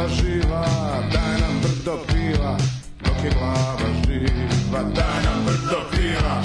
[0.00, 0.64] glava živa,
[1.12, 2.56] daj nam brdo piva,
[3.04, 6.42] dok je glava živa, daj nam brdo piva,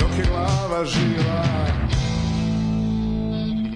[0.00, 1.40] dok je glava živa.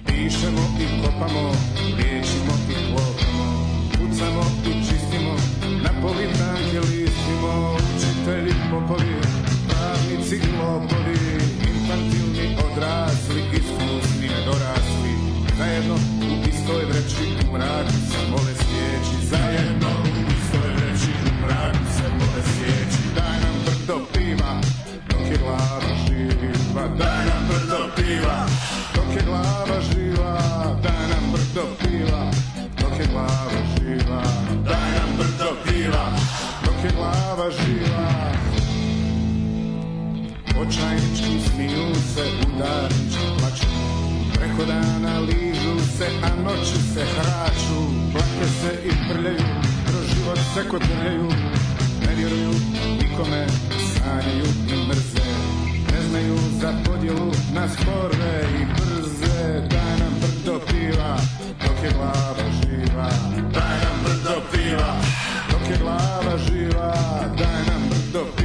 [0.07, 1.53] Pišemo i kopamo,
[1.97, 3.49] liječimo i klopamo,
[3.93, 5.35] pucamo i čistimo,
[5.83, 9.17] na poli tanke listimo, učitelji popovi,
[9.69, 10.57] pravnici i
[23.92, 24.60] brdo piva,
[25.09, 28.46] dok je glava živa, daj nam brdo piva,
[28.95, 30.33] dok je glava živa,
[30.83, 32.23] daj nam brdo piva,
[32.80, 34.23] dok je glava živa,
[34.64, 36.05] daj nam brdo piva,
[36.64, 38.09] dok je glava živa.
[40.61, 43.66] Očajnički smiju se, udarnički plaću,
[44.34, 47.80] preko dana ližu se, a noći se hraču,
[48.12, 49.52] plake se i prljaju,
[49.86, 51.28] kroz život se kotrljaju,
[52.06, 52.52] ne vjeruju
[53.12, 53.46] nikome,
[53.94, 55.30] sanjaju i mrze,
[55.92, 61.16] ne znaju za podjelu na spore i brze, daj nam brdo piva,
[61.62, 63.10] dok je glava živa,
[63.52, 64.96] daj nam brdo piva,
[65.50, 66.94] dok je glava živa,
[67.38, 68.42] daj nam brdo piva,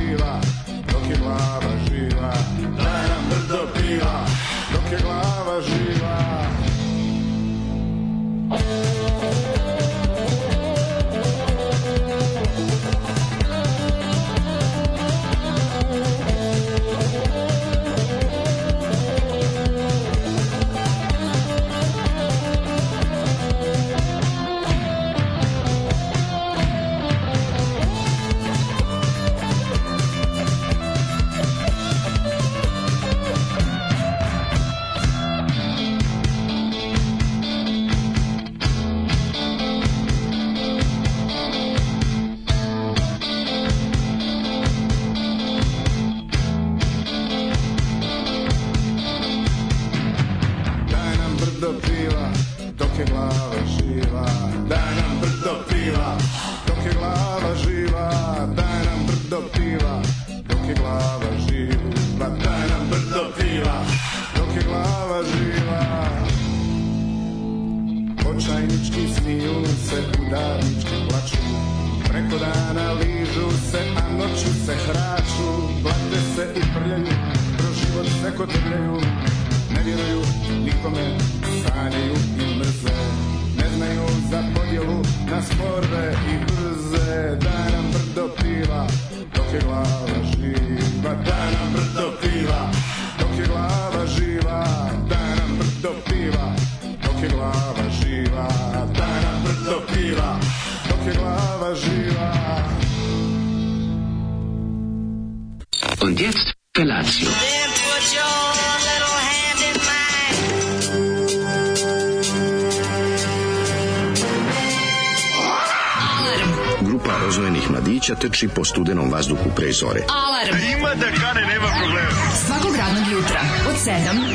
[118.07, 120.01] mladića trči po studenom vazduhu pre zore.
[120.09, 120.57] Alarm.
[120.77, 122.09] Ima da kane, nema problema.
[122.45, 123.91] Svakog radnog jutra, od 7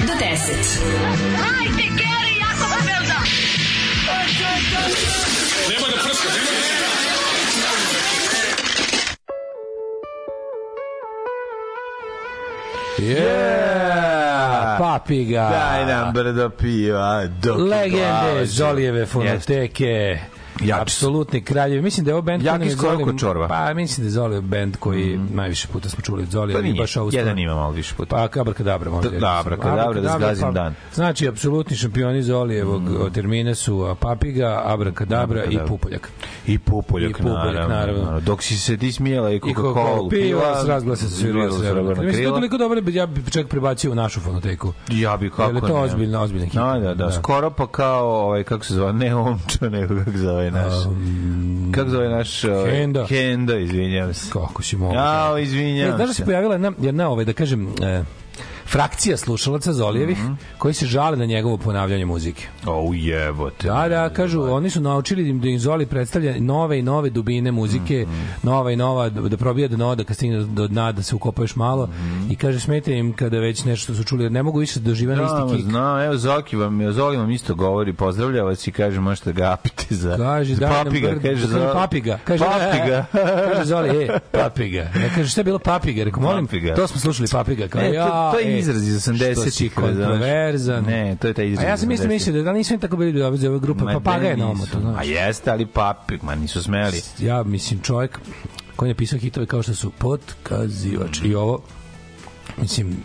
[0.06, 0.22] do 10.
[1.36, 3.18] Hajde, Geri, jako se velda.
[12.98, 14.78] Yeah!
[14.78, 15.48] Papi ga.
[15.50, 20.18] Daj nam brdo piva, dok Legende Zolijeve fonoteke.
[20.80, 21.82] Apsolutni kraljevi.
[21.82, 23.48] Mislim da je ovo Jaki koji nam je Zoli- čorba.
[23.48, 26.58] Pa mislim da je Zolijev band koji najviše puta smo čuli od Zolija.
[26.58, 28.28] Pa i nije, baš ovu jedan ima malo više puta.
[28.32, 29.10] Pa Abrakadabra možda.
[29.10, 30.74] Da, da, Abrakadabra, da zgazim pa- dan.
[30.94, 33.12] Znači, apsolutni šampioni Zolijevog mm.
[33.12, 35.66] termina su Papiga, Abrakadabra i Abrakadabra.
[35.66, 36.10] Pupoljak.
[36.46, 37.74] I pupoljak, I pupoljak, naravno.
[37.74, 38.20] naravno.
[38.20, 42.06] Dok si se ti smijela i Coca-Cola piva, s razglasa se svirala svirala srebrna krila.
[42.06, 42.34] Mislim da krila.
[42.36, 44.72] toliko dobro, ja bi čak prebacio u našu fonoteku.
[44.90, 45.74] Ja bi kako Jer je to ne.
[45.74, 46.78] ozbiljna, ozbiljna ekipa.
[46.78, 50.18] Da, da, da, skoro pa kao, ovaj, kako se zove, ne omča, nego kako se
[50.18, 50.72] zove naš,
[51.74, 53.06] kako se zove naš, ovaj, Henda.
[53.06, 54.30] Henda, izvinjam se.
[54.32, 54.94] Kako si mogu?
[54.94, 58.02] Ne, izvinjam znaš da se pojavila jedna, jedna ovaj, da kažem, e,
[58.72, 60.18] frakcija slušalaca Zolijevih
[60.58, 62.46] koji se žale na njegovo ponavljanje muzike.
[62.66, 63.68] O, jebote.
[63.68, 68.06] Da, da, kažu, oni su naučili da im- Zoli predstavlja nove i nove dubine muzike,
[68.42, 71.42] nova i nova, da, probija do dna, da kad stigne do dna, da se ukopa
[71.42, 71.88] još malo
[72.30, 75.22] i kaže, smeta im kada već nešto su čuli, ne mogu više da dožive na
[75.24, 75.64] isti kik.
[75.64, 79.94] znam, evo Zoki vam, Zoli vam isto govori, pozdravlja vas i kaže možete ga apiti
[79.94, 82.18] za, Kaže, za papiga, brd- kaže, za, papiga.
[82.24, 83.04] Kaže, papiga.
[83.48, 84.78] kaže Zoli, e, papiga.
[84.78, 86.04] Ja kaže, šta je bilo papiga?
[86.04, 86.74] Rekao, molim, Papiga.
[86.74, 87.68] to smo slušali papiga.
[87.68, 89.32] Kao, Ne, to, to je e, izraz iz 80-ih.
[89.32, 89.74] Što si razumeš?
[89.74, 90.84] kontroverzan.
[90.84, 92.10] Ne, to je taj izraz A ja sam isto 80-ih.
[92.10, 94.50] mislio da nisu im tako bili dobri za ove grupe, Ma pa paga je na
[94.50, 94.78] omotu.
[94.96, 97.00] A jeste, ali papi, ma nisu smeli.
[97.18, 98.20] Ja mislim čovjek
[98.76, 101.60] koji je pisao hitove kao što su potkazivač i ovo
[102.58, 102.96] mislim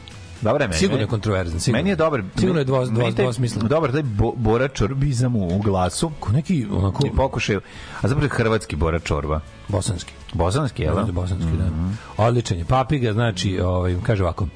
[0.42, 0.80] Dobre meni.
[0.80, 1.80] sigurno je kontroverzan sigurno.
[1.80, 2.24] Meni je dobar.
[2.36, 6.12] sigurno je dvo, dvo, meni taj- dvosmisleno Dobar taj bo, Bora Čorbizam u, u glasu.
[6.20, 7.62] Ko neki onako I pokušaju.
[8.02, 9.40] A zapravo je hrvatski Bora Čorba.
[9.68, 10.96] bosanski Bosanski, jel?
[10.96, 11.04] da?
[11.04, 11.70] Da, bosanski, da.
[12.18, 12.66] Odličan je.
[12.66, 14.48] Papiga, znači, ovaj, kaže ovako.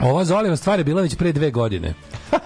[0.00, 1.94] Ova Zoliva stvar je bila već pre dve godine.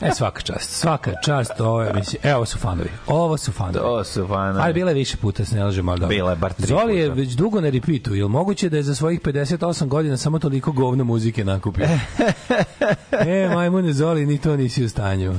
[0.00, 3.78] E, svaka čast, svaka čast, ovo je, mislim, evo su fanovi, ovo su fanovi.
[3.78, 4.60] To su fanovi.
[4.62, 6.16] Ali bila je više puta, se ne lažemo, ali dobro.
[6.16, 7.20] Bila je bar tri Zoli je puta.
[7.20, 11.04] već dugo na repeatu, jel moguće da je za svojih 58 godina samo toliko govno
[11.04, 11.86] muzike nakupio?
[13.26, 15.34] e, majmune Zoli, ni to nisi u stanju.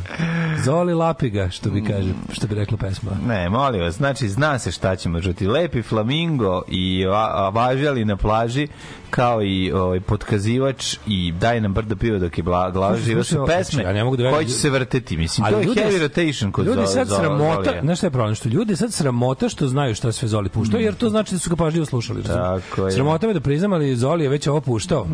[0.60, 3.12] Zoli lapiga, što bi kaže, što bi rekla pesma.
[3.28, 5.48] Ne, molim vas, znači zna se šta ćemo čuti.
[5.48, 7.06] Lepi flamingo i
[7.52, 8.68] važali na plaži
[9.10, 13.84] kao i ovaj potkazivač i daj nam brdo pivo dok je glava živa su pesme
[13.84, 15.18] ja ne mogu da verujem- koje će se vrteti.
[15.18, 18.36] Mislim, Ali to je ljudi- heavy rotation kod ljudi sad sramota, znaš šta je problem?
[18.36, 21.50] Što ljudi sad sramota što znaju šta sve Zoli puštao, jer to znači da su
[21.50, 22.24] ga pažljivo slušali.
[22.24, 22.92] Tako je.
[22.92, 25.08] Sramota me da priznam, ali Zoli je već ovo puštao.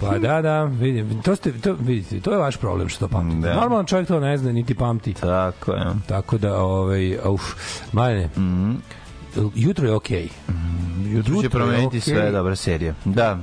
[0.00, 1.22] Pa da, da, vidim.
[1.22, 3.48] To, ste, to, vidite, to je vaš problem što to pamtite.
[3.48, 3.54] Da.
[3.54, 5.14] Normalan čovjek to ne zna, niti pamti.
[5.14, 5.84] Tako je.
[6.06, 7.42] Tako da, ovaj, uf,
[7.92, 8.28] Maljane,
[9.54, 10.28] jutro je okej.
[11.04, 12.00] Jutro će Jutro je promeniti okej.
[12.00, 12.94] sve, dobra serija.
[13.04, 13.38] Da,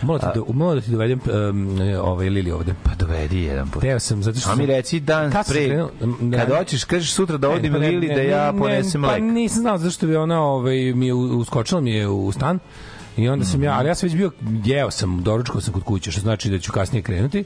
[0.00, 1.20] ti, da, moram da ti dovedem
[1.50, 1.68] um,
[2.00, 2.74] ovaj Lili ovde.
[2.82, 3.82] pa dovedi jedan put.
[3.82, 7.12] Teo sam, zato što A mi reci dan Kad pre, krenuo- da- kad hoćeš, kažeš
[7.12, 9.22] sutra da Ne, odim pa ne, Lili ne, da ja ne, ponesem Pa lek.
[9.22, 12.58] nisam znao zašto bi ona ovaj, mi uskočila mi je u stan
[13.16, 14.30] I onda sam ja, ali ja sam već bio,
[14.64, 17.44] jeo sam, doručkao sam kod kuće, što znači da ću kasnije krenuti.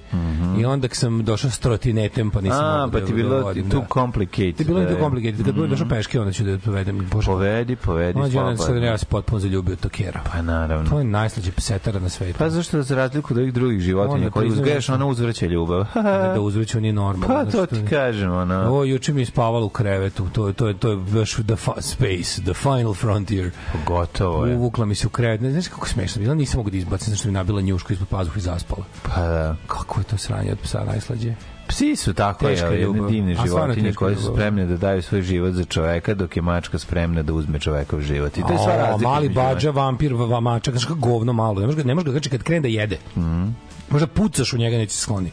[0.59, 3.70] I onda sam došao s trotinetem, pa nisam A, pa da- ti da bilo vodim,
[3.70, 3.87] too da.
[3.91, 4.56] complicated.
[4.56, 4.99] Ti bilo da to je.
[5.00, 5.44] complicated.
[5.44, 7.09] Kad budem došao peške, onda ću da povedem.
[7.11, 8.87] Pošto, Povedi, povedi, onda sad slobodno.
[8.87, 10.20] ja se potpuno zaljubio Tokera.
[10.32, 10.91] Pa naravno.
[10.91, 12.38] To je najslađe psetara na svetu.
[12.38, 15.85] Pa zašto za razliku od ovih drugih životinja Onda koji uzgajaš, da- ona uzvraća ljubav.
[16.35, 17.26] da uzveću nije normalno.
[17.29, 18.69] pa Znači, to ti je- kažem, ona.
[18.69, 20.26] Ovo juče mi je spavalo u krevetu.
[20.29, 23.50] To, to, to je baš the space, the final frontier.
[23.87, 24.56] Gotovo je.
[24.56, 25.41] Uvukla mi se u krevet.
[25.41, 28.08] Ne znaš kako smešno bila, nisam mogu da izbacim, zašto mi je nabila njušku ispod
[28.08, 28.84] pazuha i zaspala.
[29.05, 29.56] Pa da.
[29.66, 31.34] Kako je to sranje od psa najslađe?
[31.69, 33.10] Psi su tako Teška je, jedne ljubav.
[33.10, 37.22] divne životinje koje su spremne da daju svoj život za čoveka, dok je mačka spremna
[37.22, 38.37] da uzme čovekov život.
[38.37, 39.10] I to je sva O, razlika.
[39.10, 41.60] mali bađa, vampir, va- va- mačak, znaš kako govno malo.
[41.60, 43.49] Ne može ga, ne može ga, znači kad krene da jede, Mhm.
[43.90, 45.31] možda pucaš u njega, neće skloni.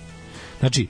[0.60, 0.88] Znači,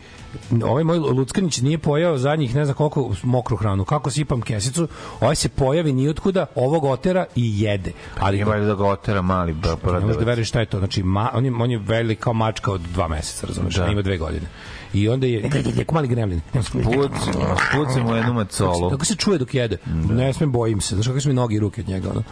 [0.63, 3.85] ovaj moj Luckanić nije pojao zadnjih ne znam koliko mokru hranu.
[3.85, 4.87] Kako sipam kesicu,
[5.21, 7.91] ovaj se pojavi nijotkuda, ovog otera i jede.
[8.19, 10.79] Ali Ima da ga otera mali br- ne možeš da veruješ šta je to.
[10.79, 13.75] Znači, ma, on, je, on je velik kao mačka od dva meseca, razumeš?
[13.75, 13.85] Da.
[13.85, 13.91] Da.
[13.91, 14.47] Ima dve godine.
[14.93, 16.41] I onda je, jako mali gremlin.
[16.53, 17.11] Puc,
[17.73, 18.89] puci mu jednu macolu.
[18.89, 19.77] Kako se čuje dok jede?
[20.09, 20.95] Ne smem, bojim se.
[20.95, 22.23] Znaš kako su mi noge i ruke od njega, ono.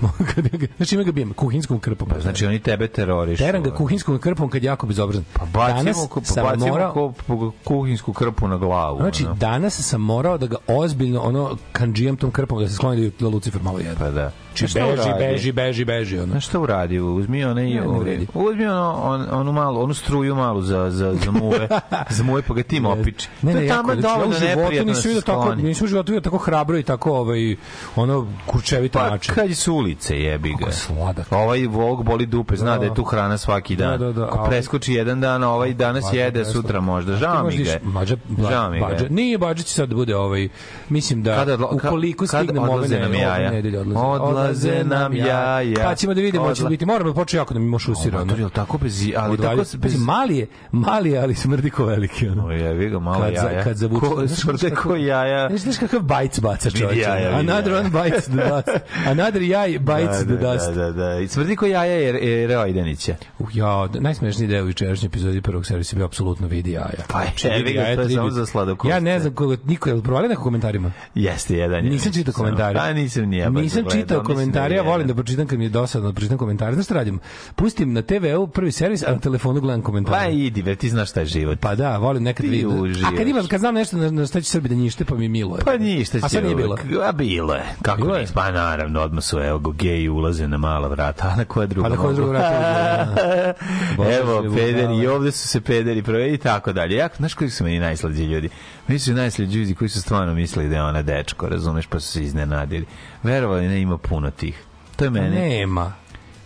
[0.76, 2.08] Znači, ima ga bijem kuhinskom krpom.
[2.20, 3.38] Znači oni tebe terorišu.
[3.38, 5.24] Teram ga kuhinskom krpom kad jako bezobrazan.
[5.32, 6.92] Pa bacimo, danas ku- sam bacimo morao,
[7.28, 8.98] ko- kuhinsku krpu na glavu.
[8.98, 9.34] Znači, ono.
[9.34, 13.62] danas sam morao da ga ozbiljno ono kanđijam tom krpom da se skloni da Lucifer
[13.62, 13.94] malo jede.
[13.96, 14.30] Pa da.
[14.48, 15.10] Znači, Šta beži, uradi?
[15.20, 16.26] beži, beži, beži, ono.
[16.26, 17.00] Znaš šta uradi?
[17.00, 21.14] Uzmi onaj, Ne, ne ovaj, uzmi ono, on, onu malu, onu struju malu za, za,
[21.14, 21.68] za muve,
[22.10, 23.28] za muve, pa ga tim opiči.
[23.42, 26.20] Ne, ne, jako, znači, ja u životu da se vidio tako, nisam u životu vidio
[26.20, 27.56] tako hrabro i tako ovaj,
[27.96, 29.34] ono, kurčevito Pa način.
[29.34, 30.72] kad je su ulice, jebi ga.
[30.72, 31.32] Sladak.
[31.32, 32.78] Ovaj ovog boli dupe, zna Da.
[32.78, 33.90] da je tu hrana svaki dan.
[33.90, 36.56] Da, da, da, a Ako ovaj- preskoči jedan dan, ovaj danas Bađa jede, preskoči.
[36.56, 37.16] sutra možda.
[37.16, 37.70] Žao mi ga.
[37.84, 38.86] Bađa, Žao mi ga.
[39.10, 40.48] nije Bađa će sad da bude ovaj,
[40.88, 43.50] mislim da Kada odla- ukoliko kad stignemo ove, odlaze ne, nam ove jaja?
[43.50, 44.00] nedelje odlaze.
[44.00, 45.74] Odlaze nam jaja.
[45.82, 48.18] Pa ćemo da vidimo, Odla- li biti, moramo da počne jako da mi mošusira.
[48.18, 49.02] Mator, je li tako bez...
[49.16, 49.96] Ali tako Odvalja- bez...
[49.98, 52.28] Mali je, mali je, ali smrdi ko veliki.
[52.28, 52.46] Ono.
[52.46, 53.64] O, jebi ga, malo Kad jaja.
[53.64, 55.48] kad zavuče- Ko, smrde ko jaja.
[55.48, 56.98] Znaš, znaš kakav bajc baca čovječ?
[56.98, 58.68] jaja, vidi Another one bites the dust.
[59.06, 60.74] Another jaj bites the da, dust.
[60.74, 61.18] Da, da, da.
[61.18, 63.14] I smrdi ko jaja je, Reojdenića.
[63.38, 67.04] Uh, ja, najsmešniji deo u jučerašnjoj epizodi prvog servisa bio apsolutno vidi jaja.
[67.08, 68.90] Pa je, Znači, vidi jaja to je samo za sladokošce.
[68.90, 70.92] Ja ne znam koga, niko je provalio neko komentarima.
[71.14, 71.84] Jeste jedan.
[71.84, 71.90] je.
[71.90, 72.78] Nisam čitao komentare.
[72.78, 73.50] Pa nisam ni ja.
[73.50, 76.38] baš Nisam čitao mislim komentare, ja volim da pročitam kad mi je dosadno da pročitam
[76.38, 76.74] komentare.
[76.74, 77.20] Znaš šta radim?
[77.54, 80.34] Pustim na TV-u prvi servis, a na telefonu gledam Pa komentare.
[80.34, 81.58] idi, ver, ti znaš šta je život.
[81.60, 82.70] Pa da, volim nekad vidim.
[83.06, 85.28] A kad imam, kad znam nešto na, na šta će Srbi da njište, pa mi
[85.28, 85.64] milo je.
[85.64, 86.26] Pa ništa će.
[86.26, 86.76] A sad nije bilo.
[87.04, 87.62] A bilo je.
[87.82, 88.26] Kako Bilo je?
[88.34, 91.28] Pa naravno, odmah su evo go geji ulaze na mala vrata.
[91.32, 93.54] A na koja druga Pa na koja druga vrata
[93.96, 95.12] Bože, Evo, pederi, i da.
[95.12, 96.96] ovde su se pederi prve i tako dalje.
[96.96, 98.48] Ja, znaš koji su meni najslađi ljudi?
[98.88, 102.08] Meni su najslađi ljudi koji su stvarno mislili da je ona dečko, razumeš, pa su
[102.08, 102.86] se iznenadili.
[103.22, 104.62] Verovali, ne ima puno tih.
[104.96, 105.48] To je Pa mene.
[105.48, 105.92] nema.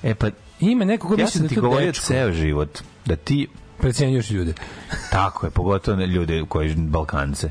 [0.02, 0.28] E pa,
[0.61, 2.78] Ima neko ko ja misli da ti govorio ceo život.
[3.04, 4.52] Da ti, Precenjuješ ljude.
[5.11, 7.50] tako je, pogotovo ljude koji Balkance.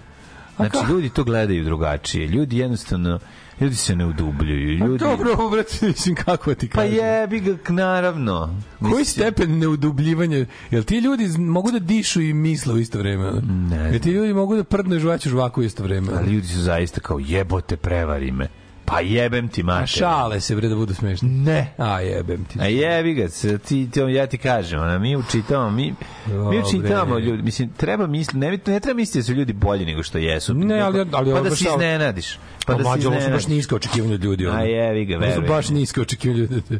[0.55, 2.27] Znači, ljudi to gledaju drugačije.
[2.27, 3.19] Ljudi jednostavno,
[3.63, 4.79] ljudi se ne udubljuju.
[4.79, 4.99] Pa Ljudi...
[5.03, 6.95] dobro, brate, mislim, kako ti Pa kažem.
[6.95, 8.59] jebi ga, naravno.
[8.79, 10.45] Koji Mislim, stepen neudubljivanja?
[10.71, 13.31] Jel ti ljudi mogu da dišu i misle u isto vreme?
[13.69, 16.07] Ne Jel ti ljudi mogu da prdnu i žvaću žvaku u isto vreme?
[16.17, 18.47] Ali ljudi su zaista kao jebote, prevari me.
[18.85, 19.87] Pa jebem ti A mater.
[19.89, 21.29] šale se, bre, da budu smešni.
[21.29, 21.73] Ne.
[21.77, 22.59] A jebem ti.
[22.59, 25.95] A jebi ga, se, ti, ti, ja ti kažem, ona, mi učitamo, mi, mi
[26.27, 26.59] Dobre.
[26.59, 30.17] učitamo ljudi, mislim, treba misli, ne, ne treba misliti da su ljudi bolji nego što
[30.17, 30.53] jesu.
[30.53, 32.33] Ne, ali- ali pa da baš se ovo- iznenadiš.
[32.33, 33.47] Pa Pa da se mlađe, ovo su baš iznenadiš.
[33.47, 34.47] niska očekivanja od ljudi.
[34.47, 34.57] ono.
[34.57, 35.47] A jebi ga, Ovo su verujem.
[35.47, 36.55] baš niska očekivanja ljudi.
[36.55, 36.79] Da te,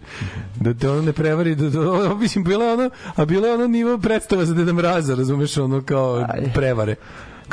[0.57, 1.55] da te ono ne prevari.
[1.55, 5.15] Da, da, mislim, bilo je ono, a bilo je ono nivo predstava za Deda Mraza,
[5.15, 6.95] razumeš, ono kao prevare.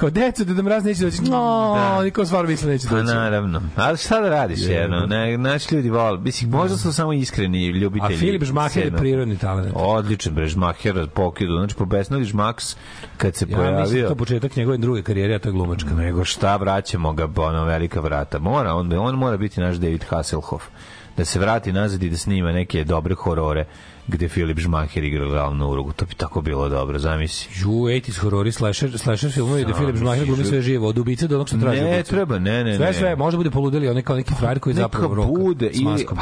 [0.00, 1.22] Kao deca, Deda Mraz neće doći.
[1.22, 2.02] No, Da.
[2.02, 3.06] niko stvarno misle neće Pa doći.
[3.06, 3.62] naravno.
[3.76, 5.06] Ali šta da radiš, jedno?
[5.06, 6.18] Ne, naši ljudi vole.
[6.18, 8.16] Mislim, možda su samo iskreni A ljubitelji.
[8.16, 9.72] Filip Žmaher je prirodni talent.
[9.74, 11.52] Odličan bre Žmaher pokidu.
[11.52, 12.76] Znači po Besnodi Žmaks
[13.16, 13.98] kad se Ja mislim da pojavio.
[13.98, 15.90] je to početak njegove druge karijere, a to je glumačka.
[15.90, 18.38] Nego šta vraćamo ga ono velika vrata.
[18.38, 20.64] Mora, on, on mora biti naš David Hasselhoff.
[21.16, 23.64] Da se vrati nazad i da snima neke dobre horore
[24.06, 25.92] gde Filip Žmaher igra glavnu ulogu.
[25.92, 27.52] To bi tako bilo dobro, zamisli.
[27.56, 31.34] Ju, 80s horori, slasher, slasher filmovi gde Filip Žmaher glumi sve živo, od ubice do
[31.34, 32.10] onog što traži Ne ubicu.
[32.10, 32.92] treba, ne, ne, Sve, ne.
[32.92, 35.28] sve, možda bude poludeli, on kao neki frajer koji Neka zapravo roka.
[35.30, 36.14] bude, s ili, pa,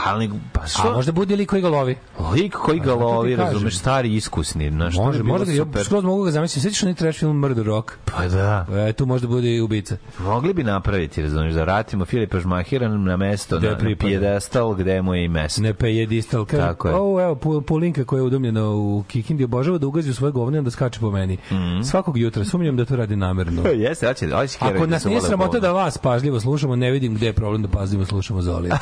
[0.53, 0.93] pa A što?
[0.93, 1.97] možda bude lik koji ga lovi.
[2.35, 6.31] Lik koji ga lovi, razumeš, stari iskusni, znaš, Može, možda ga, ja skroz mogu ga
[6.31, 6.61] zamisliti.
[6.61, 7.93] Sjetiš onaj trash film Murder Rock?
[8.07, 8.67] Pa da.
[8.89, 9.97] E, tu možda bude i ubica.
[10.19, 15.15] Mogli bi napraviti, razumiješ, da vratimo Filipa Žmahira na mesto, na, na pijedestal gde mu
[15.15, 15.63] je i mesto.
[15.63, 16.45] Ne pe je distal.
[16.45, 16.95] Kaže, Tako je.
[16.95, 17.35] O, evo,
[17.79, 21.11] Pulinka koja je udomljena u Kikindi obožava da ugazi u svoje govne onda skače po
[21.11, 21.39] meni.
[21.51, 21.83] Mhm.
[21.83, 23.63] Svakog jutra, sumnjam da to radi namerno.
[23.85, 27.33] Jeste, hoće, hoće Ako nas nije sramota da vas pažljivo slušamo, ne vidim gde je
[27.33, 28.79] problem da pažljivo slušamo Zolija.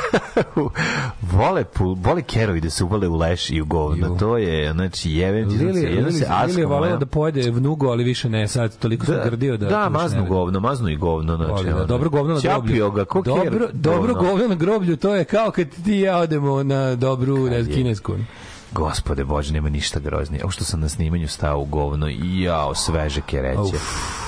[1.32, 1.64] vole,
[1.96, 4.16] vole kerovi da se uvale u leš i u govno.
[4.18, 7.86] To je, znači, jevem ti, Lili, znači, Lili, se Lili je volela da pojede vnugo,
[7.86, 9.66] ali više ne, sad toliko sam Da, grdio da...
[9.66, 11.36] da, maznu govno, maznu i govno.
[11.36, 12.90] Znači, da, dobro govno na groblju.
[12.90, 14.48] Ga, ko dobro, dobro govno.
[14.48, 18.12] na groblju, to je kao kad ti ja odemo na dobru ne, kinesku.
[18.76, 20.44] Gospode Bože, nema ništa groznije.
[20.44, 23.78] Ovo što sam na snimanju stao u govno jao, sveže kereće.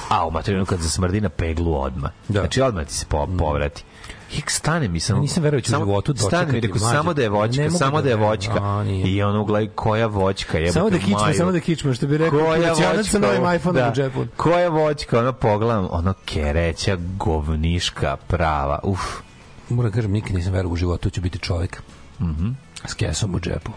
[0.09, 2.11] A u materinu kad zasmrdi na peglu odma.
[2.29, 2.41] Da.
[2.41, 3.85] Znači odmah ti se po, povrati.
[4.33, 5.19] I stane mi samo...
[5.19, 7.97] Ja nisam verovao da u životu Stane mi, dočekati rekao, samo da je voćka, samo
[7.97, 8.59] da da je voćka.
[8.63, 8.85] A.
[9.05, 11.35] I ono, gledaj, koja voćka, jebote Samo da kičme, Maju.
[11.35, 13.91] samo da kičme, što bi rekao, Koja kolekcionac sa novim voćka, iPhone-om da.
[13.91, 14.25] u džepu.
[14.37, 19.01] Koja voćka, ono pogledam, ono kereća, govniška, prava, uf.
[19.69, 21.83] Moram kažem, nikad nisam verovao u životu da ću biti čovjek
[22.21, 22.49] Mhm.
[22.85, 23.71] s kesom u džepu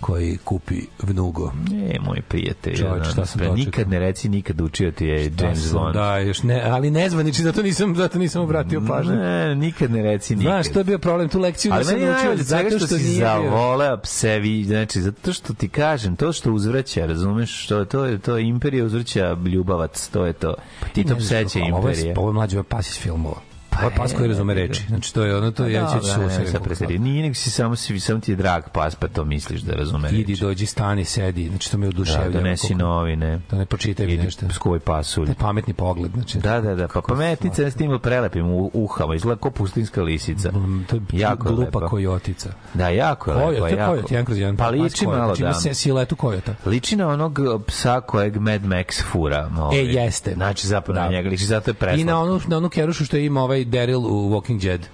[0.00, 1.52] koji kupi vnugo.
[1.90, 2.84] E, moj prijatelj.
[2.84, 3.56] Ono, šta sam dočekao?
[3.56, 5.94] Nikad ne reci, nikad učio ti je Da James sam, Bond.
[5.94, 9.14] Da, još ne, ali nezvaniči, zato nisam, zato nisam obratio pažnju.
[9.14, 10.52] Ne, nikad ne reci nikad.
[10.52, 13.96] Znaš, to je bio problem, tu lekciju Ali nisam naučio zato što, što si zavoleo
[13.96, 18.36] psevi, znači, zato što ti kažem, to što uzvraća, razumeš, što je to, je to
[18.36, 20.54] je imperija uzvraća ljubavac, to je to.
[20.94, 23.53] I to Ne znaš pseće kako, Ovo je, ovo je pas iz filmova.
[23.78, 24.82] Ovo je pas koji razume reči.
[24.88, 26.86] Znači, to je ono, to je, ja ću Pa Da, se.
[26.88, 30.08] Nije nego si samo, si, samo ti je drag pas, pa to misliš da razume
[30.10, 30.40] Idi, reči.
[30.40, 31.48] dođi, stani, sedi.
[31.48, 32.30] Znači, to me Da, oduševlja.
[32.30, 33.40] donesi koliko- novine.
[33.50, 34.46] Da ne pročitaj mi Idi, nešto.
[34.50, 35.26] skuvaj pasulj.
[35.26, 36.38] Taj pametni pogled, znači.
[36.38, 40.50] Da, da, da, pa pametnica je s tim prelepim u uhama, izgleda kao pustinska lisica.
[40.50, 41.88] Mm, To je Jako glupa lepo.
[41.88, 42.50] kojotica.
[42.74, 43.92] Da, jako je Kojot, je jako.
[43.92, 44.56] kojot, jedan kroz jedan.
[44.56, 45.18] Pa pas liči kojot.
[45.18, 45.60] malo, Znači, da.
[45.60, 46.54] se- siluetu kojota.
[46.66, 49.50] Liči na onog psa kojeg Mad Max fura.
[49.58, 49.78] Ovaj.
[49.78, 50.34] E, jeste.
[50.34, 51.04] Znači, zapravo Da.
[51.04, 52.00] na njega liči, zato je preslat.
[52.00, 54.88] I na onu, na onu kerušu što ima ovaj Daryl u Walking Dead.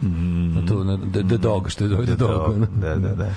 [0.55, 2.67] Na tu, na the, the Dog, što je The, the Dog.
[2.67, 3.31] Da, da, da.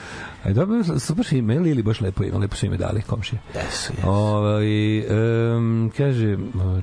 [0.44, 3.40] A dobro, super su ime, Lili baš lepo ime, lepo su ime dali, komšije.
[3.56, 4.10] Jesu, jesu.
[4.10, 6.38] Ovaj um, kaže,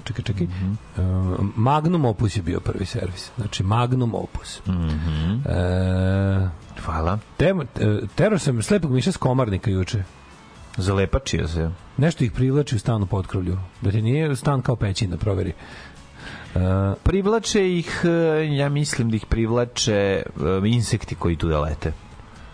[0.05, 0.47] čekaj, čekaj,
[0.97, 3.31] um, Magnum Opus je bio prvi servis.
[3.37, 4.61] Znači, Magnum Opus.
[4.67, 5.33] Mhm.
[5.47, 6.49] E,
[6.85, 7.19] Hvala.
[7.37, 7.67] temo, e,
[8.15, 10.03] tero sam slepog miša s komarnika juče.
[10.77, 11.71] Zalepačio se.
[11.97, 13.59] Nešto ih privlači u stanu potkrovlju.
[13.81, 15.53] Da ti nije stan kao pećina, proveri.
[16.55, 16.61] Uh,
[17.03, 20.23] Privlače ih, e, ja mislim da ih privlače e,
[20.65, 21.93] insekti koji tu da lete.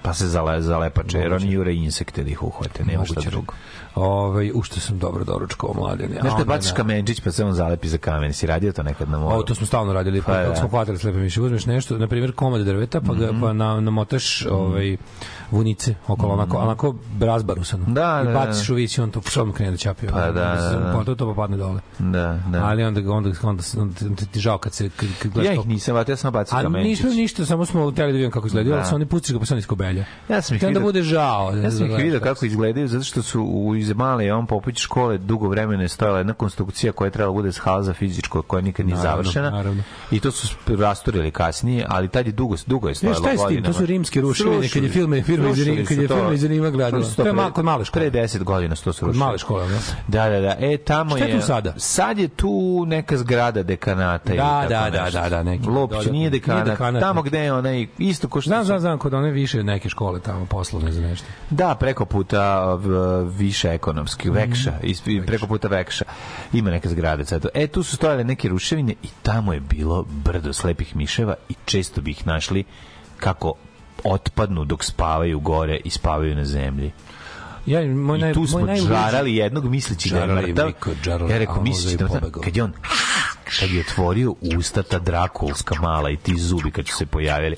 [0.03, 3.55] Pa se zale, zalepače, jer oni jure insekte da ih uhvate, nema šta drugo.
[3.97, 6.09] Ovaj, u što sam dobro doručkao mladen.
[6.21, 9.19] Znaš kad baciš kamenčić pa se on zalepi za kamen, si radio to nekad na
[9.19, 9.35] moru?
[9.35, 10.57] Ovo to smo stalno radili, pa, Pa, kako da.
[10.57, 11.43] smo hvatali slepe miše.
[11.43, 14.97] Uzmeš nešto, na primjer komad drveta, pa ga pa na, namotaš ovaj,
[15.51, 17.85] vunice okolo, onako, onako razbarusano.
[17.89, 20.07] Da, I da, baciš u vić i on to odmah krene da ćapi.
[20.07, 21.05] Pa, da, da, da.
[21.05, 21.81] To, to pa padne dole.
[21.99, 22.65] Da, da.
[22.65, 25.97] Ali onda, onda, onda, onda, ti žao kad se kad, kad gledaš ja ih nisam
[26.09, 26.89] ja sam bacio A kamenčić.
[26.91, 28.77] nismo ništa, samo smo hteli da vidimo kako izgleda, Da.
[28.77, 30.05] ali se oni pustiš ga pa oni iskobelja.
[30.29, 31.57] Ja sam ih vidio- bude žao.
[31.57, 35.19] Ja sam ih vidio kako izgledaju, zato što su u iz male on Popović škole
[35.19, 38.87] dugo vremena je stojala jedna konstrukcija koja je trebala bude hala za fizičko, koja nikad
[38.87, 39.51] nije Naravno, završena.
[39.51, 39.83] naravno.
[40.11, 43.47] I to su rasturili kasnije, ali tad je dugo, dugo je stojalo šta je s
[43.49, 43.63] tim?
[43.65, 46.45] To su rimske ruševine, kad je filme- firma iz Rima- su kad je firma iz
[46.45, 47.03] Rima gradila.
[47.03, 48.11] To su je pre- ma- kod male škole.
[48.11, 49.19] Pre 10 godina su to srušili.
[49.19, 49.79] male škole, da?
[50.09, 50.57] Da, da, da.
[50.61, 51.41] E, tamo Šta je je...
[51.41, 51.75] tu sada?
[51.77, 52.51] Sad je tu
[52.87, 54.35] neka zgrada dekanata.
[54.35, 56.13] Da, tako da, da, da, da, neki dodatni.
[56.13, 56.79] nije dekanat.
[57.01, 59.89] Tamo gde je onaj, isto ko što Znam, su- znam, znam, kod one više neke
[59.89, 61.27] škole tamo poslovne za nešto.
[61.51, 62.75] Da, preko puta
[63.29, 66.05] više ekonomski, vekša, isp- preko puta vekša.
[66.53, 67.47] Ima neka zgrada sad.
[67.55, 72.01] E, tu su stojale neke ruševine i tamo je bilo brdo slepih miševa i često
[72.01, 72.65] bi ih našli
[73.17, 73.53] kako
[74.05, 76.93] otpadnu dok spavaju gore i spavaju na zemlji.
[77.67, 80.73] Ja, moj naj, I tu moj smo najluđi- džarali jednog misleći da je mrtav.
[81.29, 82.31] Ja rekao, misleći da je mrtav.
[82.43, 82.73] Kad je on
[83.61, 87.57] kad je otvorio usta ta drakulska mala i ti zubi kad su se pojavili.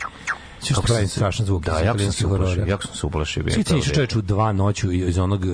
[0.75, 2.64] Sam se- strašan zvuk Da, jako sam se uplašio.
[2.66, 3.44] Jako sam se uplašio.
[3.50, 5.48] Svi ti to išli čoveč u dva noću iz onog, e,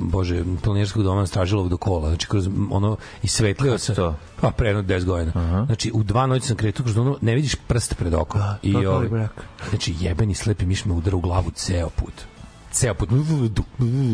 [0.00, 4.14] bože, planinarskog doma Stražilov do kola, znači kroz ono, isvetlio se, to?
[4.40, 5.64] pa pre jedno 10 godina.
[5.66, 8.40] Znači, u dva noći sam kretao kroz ono, ne vidiš prst pred okom.
[8.62, 9.44] I, to je ovaj, brak.
[9.68, 12.12] znači, jebeni slepi miš me udara u glavu ceo put
[12.76, 13.24] ceo put du,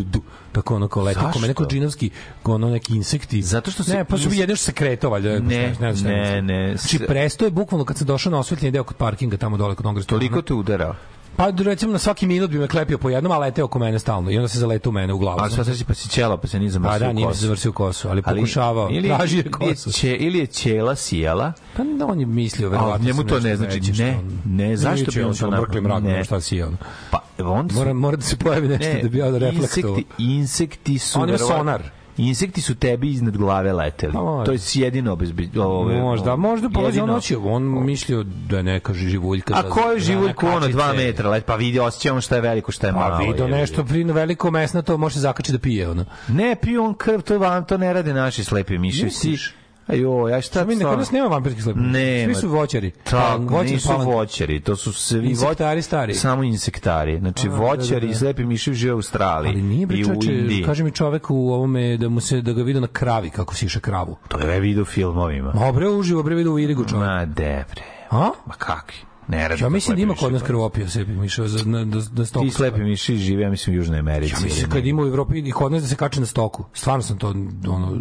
[0.04, 0.20] du,
[0.52, 1.32] tako ono kao leti Zašto?
[1.32, 2.10] kao neko džinovski
[2.44, 5.74] ono neki insekti Zato što se ne pa su jedino što se kretao valjda Ne,
[5.74, 6.46] šta ne, mislim.
[6.46, 9.74] ne, znači presto je bukvalno kad sam došao na osvetljeni deo kod parkinga tamo dole
[9.74, 10.94] kod restorana Toliko te udarao.
[11.36, 14.30] Pa recimo na svaki minut bi me klepio po jednom, a leteo oko mene stalno
[14.30, 15.40] i onda se zaletao u mene u glavu.
[15.40, 17.38] A sva sreća pa si ćela, pa se nije zamrsio Pa da, u nije kosu.
[17.38, 18.88] se završio u kosu, ali, Ali- pokušavao.
[18.90, 19.92] ili, Tražio je kosu.
[19.92, 23.06] će, ili je ćela sjela, Pa da, on je mislio, a verovatno.
[23.06, 23.74] njemu sam to nešto ne znači.
[23.74, 25.62] veće što Ne, on- ne, zašto Neće bi on on to to napravio?
[25.62, 26.12] mrkli mrak, Ne.
[26.12, 26.24] ne.
[26.24, 26.76] šta si je on.
[27.10, 29.96] Pa on su- Mora, mora da se pojavi nešto ne, da bi ja da reflektovao.
[29.96, 31.20] Insekti, insekti su...
[31.20, 31.82] On ima sonar.
[32.16, 34.12] Insekti su tebi iznad glave leteli.
[34.12, 34.44] Pa može.
[34.46, 35.48] To je jedino obezbe...
[35.60, 39.54] Ove, Možda, možda polazi on noći, on mislio da je neka živuljka.
[39.56, 41.44] A ko je živuljku neka ono dva metra let?
[41.44, 43.18] Pa vidi, osjeća on šta je veliko, šta je malo.
[43.18, 46.04] Pa vidio je, nešto pri veliko mesna, to može se zakači da pije, ono.
[46.28, 49.04] Ne, piju on krv, to, je van, to ne rade naši slepi miši.
[49.04, 49.54] Misliš?
[49.86, 51.80] Svi, Ajo, ja šta Mi ne, kod nas nema vampirskih slepi.
[51.80, 52.34] Nema.
[52.34, 52.90] Svi su voćari.
[52.90, 54.12] Tako, Voćar, nisu palanka.
[54.12, 56.14] voćari, to su svi Insektari stari.
[56.14, 57.18] Samo insektari.
[57.18, 58.12] Znači, A, da, voćari da, da.
[58.12, 59.50] i slepi miši žive u Australiji.
[59.50, 60.64] Ali nije bre i u Indiji.
[60.64, 63.80] kaže mi čovek u ovome da mu se da ga vidi na kravi kako siše
[63.80, 64.16] kravu.
[64.28, 65.52] To je vidio u filmovima.
[65.54, 67.00] Ma bre uživo bre vidi u Irigu čovek.
[67.00, 67.82] Ma, debre.
[68.10, 68.30] A?
[68.46, 68.96] Ma kakvi?
[69.28, 70.46] Ne Ja to mislim da slepi ima miši, kod nas pa.
[70.46, 72.46] krvopija sebi mišao za na da da stoku.
[72.46, 74.34] Ti slepi miši žive, ja mislim, u Južnoj Americi.
[74.34, 74.90] Ja mislim kad ne.
[74.90, 76.64] ima u Evropi i kod nas da se kače na stoku.
[76.72, 77.28] Stvarno sam to
[77.68, 78.00] ono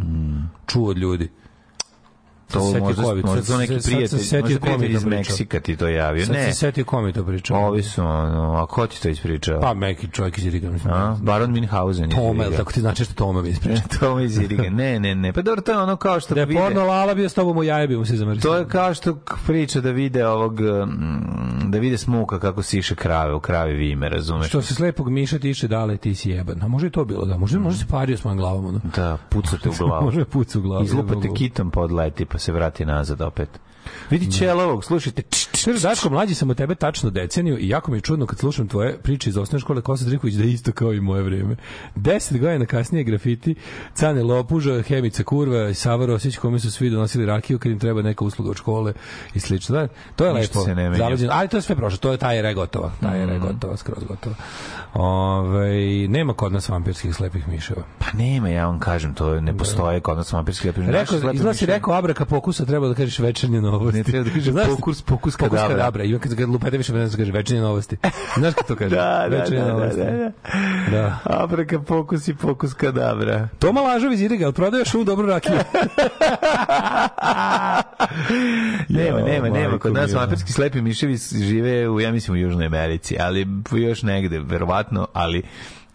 [0.68, 1.30] čuo od ljudi.
[2.51, 5.05] To možda, bi- možda su neki prijatelj, možda prijatelj to iz.
[5.05, 6.25] Meksika ti to javio.
[6.25, 7.58] Sad Ne, se setio ko mi to pričao.
[7.60, 9.62] ovi su, ono, a ko ti to ispričao?
[9.62, 10.70] Pa neki čovjek iz Iriga.
[10.86, 11.17] A?
[11.22, 12.06] Baron Minhausen.
[12.06, 12.58] iz Tome, Iriga.
[12.58, 13.84] tako ti znači što Tome mi ispričao.
[13.99, 14.69] Tome iz Iriga.
[14.71, 15.34] Ne, ne, ne.
[15.34, 17.63] Pa dobro, to je ono kao što Da je porno lala bio s tobom u
[17.63, 18.41] jaje bi mu se zamrsio.
[18.41, 19.15] To je kao što
[19.47, 24.47] priča da vide ovog mm, da vide smuka kako siše krave u kravi vime, razumeš?
[24.47, 26.63] Što se slepog miša tiše dale, ti si jeban.
[26.63, 27.38] A može i to bilo, da.
[27.38, 28.80] Može, može se pario s mojom glavom, ono.
[28.95, 30.06] Da, pucate u glavu.
[30.06, 30.84] Može pucu u glavu.
[30.84, 33.60] Izlupate kitom pa odleti pa se vrati nazad opet.
[34.10, 35.22] Vidi Čelovog, slušajte.
[35.82, 38.98] Daško, mlađi sam od tebe tačno deceniju i jako mi je čudno kad slušam tvoje
[38.98, 41.56] priče iz osnovne škole Kosa Driković da je isto kao i moje vreme.
[41.96, 43.56] Deset godina kasnije grafiti,
[43.94, 48.26] Cane Lopuža, Hemica Kurva Sava Rosić kome su svi donosili rakiju kad im treba neka
[48.26, 48.94] usluga od škole
[49.34, 49.76] i slično.
[49.76, 50.98] Da, to je Ništa lepo.
[50.98, 51.32] Zaleđeno.
[51.34, 51.98] Ali to je sve prošlo.
[51.98, 52.91] To je taj ere gotova.
[53.02, 53.30] Taj Mhm.
[53.30, 54.36] ere gotova, skroz gotova.
[54.94, 55.70] Ove,
[56.08, 57.82] nema kod nas vampirskih slepih miševa.
[58.00, 60.84] Pa nema, ja vam kažem, to ne postoje kod nas vampirski lepih.
[60.89, 63.97] Rekao, izgleda si rekao abraka pokusa, treba da kažeš večernje novosti.
[63.97, 65.67] Ne, treba da kažeš Znaš- pokus- pokus pokus kadabra.
[65.77, 66.03] kadabra.
[66.03, 67.97] I kad ga lupete više vremena se kaže večernje novosti.
[68.38, 68.95] Znaš kako to kaže?
[68.95, 70.31] Da, da, da, da, da, da.
[70.91, 71.17] Da.
[71.23, 73.47] Abraka pokus i pokus kadabra.
[73.60, 75.57] Toma Lažović iz Iriga, ali prodaje u dobru rakiju.
[78.89, 79.77] Nema, nema, nema.
[79.79, 80.21] Kod nas mila.
[80.21, 85.43] vampirski slepi miševi žive u, ja mislim, u Južnoj Americi, ali još negde, verovatno, ali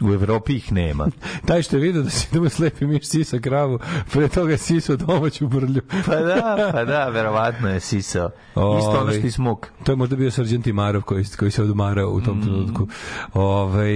[0.00, 1.06] u Evropi ih nema.
[1.46, 3.78] Taj što je vidio da si da mu slepi miš sisa kravu,
[4.12, 5.80] pre toga je sisao domaću brlju.
[6.06, 8.30] Pa da, pa da, verovatno je sisao.
[8.50, 9.66] Isto ono što i smuk.
[9.84, 12.24] To je možda bio Srđan Timarov koji, koji se odmarao u Mm.
[12.24, 12.86] tom trenutku.
[13.34, 13.86] Ove,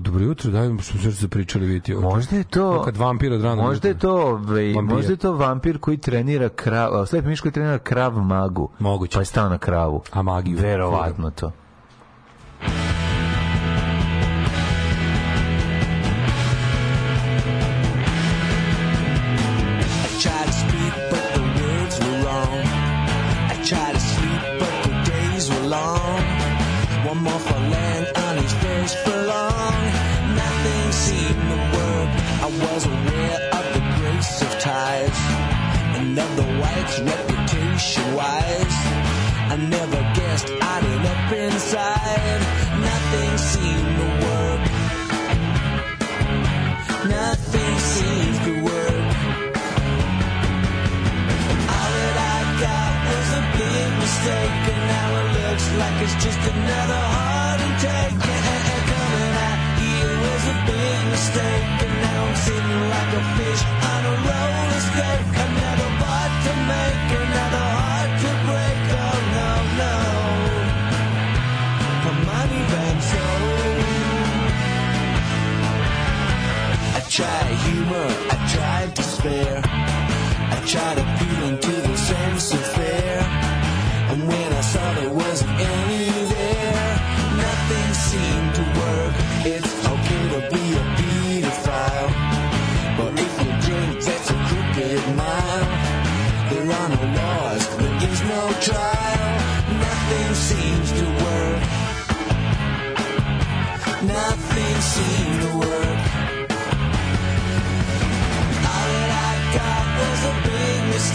[0.00, 1.94] dobro jutro, daj mi što se pričali vidjeti.
[1.94, 2.82] Možda je to...
[2.82, 4.96] Kad vampir od rana Možda je to, ovaj, Vampir.
[4.96, 8.68] možda je to vampir koji trenira krav, slepi miš koji trenira krav magu.
[8.78, 9.14] Moguće.
[9.14, 10.02] Pa je stao na kravu.
[10.12, 10.58] A magiju.
[10.58, 11.52] Verovatno to.
[12.62, 12.99] I
[77.20, 79.60] Tried humor, I tried despair.
[79.62, 83.18] I tried appealing to the sense of fair.
[84.10, 86.92] And when I saw there wasn't any there,
[87.44, 89.14] nothing seemed to work.
[89.52, 92.10] It's okay to be a pedophile.
[92.96, 95.66] But if you drink, that's a crooked mile.
[96.48, 98.99] There are no laws, there is no trial.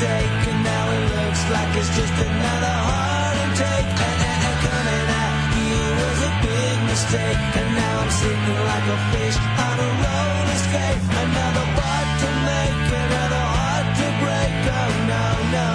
[0.05, 3.85] Mistake, and now it looks like it's just another heart attack.
[4.05, 8.87] And, and, and coming out here was a big mistake, and now I'm sitting like
[8.95, 11.01] a fish on a roller skate.
[11.25, 14.53] Another part to make, another heart to break.
[14.77, 15.25] Oh no,
[15.57, 15.69] no.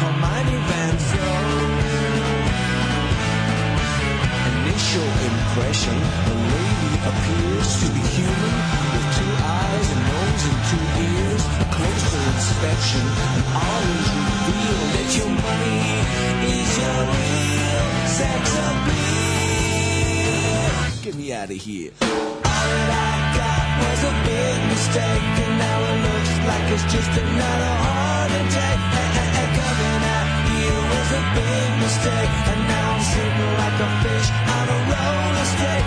[0.00, 0.96] Hermione Van.
[4.48, 5.96] Initial impression,
[6.28, 8.54] the lady appears to be human
[8.92, 11.37] with two eyes, a nose, and two ears.
[11.78, 15.82] Closer inspection, and all is revealed that your money
[16.50, 17.86] is your real
[18.18, 19.78] sex appeal.
[21.02, 21.92] Get me out of here.
[22.02, 27.74] All I got was a big mistake, and now it looks like it's just another
[27.86, 28.78] heart attack.
[29.48, 34.66] Coming out here was a big mistake, and now I'm sitting like a fish on
[34.66, 35.86] a roller skate.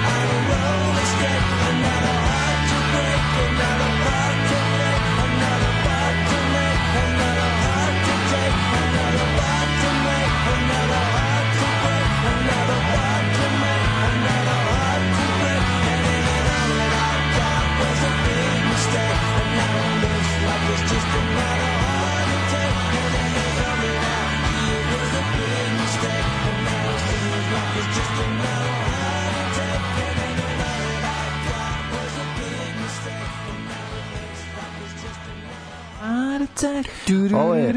[37.35, 37.73] Ovo je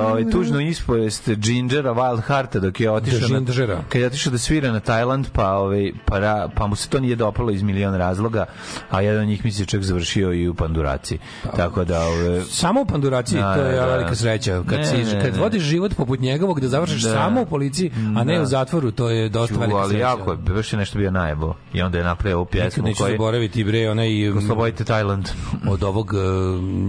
[0.00, 3.80] ovaj, tužno ispovest Gingera Wild Hearta dok je otišao na, Gingera.
[3.88, 7.00] kad je otišao da svira na Tajland pa, ovaj, pa, ra- pa mu se to
[7.00, 8.44] nije dopalo iz miliona razloga
[8.90, 11.18] a jedan od njih mi se čak završio i u Panduraci
[11.56, 13.86] tako da ovaj, Samo u panduraciji, Da, to je da, da.
[13.86, 14.62] velika sreća.
[14.62, 15.40] Kad, Ne, si, ne, kad ne.
[15.40, 17.10] vodiš život poput njegovog, da završiš Da.
[17.10, 18.42] samo u policiji, a ne Da.
[18.42, 20.02] u zatvoru, to je dosta ču, velika ali sreća.
[20.02, 22.98] jako je, baš je nešto bio najebo i onda je napravio ovu Nikad pjesmu neću
[22.98, 24.28] koji zaboraviti, bre, onaj...
[24.30, 25.28] Oslobodite Tajland
[25.68, 26.20] od ovog uh,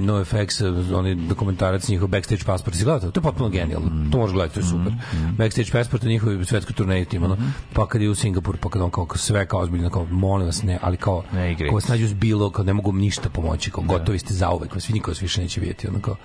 [0.01, 3.19] NoFX, uh, onaj dokumentarac njihov Backstage Passport, si gledao to?
[3.19, 4.09] Je potpuno genijalno.
[4.11, 4.93] To možeš gledati, to je super.
[5.37, 7.37] Backstage Passport je njihovi svetski turnej tim, ono.
[7.73, 10.45] Pa kad je u Singapur, pa kad on kao, kao sve kao ozbiljno, kao molim
[10.45, 13.71] vas ne, ali kao, Ne ko vas nađu s bilo, kao ne mogu ništa pomoći,
[13.71, 16.15] kao gotovi ste zauvek, vas niko vas više neće vidjeti, ono kao.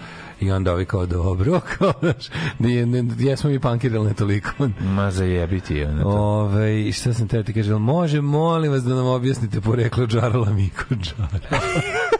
[0.40, 2.26] I onda ovi kao dobro, kao, znaš,
[2.58, 4.50] nije, ne, jesmo mi pankirali ne toliko.
[4.80, 6.08] ma zajebiti ono, to.
[6.08, 10.94] Ove, šta sam te ti kaže, može, molim vas da nam objasnite poreklo Džarala Miko
[10.94, 11.60] Džara.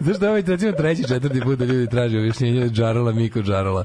[0.00, 3.84] Znaš da ovaj recimo treći, četvrti put da ljudi traže objašnjenje od Džarala Miko Džarala.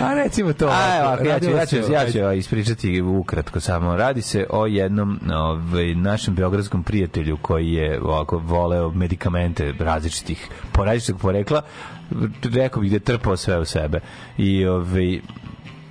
[0.00, 0.68] A recimo to.
[0.68, 3.96] A, evo, ja ću, ja ću, ja ću ovaj, ispričati ukratko samo.
[3.96, 10.84] Radi se o jednom ovaj, našem beogradskom prijatelju koji je ovako voleo medikamente različitih, po
[10.84, 11.62] različitog porekla,
[12.42, 14.00] rekao bih da je trpao sve u sebe.
[14.38, 15.20] I ovaj,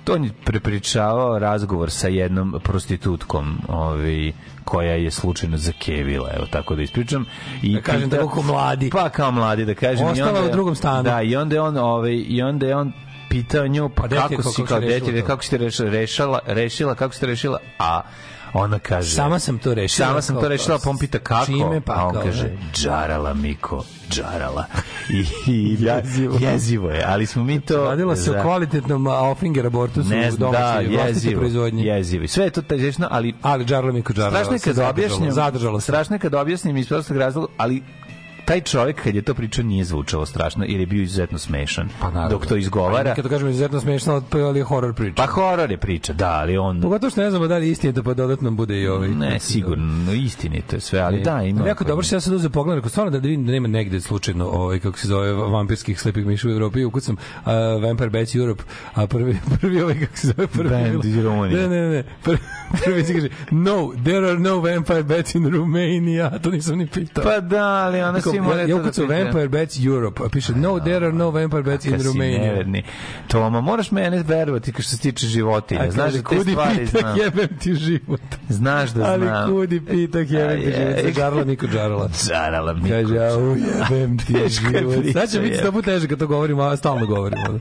[0.08, 4.32] on je prepričavao razgovor sa jednom prostitutkom ovaj,
[4.66, 7.26] koja je slučajno zakevila, evo tako da ispričam.
[7.62, 8.90] I Da kažem tako kao mladi.
[8.90, 10.06] Pa kao mladi, da kažem.
[10.06, 11.02] I Ostala u drugom stanu.
[11.02, 12.92] Da, i onda je on, ovaj, i onda je on
[13.28, 17.14] pitao nju, pa, Pa kako kako si kao dete, kako si te rešila, rešila, kako
[17.14, 18.00] si te rešila, a
[18.56, 19.14] ona kaže...
[19.14, 20.08] Sama sam to rešila.
[20.08, 23.84] Sama sam to rešila, pa on pita kako, Čime pa a on kaže, džarala, Miko,
[24.10, 24.64] džarala.
[25.08, 26.38] I, i ja, Jezivo.
[26.40, 27.84] jezivo je, ali smo mi to...
[27.84, 31.84] Radilo se o kvalitetnom Auffinger abortusu ne u da, jezivo, proizvodnji.
[31.84, 32.26] jezivo.
[32.28, 35.84] Sve je to tajzešno, ali Ali Džarala Miko Džarala strašno je kad objašnjam, Zadržalo se.
[35.84, 37.82] strašno je kad objasnim iz prostog razloga, ali
[38.46, 41.88] taj čovjek kad je to pričao nije zvučalo strašno jer je bio izuzetno smešan.
[42.00, 42.28] Pa naravno.
[42.28, 45.14] Dok to izgovara, Kad to kažem izuzetno smešno, ali je horor priča.
[45.16, 48.14] pa horor je priča, da, ali on Pogotovo što ne znamo da li istinito, pa
[48.14, 49.08] dodatno bude i ovaj.
[49.08, 51.66] ne sigurno istinito je sve, ali da ima.
[51.66, 54.46] Jako dobro što ja sad uzeo pogled, rekao stvarno da, vidim da nema negde slučajno
[54.46, 58.62] ovaj kako se zove vampirskih slepih miša u Evropi, ukucam uh, Vampire Bats Europe,
[58.94, 61.60] a prvi prvi ovaj kako se zove prvi Band iz Rumunije.
[61.60, 62.04] Ne, ne, ne.
[62.22, 62.38] Prvi,
[62.84, 66.30] prvi se kaže no, there are no vampire bats in Romania.
[66.42, 67.24] To nisam ni pitao.
[67.24, 69.22] Pa da, ali ona si mora ja da ukucam pita.
[69.22, 72.38] Vampire Bats Europe, a piše no, there are no vampire bats in Romania.
[72.40, 72.82] neverni.
[73.28, 75.90] Toma, moraš mene verovati kao što se tiče životinja.
[75.90, 77.16] Znaš da te kudi stvari pitak, znam.
[77.16, 78.20] jebem ti život.
[78.48, 79.50] Znaš da Ali znam.
[79.50, 81.02] kudi pitak, jebem ti život.
[81.02, 82.10] Sa Džarla niko džarala.
[82.28, 82.88] Žarala mi.
[82.88, 83.56] Kaže, au,
[83.90, 85.04] jebem ti život.
[85.12, 87.58] Sad će biti sto puta teže kad to govorimo, a stalno govorimo.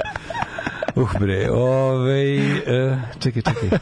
[0.96, 3.80] Uh bre, ove, uh, čekaj, čekaj.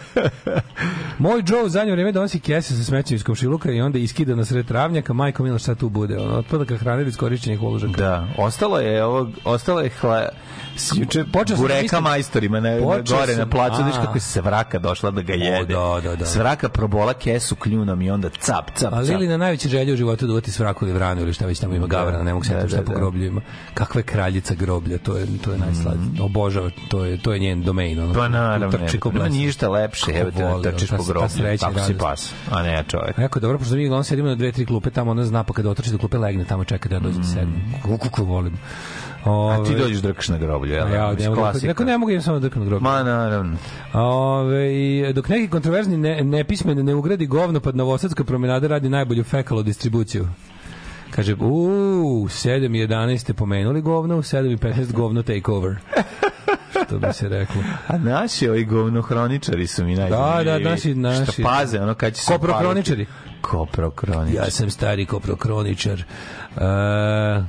[1.17, 4.45] Moj Joe u zadnje vreme donosi kese sa smećem iz komšiluka i onda iskida na
[4.45, 7.97] sred travnjaka, majko milo šta tu bude, ono, otpadaka hrane ili iskorišćenih uložaka.
[7.97, 10.29] Da, ostalo je ovo, ostalo je hla,
[10.95, 14.79] juče Počeo sam da bureka mislim- majstorima na, gore na placu, vidiš kako je svraka
[14.79, 15.73] došla da ga jede.
[15.73, 16.25] da, da, da.
[16.25, 19.09] Svraka probola kesu kljunom i onda cap, cap, A cap.
[19.09, 21.75] Lili na najveće želje u životu da uvati svraku ili vranu ili šta već tamo
[21.75, 22.97] ima gavrana, ne mogu se da, šta da, po da.
[22.99, 23.41] groblju ima.
[23.73, 25.99] Kakva je kraljica groblja, to je, to je najslađe.
[26.21, 27.99] Obožava, to je, to je njen domain.
[27.99, 31.57] Ono, Pa naravno, Trči ko ništa lepše, evo te trčiš po ta grobu, sreća i
[31.73, 31.99] kako si radost.
[31.99, 33.19] pas, a ne čovjek.
[33.19, 35.53] A jako dobro, pošto mi uglavnom sedimo na dve, tri klupe tamo, ona zna pa
[35.53, 37.73] kada otrči do klupe legne, tamo čeka da ja dođem mm.
[37.81, 38.57] Kako, kako volim.
[39.25, 40.87] Ove, A ti dođeš drkaš na groblje, jel?
[40.89, 42.83] ja, ne mogu, neko ne mogu idem samo drkam na groblje.
[42.83, 43.57] Ma naravno.
[43.93, 44.67] Ove,
[45.13, 50.27] dok neki kontroverzni ne, nepismen ne ugradi govno, pa Novosadska promenada radi najbolju fekalo distribuciju.
[51.11, 51.67] Kaže, u
[52.27, 55.75] 7 i 11 ste pomenuli govno, u 7 i 15 govno takeover.
[56.87, 57.61] Što bi se reklo.
[57.87, 60.45] A naši ovi govnohroničari su mi najzanimljiviji.
[60.45, 61.31] Da, da, naši- naši.
[61.31, 63.03] Što paze, ono kad će se Koprokroničari.
[63.03, 63.22] upaliti.
[63.43, 64.35] Koprokroničari.
[64.35, 65.99] Ja sam stari koprokroničar.
[65.99, 66.05] E,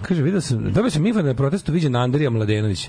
[0.03, 2.89] kaže, vidio sam, dobio sam info da na protestu viđen Andrija Mladenović.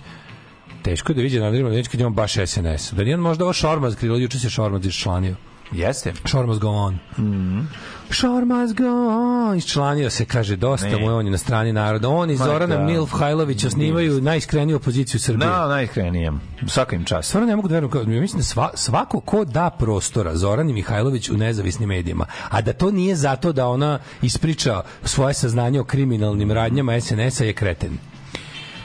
[0.82, 2.94] Teško je da viđe Andrija Mladenović kad je on baš SNS.
[2.94, 5.36] Da nije on možda ovo Šormaz krilo, juče se Šormaz iščlanio.
[5.71, 6.13] Jeste.
[6.25, 6.99] Šormaz go on.
[7.17, 7.67] Mm
[8.10, 9.58] Šormaz go on.
[9.58, 10.97] Iščlanio se, kaže, dosta Ne.
[10.97, 12.10] mu je on je na strani naroda.
[12.10, 12.84] On i Zorana da.
[12.84, 15.49] Milf Hajlović osnivaju najiskreniju opoziciju Srbije.
[15.49, 16.41] Na, najiskrenijem.
[16.67, 17.30] Svaka im čast.
[17.30, 21.38] Stvarno ne mogu da verujem, mislim da sva, svako ko da prostora Zorani Mihajlović u
[21.38, 27.01] nezavisnim medijima, a da to nije zato da ona ispriča svoje saznanje o kriminalnim radnjama
[27.01, 27.97] SNS-a je kreten.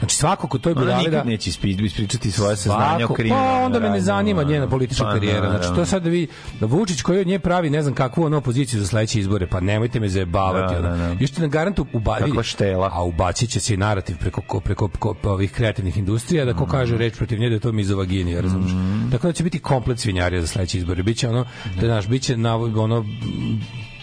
[0.00, 3.44] Znači svako ko to je nikad da neće ispričati svoje saznanje o kriminalu.
[3.50, 5.50] Pa onda me ne zanima njena politička Pa, karijera.
[5.50, 6.26] Znači to sad da vi
[6.60, 9.60] da Vučić koji od nje pravi ne znam kakvu ono opoziciju za sledeće izbore, pa
[9.60, 10.74] nemojte me zajebavati.
[10.74, 11.16] Da, da, da.
[11.20, 12.24] Još ti na garantu ubavi.
[12.24, 12.90] Kakva štela.
[12.92, 16.66] A ubacit će se i narativ preko ko- preko, ko- ovih kreativnih industrija da ko
[16.66, 18.72] kaže reč protiv nje da je to mizovaginija, razumiješ?
[19.12, 21.02] Tako da će biti komplet svinjarija za sledeće izbore.
[21.02, 21.44] Biće ono
[21.80, 23.04] da znaš, biće na ono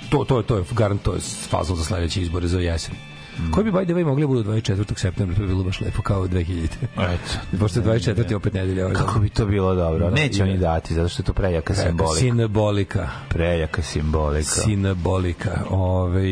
[0.10, 2.96] to to to je garant to je fazon za sledeće izbore za jesen.
[3.52, 4.98] Koji bi by the way mogli da budu 24.
[4.98, 6.68] septembra, to bi bilo baš lepo kao 2000.
[6.98, 7.58] Eto.
[7.60, 8.36] Pošto je 24.
[8.36, 8.86] opet nedelja.
[8.86, 10.10] ovaj Kako bi to bilo dobro?
[10.10, 10.44] Neće ide.
[10.44, 12.20] oni dati, zato što je to prejaka simbolika.
[12.20, 13.10] Simbolika.
[13.30, 14.62] Prejaka simbolika.
[14.62, 15.64] Simbolika.
[15.70, 16.28] Ove,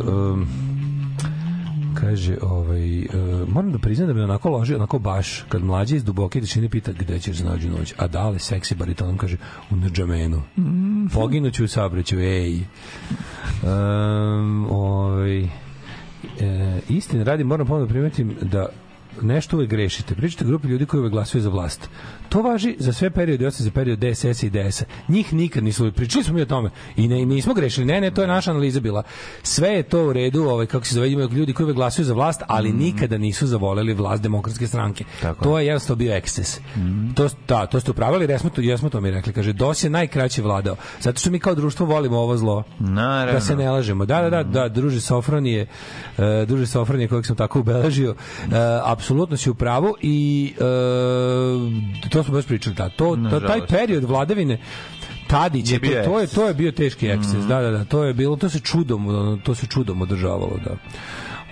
[0.00, 0.46] um,
[2.00, 6.04] kaže, ovaj, uh, moram da priznam da me onako loži, onako baš, kad mlađe iz
[6.04, 9.36] duboke tišine pita gde ćeš za nađu noć, a dale seksi baritonom kaže
[9.70, 10.42] u Nadžamenu.
[11.14, 12.60] Poginuću u sabreću, ej.
[13.62, 15.48] Um, ovaj,
[16.40, 18.66] e, istine radi, moram ponovno da primetim da
[19.22, 20.14] nešto uvek grešite.
[20.14, 21.90] Pričate grupi ljudi koji uvek glasuju za vlast.
[22.30, 24.82] To važi za sve periode, osim za period DSS i DS.
[25.08, 27.86] Njih nikad nisu pričali smo mi o tome i ne, nismo grešili.
[27.86, 29.02] Ne, ne, to je naša analiza bila.
[29.42, 32.42] Sve je to u redu, ovaj kako se zove, ljudi koji uvek glasuju za vlast,
[32.46, 35.04] ali nikada nisu zavoleli vlast demokratske stranke.
[35.22, 36.60] Tako to je jednostavno bio eksces.
[37.14, 39.32] To da, to ste upravili, jesmo to, jesmo to mi rekli.
[39.32, 40.76] Kaže DOS je najkraće vladao.
[41.00, 42.62] Zato što mi kao društvo volimo ovo zlo.
[42.78, 43.32] Naravno.
[43.32, 44.04] Da se ne lažemo.
[44.04, 45.66] Da, da, da, da, druže Sofronije,
[46.18, 48.16] uh, druže Sofronije kojeg sam tako ubeležio, uh,
[48.84, 54.04] apsolutno si u pravu i uh, to smo baš pričali, da, to, to, taj period
[54.04, 54.58] vladavine
[55.26, 57.44] Tadić, Je je, to, to je to je bio teški eksces.
[57.44, 60.76] Da, da, da, to je bilo, to se čudom, to se čudom održavalo, da.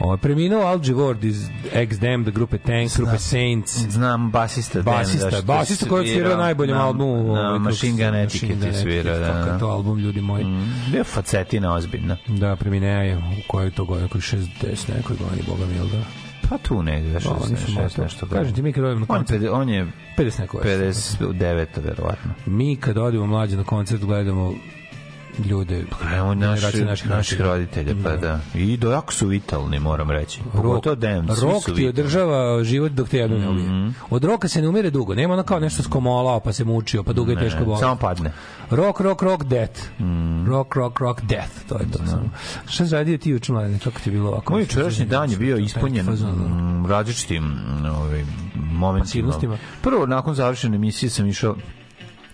[0.01, 4.83] O, preminuo Al Ward iz Ex-Dem, da grupe Tank, grupe Saints, Znam basista.
[4.83, 7.35] basista, što basista koji je svirao najboljem na- albumu.
[7.35, 9.19] Na ovaj, Machine Gun Etiquette je Gun svirao.
[9.19, 9.59] Da, kakav da.
[9.59, 10.47] to album, ljudi moji.
[10.93, 12.17] Bio facetina ozbiljna.
[12.27, 14.47] Da, preminea je u kojoj to godinu, koji 60
[14.97, 16.28] nekoj godini, boga mi, da?
[16.49, 18.03] Pa tu negde, Pa, 16, nisu 16, moto.
[18.03, 18.27] nešto.
[18.29, 20.65] Kažem ti, mi kad odemo na on, koncert, pede- on je 50 neko je.
[20.65, 22.31] 59, verovatno.
[22.47, 24.55] Mi kad odemo mlađe na koncert gledamo
[25.45, 25.85] ljude.
[26.17, 28.41] Evo naši, generacije naših, naših roditelja, pa da.
[28.55, 30.41] I do jako su vitalni, moram reći.
[30.53, 30.97] Pogotovo
[31.37, 33.69] svi rok ti održava život dok te jedno ne ubije.
[33.69, 33.89] Mhm.
[34.11, 35.15] Od roka se ne umire dugo.
[35.15, 37.81] Nema ono kao nešto skomolao, pa se mučio, pa dugo je teško bolest.
[37.81, 38.33] Samo padne.
[38.71, 39.81] Rock, rock, rock, death.
[40.01, 40.47] Mhm.
[40.47, 41.69] Rock, rock, rock, death.
[41.69, 42.31] To je to samo.
[42.67, 43.79] Šta si radio ti juče, mladine?
[43.79, 44.53] Kako ti je bilo ovako?
[44.53, 46.07] Moj jučerašnji dan je bio ispunjen
[46.89, 47.57] različitim
[48.01, 49.59] ovim, momentima.
[49.83, 51.57] Prvo, nakon završene emisije sam išao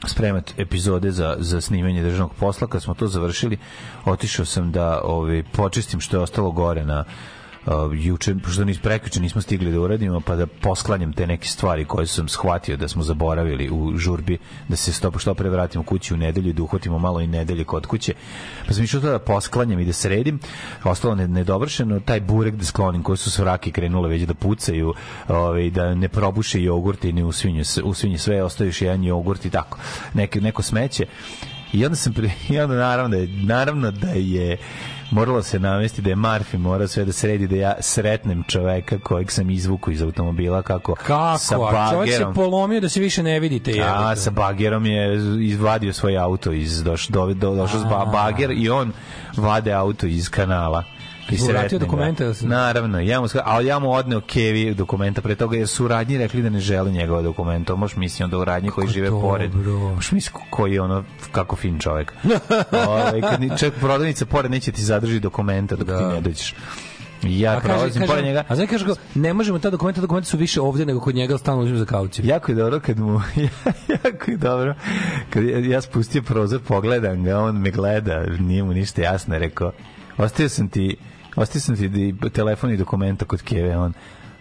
[0.08, 2.66] spremat epizode za, za snimanje državnog posla.
[2.66, 3.58] Kad smo to završili,
[4.04, 7.04] otišao sam da ovaj, počistim što je ostalo gore na
[7.94, 12.06] juče, pošto nis prekjuče nismo stigli da uradimo, pa da posklanjam te neke stvari koje
[12.06, 16.16] sam shvatio da smo zaboravili u žurbi, da se što, što pre vratimo kući u
[16.16, 18.14] nedelju i da uhvatimo malo i nedelje kod kuće.
[18.66, 20.38] Pa sam išao to da posklanjam i da sredim.
[20.84, 24.94] Ostalo ne, nedovršeno, taj burek da sklonim koji su svrake krenule već da pucaju,
[25.28, 29.44] ovaj, da ne probuše jogurt i ne usvinje, s- usvinje sve, ostaje još jedan jogurt
[29.44, 29.78] i tako.
[30.14, 31.06] Neke, neko smeće.
[31.72, 32.14] I onda sam
[32.50, 34.56] i onda naravno da je, naravno da je
[35.10, 39.30] moralo se navesti da je Marfi morao sve da sredi da ja sretnem čoveka kojeg
[39.30, 41.38] sam izvuku iz automobila kako, Kako?
[41.38, 43.70] sa A čovjek se bagerom polomio da se više ne vidite.
[43.70, 44.20] a jebote.
[44.20, 48.70] sa bagerom je izvadio svoj auto iz doš, do, do, došao s ba, bager i
[48.70, 48.92] on
[49.36, 50.84] vade auto iz kanala
[51.30, 51.78] i ga.
[51.78, 55.68] dokumenta da se- Naravno, ja mu, ali ja mu odneo Kevi dokumenta pre toga jer
[55.68, 57.74] su radnji rekli da ne žele njegova dokumenta.
[57.74, 59.28] Možeš misliti onda u radnji koji žive dobro.
[59.28, 59.54] pored.
[59.94, 62.12] Možeš misliti koji je ono, kako fin čovjek.
[62.88, 66.54] Ovaj, kad ni, čak prodavnica pored neće ti zadrži dokumenta dok ti ne dođeš.
[67.22, 68.44] Ja prolazim kaže, pored njega.
[68.48, 71.38] a znači kaže, ga, ne možemo ta dokumenta, dokumenta su više ovdje nego kod njega,
[71.38, 72.26] stalno uzim za kauciju.
[72.26, 73.20] Jako je dobro kad mu
[74.04, 74.74] jako je dobro
[75.30, 79.72] kad ja, ja spustio prozor pogledam ga on me gleda nije mu ništa jasno rekao
[80.18, 80.96] ostavio sam ti
[81.36, 81.90] ostavio sam ti
[82.30, 83.92] telefon i dokumenta kod Keve on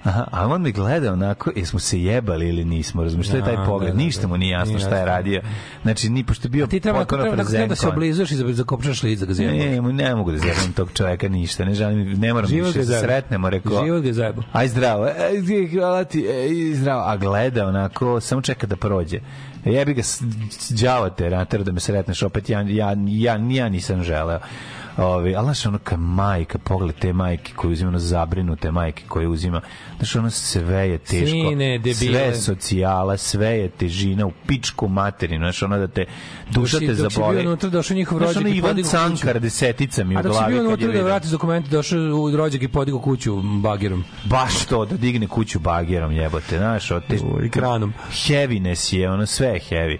[0.03, 3.55] Aha, a on me gleda onako, jesmo se jebali ili nismo, razumiješ, što je taj
[3.55, 5.41] Da, pogled, da, da, ništa mu nije jasno šta je radio.
[5.81, 8.45] Znači, ni pošto bio Ti treba, potpuno treba, treba, treba da se oblizuješ i za-
[8.49, 9.55] zakopčaš lice ga zjebao.
[9.55, 12.99] Ne, ne mogu da zjebam tog čoveka ništa, ne želim, ne moram Život više da
[12.99, 13.85] sretnemo, rekao.
[13.85, 14.43] Život ga zajebo.
[14.51, 16.25] Aj zdravo, e, gdje- hvala ti,
[16.71, 19.19] e, zdravo, a gleda onako, samo čeka da prođe.
[19.65, 23.69] Jebi ga, s- s- đavo te, nater da me sretneš, opet ja, ja, ja, ja
[23.69, 24.39] nisam želeo.
[24.97, 29.27] Ovi, ali znaš, ono ka majka, pogled te majke koje uzima, ono zabrinute majke koje
[29.27, 29.61] uzima,
[29.97, 31.93] znaš, ono sve je teško, Sine, debile.
[31.95, 36.05] sve je socijala, sve je težina u pičku materinu, znaš, ono da te,
[36.51, 37.47] duša Dok te dok si bio zaboli.
[37.47, 40.37] unutra, došao njihov Znaš, rođak ono i Ivan Cankar, desetica mi u A dok si
[40.37, 44.03] glavi bio unutra da vratiš dokumente, došao u rođak i podigao kuću bagerom.
[44.25, 47.93] baš to da digne kuću bagerom jebote znaš od te I kranom.
[48.27, 49.97] heaviness je ono sve je heavy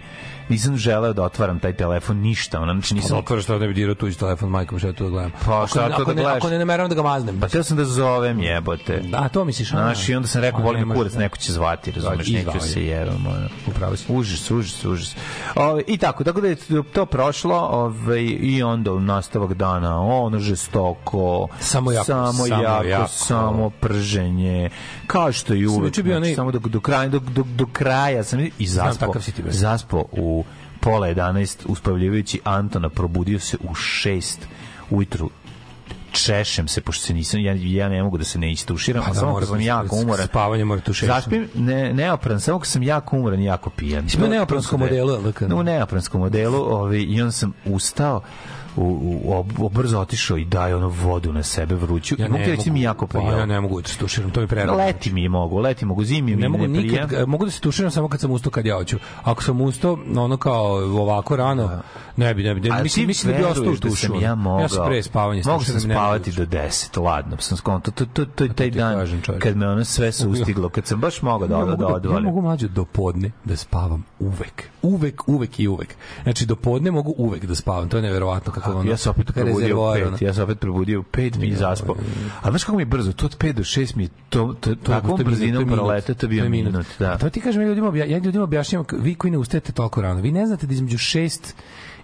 [0.48, 3.74] nisam želeo da otvaram taj telefon ništa ono znači Nisam nisam otvara što ne bi
[3.74, 5.32] dirao tuđi telefon, majkom, šta to da gledam.
[5.46, 6.36] Pa, Ako- šta to ako da ne- gledaš?
[6.36, 7.40] Ako ne nameravam da ga maznem.
[7.40, 9.76] pa teo sam da zovem jebote Da, to misliš, a?
[9.76, 11.18] Znaš, i onda sam rekao, volim može, kurac, da.
[11.18, 13.48] neko će zvati, razumeš, I neću se ono.
[13.66, 14.04] Upravo si.
[14.08, 15.16] Užas, užas, užas.
[15.56, 20.38] Ove, I tako, tako da je to prošlo ove, i onda u nastavak dana ono
[20.38, 23.08] žestoko, Samo jako, samo, samo jako, jako.
[23.08, 24.70] samo prženje,
[25.06, 25.84] kao što i uvek.
[25.84, 29.12] juče bio znači, onaj- samo do, do, kraja, do, do, do kraja sam i zaspo,
[29.44, 30.43] zaspo u
[30.84, 34.36] pola 11 uspavljivajući Antona probudio se u 6
[34.90, 35.30] ujutru
[36.12, 39.14] češem se pošto se nisam ja, ja ne mogu da se ne istuširam Pa da,
[39.14, 41.06] samo kad sam se- jako umoran spavanje mora tušešiti.
[41.06, 44.06] Zaspim ne, neopran, samo kad sam jako umoran i jako pijan.
[44.16, 45.54] U neopranskom to su dve- modelu, jel da?
[45.54, 48.20] U neopranskom modelu ovaj, i on sam ustao
[48.76, 52.14] u, u, ob- brzo otišao i daje ono vodu na sebe vruću.
[52.18, 54.30] Ja I mogu ti reći da mi jako Pa ja ne mogu da se tuširam,
[54.30, 54.78] to mi prerano.
[54.78, 57.26] Leti mi mogu, leti mogu, zimi mi ne mogu ne nikad, prija.
[57.26, 58.98] mogu da se tuširam samo kad sam ustao kad ja hoću.
[59.22, 61.80] Ako sam ustao, ono kao ovako rano,
[62.16, 64.60] ne bi, ne bi, ne, mislim, mislim da bi ostao u veruješ da ja mogao.
[64.60, 65.42] Ja sam pre spavanja.
[65.46, 67.36] Mogu sam mogu spavati da do 10, ladno.
[67.40, 70.86] Sam skonto, to, to, to, taj dan kažem, kad me ono sve se ustiglo, kad
[70.86, 72.24] sam baš mogao da, da, da da, ja odvalim.
[72.24, 74.68] mogu mlađe do podne da spavam uvek.
[74.82, 75.94] Uvek, uvek i uvek.
[76.22, 77.88] Znači, do podne mogu uvek da spavam.
[77.88, 78.90] To je neverovatno kako ono...
[78.90, 81.96] ja se opet probudio u pet, ja se opet probudio u pet mi i zaspao.
[82.42, 84.74] A znaš kako mi je brzo, to od 5 do 6 mi je to, to,
[84.74, 86.86] to, Tako, to brzinom minut, to bio minut.
[86.98, 87.12] Da.
[87.12, 90.20] A to ti kažem ja ljudima, ja ljudima objašnjavam, vi koji ne ustajete toliko rano,
[90.20, 91.54] vi ne znate da između 6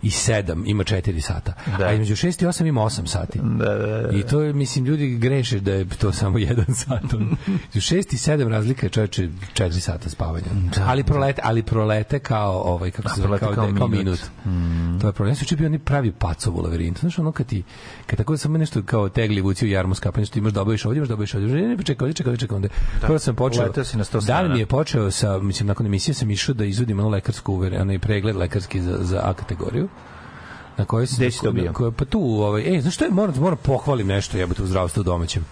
[0.03, 1.85] i 7 ima 4 sata, Da.
[1.85, 3.39] a između 6 i 8 ima 8 sati.
[3.43, 4.19] Da, da, da.
[4.19, 7.03] I to je, mislim, ljudi greše da je to samo jedan sat.
[7.05, 10.47] Između 6 i 7 razlika je čoveče 4 sata spavanja.
[10.87, 14.21] ali, prolete, ali prolete kao, ovaj, kako se zove, kao, kao kao, minut.
[14.45, 15.01] minut.
[15.01, 15.37] To je problem.
[15.37, 17.01] Sam bio oni pravi pacov u lavirintu.
[17.01, 17.63] Znaš, ono kad ti,
[18.07, 20.99] kad tako samo nešto kao tegli vuci u jarmu skapanje, što imaš da obaviš ovdje,
[20.99, 22.69] imaš da obaviš ovdje, ne, ne, čekaj, čekaj, čekaj, onda.
[23.01, 23.73] Prvo sam počeo,
[24.21, 24.55] strana.
[24.55, 27.99] mi je počeo sa, mislim, nakon emisije sam išao da izvodim ono lekarsku uvere, onaj
[27.99, 29.89] pregled lekarski za, za A kategoriju
[30.81, 31.93] na kojoj sam Gde si to bio?
[31.99, 35.45] pa tu ovaj ej znaš što je moram moram pohvalim nešto jebote u zdravstvu domaćem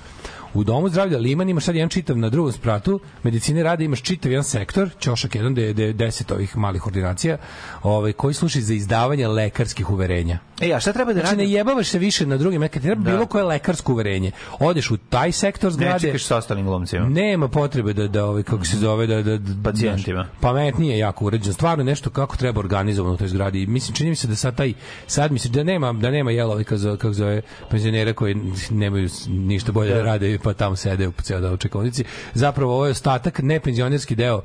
[0.55, 4.33] u domu zdravlja Liman imaš sad jedan čitav na drugom spratu medicine rade imaš čitav
[4.33, 7.39] jedan sektor ćošak jedan gde je gde je 10 ovih malih ordinacija
[7.83, 11.53] ovaj koji služi za izdavanje lekarskih uverenja E, a šta treba da Znači, ne radi?
[11.53, 13.11] jebavaš se više na drugim, kad ti treba Da.
[13.11, 14.31] bilo koje lekarsko uverenje.
[14.61, 17.09] Odeš u taj sektor Ne zgrade, čekaš sa ostalim glumcima.
[17.09, 20.23] nema potrebe da da ovaj kako se zove da da, da Pacijentima.
[20.23, 21.53] znaš, pametnije je jako uređeno.
[21.53, 23.67] Stvarno nešto kako treba organizovano u toj zgradi.
[23.67, 24.73] Mislim čini mi se da sad taj
[25.07, 27.41] sad mislim da nema da nema jelovi kako zove, kako zove
[27.71, 28.37] penzionera koji
[28.71, 32.05] nemaju ništa bolje da rade pa tamo sede u ceo dan u.
[32.35, 34.43] Zapravo ovo je ostatak nepenzionerski deo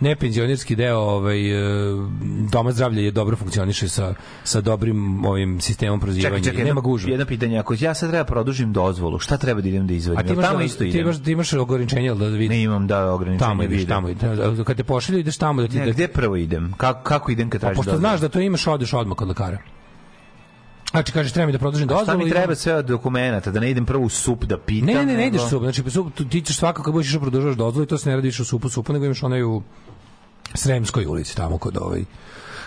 [0.00, 1.94] nepenzionerski deo ovaj e,
[2.52, 4.14] doma zdravlja je dobro funkcioniše sa
[4.44, 6.36] sa dobrim ovim sistemom prozivanja.
[6.36, 7.10] Čekaj, čekaj, nema gužve.
[7.10, 7.58] jedno pitanje.
[7.58, 10.18] Ako ja sad treba produžim dozvolu, šta treba da idem da izvadim?
[10.18, 12.48] A ti imaš, tamo da- isto ti imaš, ti imaš ograničenje da vidiš?
[12.48, 13.88] Ne imam da ograničenje tamo ideš, vidim.
[13.88, 14.66] tamo ideš.
[14.66, 15.78] Kad te pošalju, ideš tamo da ti...
[15.78, 16.72] Ne, da, gde prvo idem?
[16.76, 18.00] Kako, kako idem kad tražim pošto dozvolu?
[18.00, 19.58] znaš da to imaš, odeš odmah kod lekara.
[20.90, 22.18] Znači, kažeš, treba mi da produžim Šta dozvolu.
[22.18, 23.50] mi i- treba sve od dokumenta?
[23.50, 24.86] Da ne idem prvo u sup da pitam?
[24.86, 25.62] Ne, ne, ne, ne ideš u sup.
[25.62, 28.28] Znači, sup, ti ćeš svakako kad budeš išao produžavaš dozvolu i to se ne radi
[28.28, 29.62] više u supu supu, nego imaš onaj u
[30.54, 32.04] Sremskoj ulici, tamo kod ovaj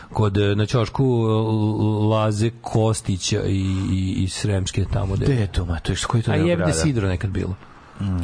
[0.10, 1.32] kod e, na ćošku e,
[2.08, 3.58] Laze Kostića i,
[3.91, 5.34] i, i Sremske tamo Gde gde.
[5.34, 5.80] je to, ma?
[5.80, 6.74] To je koji to A deo jebde?
[6.74, 7.55] Sidro nekad bilo.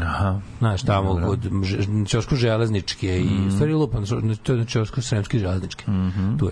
[0.01, 0.39] Aha.
[0.59, 1.77] Znaš, tamo kod Ž-
[2.07, 3.47] ćošku železničke i Mhm.
[3.47, 3.51] mm.
[3.51, 4.05] stvari lupan,
[4.43, 5.85] to je na ćošku sremske železničke.
[6.39, 6.51] Tu je.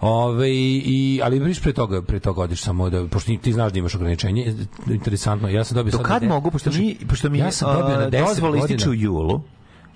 [0.00, 3.78] Ove, i, ali viš pre toga, pre toga odiš samo da, pošto ti- znaš da
[3.78, 4.54] imaš ograničenje,
[4.88, 6.06] interesantno, ja sam dobio Do sad...
[6.06, 8.64] kad mogu, pošto mi, pošto mi ja sam dobio na 10 dozvola godina.
[8.66, 9.40] ističe u julu,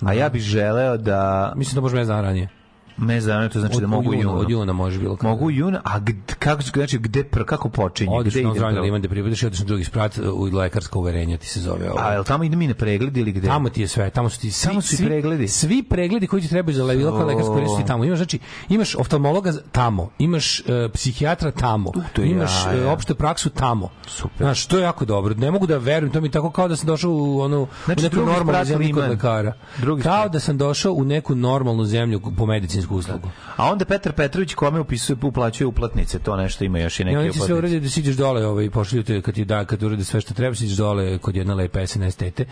[0.00, 2.48] a ja bih želeo da Mislim da može mesec dana ranije.
[2.96, 5.28] Me zanima, to znači Od, da mogu juna, od juna može bilo kada.
[5.28, 8.16] Mogu u junu, a gde, kako, znači, gde, pr, kako počinje?
[8.16, 8.84] Odeš gde zdravlje prvo?
[8.84, 12.00] liman da pripadaš i odeš na drugi sprat u lekarsko uverenje ti se zove ovo.
[12.00, 13.48] A jel tamo idem i na pregled ili gde?
[13.48, 15.48] Tamo ti je sve, tamo su ti svi, Tamo su svi pregledi.
[15.48, 18.04] Svi pregledi koji ti trebaju za bilo koje lekarsko uverenje ti tamo.
[18.04, 18.38] Imaš znači
[18.68, 22.86] imaš oftalmologa tamo, imaš uh, psihijatra tamo, je imaš ja, ja.
[22.86, 23.88] uh, opštu praksu tamo.
[24.06, 24.36] Super.
[24.38, 25.34] Znaš, to je jako dobro.
[25.34, 28.02] Ne mogu da verujem, to mi tako kao da sam došao u onu Znači, u
[28.02, 29.52] neku normalnu zemlju kod lekara.
[29.78, 32.46] Drugi kao da sam došao u neku normalnu zemlju po
[32.86, 33.30] medicinsku uslugu.
[33.56, 37.26] A onda Petar Petrović kome upisuje, uplaćuje uplatnice, to nešto ima još i neke oni
[37.26, 37.58] ti sve uplatnice.
[37.58, 40.54] urede da siđeš dole, ovaj, pošalju te kad ti da, kad urede sve što treba,
[40.54, 42.44] siđeš dole kod jedne lepe SNS tete,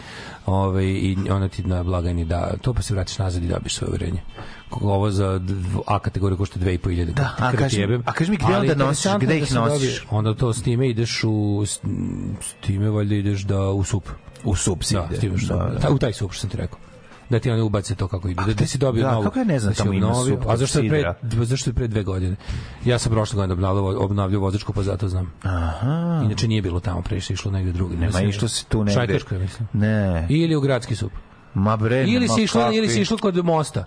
[0.46, 3.88] ovaj, i ona ti na blagajni da, to pa se vratiš nazad i dobiš svoje
[3.90, 4.20] uverenje.
[4.72, 5.40] Ovo za
[5.86, 7.04] A kategoriju košta 2500.
[7.06, 10.04] Da, a kaži mi- a kaži mi gde onda nosiš, gde ih da nosiš?
[10.10, 11.80] Onda to s time ideš u, s,
[12.60, 14.08] time valjda ideš da u sup.
[14.44, 15.28] U sup si Da, ide.
[15.48, 15.78] Da, da.
[15.78, 16.78] ta- u taj sup što sam ti rekao
[17.34, 18.42] da ti oni ubace to kako ide.
[18.46, 19.24] Da, da si dobio da, novu.
[19.24, 21.14] kako ja ne znam da tamo ima sup A zašto je pre,
[21.44, 22.36] zašto je pre dve godine?
[22.84, 25.32] Ja sam prošle godine obnavljao, obnavljao vozačku, pa zato znam.
[25.42, 26.22] Aha.
[26.24, 27.96] Inače nije bilo tamo, pre išlo negde drugi.
[27.96, 28.92] Nema išlo se tu negde.
[28.92, 29.68] Šajkaško je, mislim.
[29.72, 30.26] Ne.
[30.30, 31.12] Ili u gradski sup.
[31.54, 33.84] Ma bre, Ili si išlo, ili si išlo kod mosta.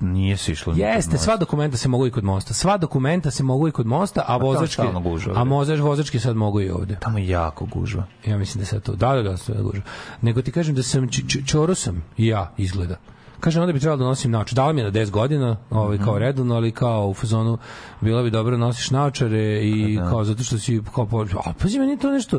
[0.00, 0.74] Nije se išlo.
[0.76, 2.54] Jeste, sva dokumenta se mogu i kod mosta.
[2.54, 5.44] Sva dokumenta se mogu i kod mosta, a vozački gužva, a bre.
[5.44, 6.96] mozač vozački sad mogu i ovde.
[7.00, 8.04] Tamo je jako gužva.
[8.26, 8.94] Ja mislim da sad to.
[8.94, 9.82] Da, da, da, sve gužva.
[10.22, 11.08] Nego ti kažem da sam
[11.46, 12.96] čoro sam i ja izgleda.
[13.40, 14.54] Kažem, onda bi trebalo da nosim naočare.
[14.54, 16.04] Dala mi je na 10 godina, ovaj, Mhm.
[16.04, 17.58] kao redovno, ali kao u fazonu,
[18.00, 21.08] bilo bi dobro da nosiš naočare i Pa kao zato što si, kao,
[21.44, 22.38] a pazi, meni to nešto,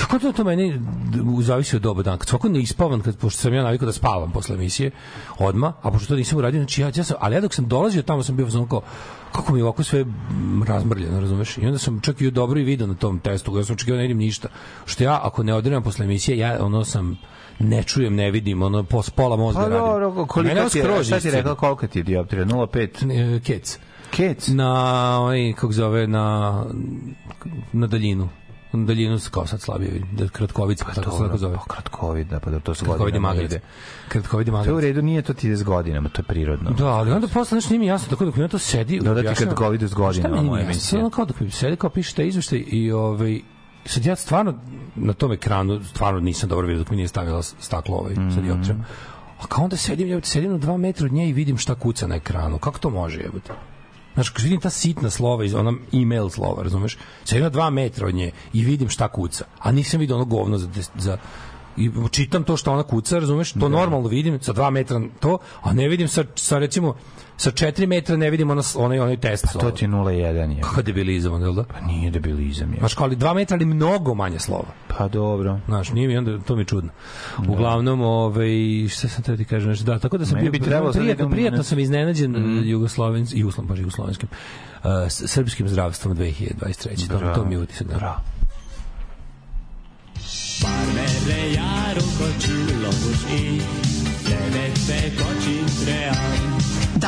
[0.00, 0.80] Kako to, to meni
[1.40, 2.16] zavisi od doba dana.
[2.16, 4.90] Kad svako ne ispavan, kad, pošto sam ja navikao da spavam posle emisije,
[5.38, 8.02] odma, a pošto to nisam uradio, znači ja, ja sam, ali ja dok sam dolazio
[8.02, 8.80] tamo sam bio fazonu kao,
[9.32, 10.04] kako mi je ovako sve
[10.66, 11.58] razmrljeno, razumeš?
[11.58, 14.02] I onda sam čak i dobro i video na tom testu, ja sam očekivao da
[14.02, 14.48] ne vidim ništa.
[14.86, 17.18] Što ja, ako ne odiram posle emisije, ja ono sam
[17.58, 19.84] ne čujem, ne vidim, ono pos pola mozga Pa radim.
[19.84, 22.44] Mene koliko ti je, šta ti rekao, koliko ti je dioptrija?
[22.44, 23.36] 0,5?
[23.36, 23.78] E, Kec.
[24.10, 24.48] Kec?
[24.48, 26.64] Na, onaj, kako zove, na,
[27.72, 28.28] na daljinu.
[28.72, 30.02] Daljinu kao sad slabije.
[30.12, 31.54] Da, kratkovica, pa tako se tako zove.
[31.56, 33.60] Pa kratkovid, da, pa da to se Kratkovid godinama ide.
[34.08, 36.70] Kratkovid je To je u redu, nije to ti s godinama, to je prirodno.
[36.70, 39.00] Da, ali onda posle nešto nije mi jasno, tako dok mi to sedi...
[39.00, 41.00] Da, da ti kratkovid s godinama, Šta moja emisija.
[41.00, 43.40] Ono kao dok mi sedi, kao piše taj izveštaj i ovaj,
[43.84, 44.54] sad ja stvarno
[44.96, 48.30] na tom ekranu stvarno nisam dobro vidio dok mi nije stavila staklo ovaj, Mhm.
[48.30, 48.84] sa dioptrijom.
[49.40, 52.06] A kao onda sedim, jebote, sedim na dva metra od nje i vidim šta kuca
[52.06, 52.58] na ekranu.
[52.58, 53.52] Kako to može, jebote?
[54.18, 56.96] Znaš, kad vidim ta sitna slova, iz ona email slova, razumeš?
[57.24, 59.44] Sedim na dva metra od nje i vidim šta kuca.
[59.58, 61.18] A nisam vidio ono govno za, za
[61.78, 63.52] i čitam to što ona kuca, razumeš?
[63.52, 66.94] To normalno vidim sa dva metra to, a ne vidim sa, sa recimo
[67.38, 69.46] sa 4 metra ne vidim ona, onaj, onaj test.
[69.52, 70.62] Pa To ti je 0,1 je.
[70.62, 71.64] Kakav debilizam, jel da?
[71.64, 72.78] Pa nije debilizam je.
[72.78, 74.74] Znaš, ali dva metra, ali mnogo manje slova.
[74.98, 75.60] Pa dobro.
[75.66, 76.90] Znaš, nije mi onda, to mi je čudno.
[77.48, 78.48] Uglavnom, ovaj,
[78.88, 81.30] šta sam ti kažem, znači, da, tako da sam Meni bio, bi trebalo da prijatno,
[81.30, 82.68] prijatno sam iznenađen mm.
[82.68, 84.28] jugoslovens, Jugosloven, bože, jugoslovenskim,
[84.84, 87.08] uh, srpskim zdravstvom 2023.
[87.08, 87.86] To, to mi je utisak.
[87.86, 87.96] Da.
[87.96, 88.37] Bravo.
[90.62, 91.38] Pár merre.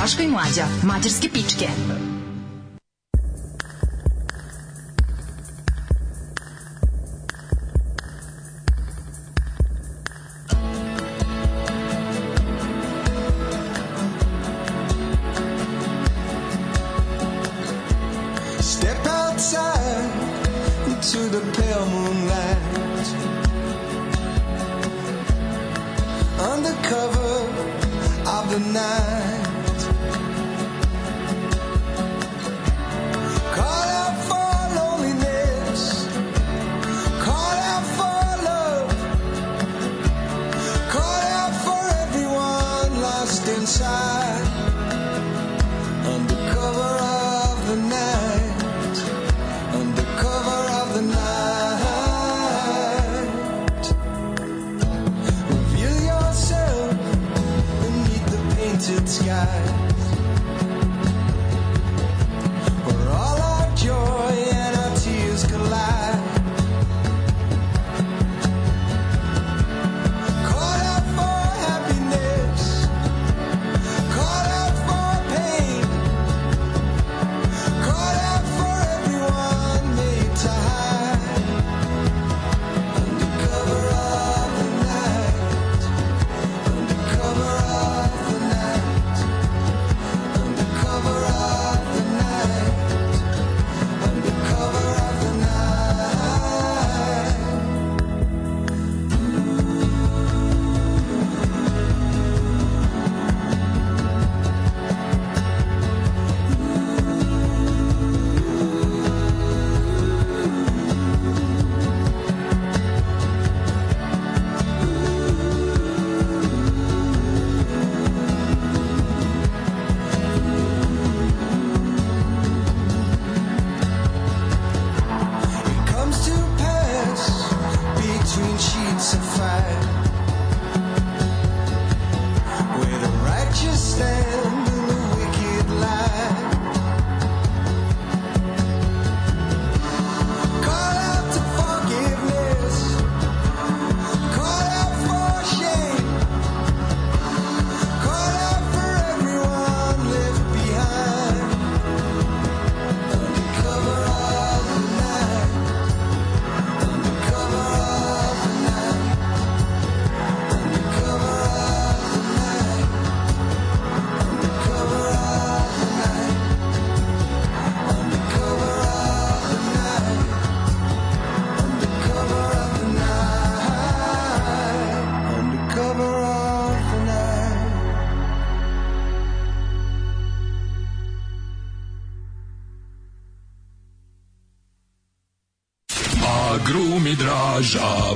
[0.01, 1.69] Daško i Mlađa, mađarske pičke.
[21.31, 22.70] The pale moonlight
[26.41, 27.31] undercover
[28.27, 29.40] of the night.
[59.41, 60.05] eyes,
[62.87, 66.20] where all our joy and our tears collide.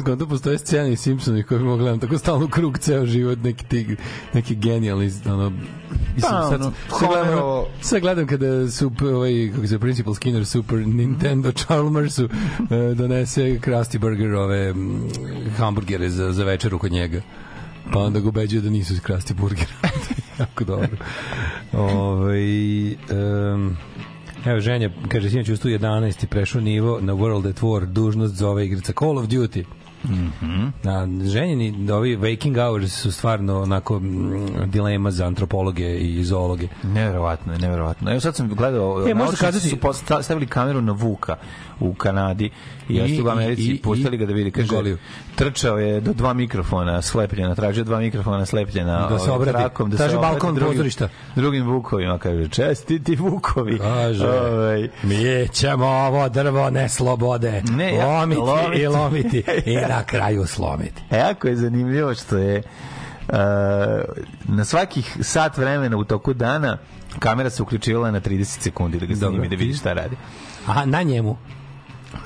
[0.00, 3.64] Sve zgodno postoje scene iz Simpsoni koje mogu gledam tako stalno krug ceo život, neki
[3.64, 3.96] ti,
[4.34, 5.50] neki genijalni, ono,
[6.14, 7.38] mislim, Pa, sad, ono, sve, gledam,
[7.80, 12.24] sve gledam kada su, p- ovaj, kako se Principal Skinner Super Nintendo Chalmersu
[12.70, 15.08] e, donese Krusty Burger ove m,
[15.58, 17.20] hamburgere za, za večeru kod njega.
[17.92, 19.72] Pa onda ga ubeđuje da nisu iz Krusty Burgera.
[20.38, 20.96] jako dobro.
[21.72, 22.40] Ove,
[23.54, 23.76] um,
[24.44, 28.66] Evo, ženja, kaže, sinoć u 111 i prešao nivo na World at War, dužnost zove
[28.66, 29.64] igrica Call of Duty.
[30.82, 34.36] Na ženjeni ovi waking hours su stvarno onako mm,
[34.66, 36.68] dilema za antropologe i zoologe.
[36.84, 38.10] Neverovatno, neverovatno.
[38.10, 41.36] Evo sad sam gledao, E, možda kazati- su posta- stavili kameru na Vuka
[41.80, 42.50] u Kanadi
[42.88, 44.50] i, I- u Americi i- i, pustili ga da vidi.
[44.50, 44.98] Kaže, Goliju.
[45.34, 49.58] trčao je do dva mikrofona slepljena, tražio dva mikrofona slepljena Da se ovaj, obrati.
[49.58, 51.08] trakom, da Traži se balkon drugim- pozorišta.
[51.36, 53.78] Drugim Vukovima, kaže, čestiti Vukovi.
[53.78, 58.82] Kaže, Ovaj, mi ćemo ovo drvo ne slobode, Ne, ja- lomiti, lomiti.
[58.82, 61.02] i lomiti i na kraju slomiti.
[61.10, 62.62] E, jako je zanimljivo što je
[63.28, 63.34] uh,
[64.44, 66.78] na svakih sat vremena u toku dana
[67.18, 70.16] kamera se uključivala na 30 sekundi da ga snimi da vidi šta radi.
[70.66, 71.36] Aha, na njemu.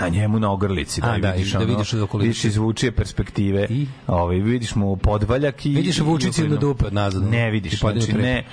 [0.00, 2.28] na njemu na ogrlici da, A, da, vidiš, da ono, vidiš okoline.
[2.28, 3.86] vidiš iz vučije perspektive I?
[4.07, 7.22] ovaj, vidiš mu podvaljak i Vidiš vučici na dupe nazad.
[7.22, 8.44] ne vidiš znači ne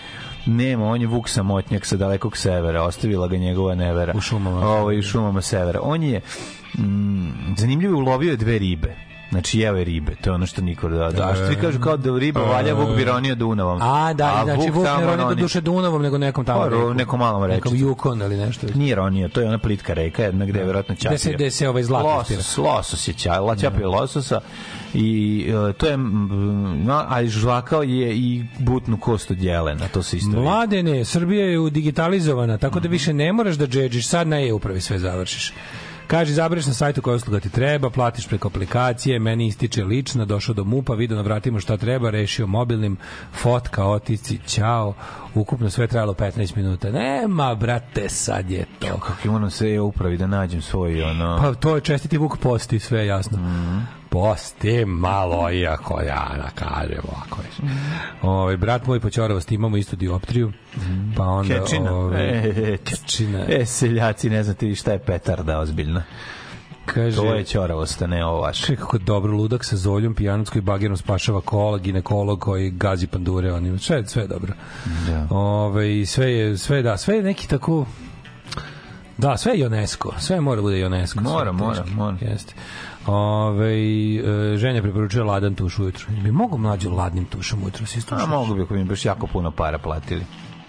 [0.45, 4.14] nema, on je Vuk samotnjak sa dalekog severa, ostavila ga njegova nevera.
[4.16, 4.68] U šumama.
[4.68, 5.80] Ovaj, u šumama severa.
[5.84, 6.22] On je,
[6.78, 8.95] mm, zanimljivo, ulovio je dve ribe.
[9.32, 11.12] Znači, jeo je ribe, to je ono što niko da...
[11.12, 13.82] da a što ti kažu kao da riba valja, Vuk bi ronio Dunavom.
[13.82, 16.94] A, da, znači Vuk roni do duše Dunavom, nego nekom tamo Pa, reku.
[16.94, 17.90] nekom malom Nekom rečicom.
[17.90, 18.68] Yukon ili nešto.
[18.76, 21.10] Nije ronio, to je ona plitka reka, jedna gde je verovatno ćapio.
[21.10, 24.40] Gde se- gde se ovaj zlato Losos, losos je ćapio, la ćapio lososa
[24.94, 30.18] i e, to je, no, a žvakao je i butnu kost od jelena, to se
[30.18, 30.30] isto.
[30.32, 35.00] Mladene, Srbija je digitalizovana, tako da više ne moraš da džedžiš, sad na e-upravi sve
[35.00, 35.54] završiš.
[36.12, 40.55] Kaži, zabereš na sajtu koja usluga ti treba, platiš preko aplikacije, meni ističe lična, došao
[40.55, 42.97] do MUPA, video na vratima šta treba, rešio mobilnim,
[43.34, 44.93] fotka, otisci, ćao,
[45.36, 46.91] ukupno sve trajalo 15 minuta.
[46.91, 48.99] Nema, brate, sad je to.
[48.99, 51.38] Kako moram se upravi da nađem svoj, ono...
[51.41, 53.38] Pa to je čestiti Vuk posti, sve jasno.
[53.38, 54.01] Posti
[54.86, 57.38] malo, iako ja da kažem ovako.
[57.64, 57.68] Mm
[58.22, 60.51] ovaj, brat moj počoravost, imamo istu dioptriju,
[61.18, 61.59] pa onda...
[61.64, 61.91] Kečina.
[61.91, 63.45] Ovaj, E, e, Kečina.
[63.47, 66.03] E, seljaci, ne znate vi šta je petarda ozbiljna.
[66.86, 68.62] Kaže, To je ćoravost, a ne ovo vaše.
[68.62, 73.53] Čekaj kako dobro ludak sa zoljom, pijanac koji bagerom spašava kola, ginekolog koji gazi pandure,
[73.53, 74.53] onim, sve, sve je dobro.
[75.07, 75.28] Da.
[75.30, 77.86] Ove, sve je, sve da, sve je neki tako
[79.18, 81.20] Da, sve je UNESCO, sve mora bude UNESCO.
[81.20, 82.18] sve Mora, mora, mora.
[82.22, 82.53] Jeste.
[83.08, 86.06] Ove, e, ženja preporučuje ladan tuš ujutru.
[86.24, 88.30] Bi mogu mlađu ladnim tušom ujutru se A istušati?
[88.30, 90.22] mogu bi ako bi mi baš jako puno para platili.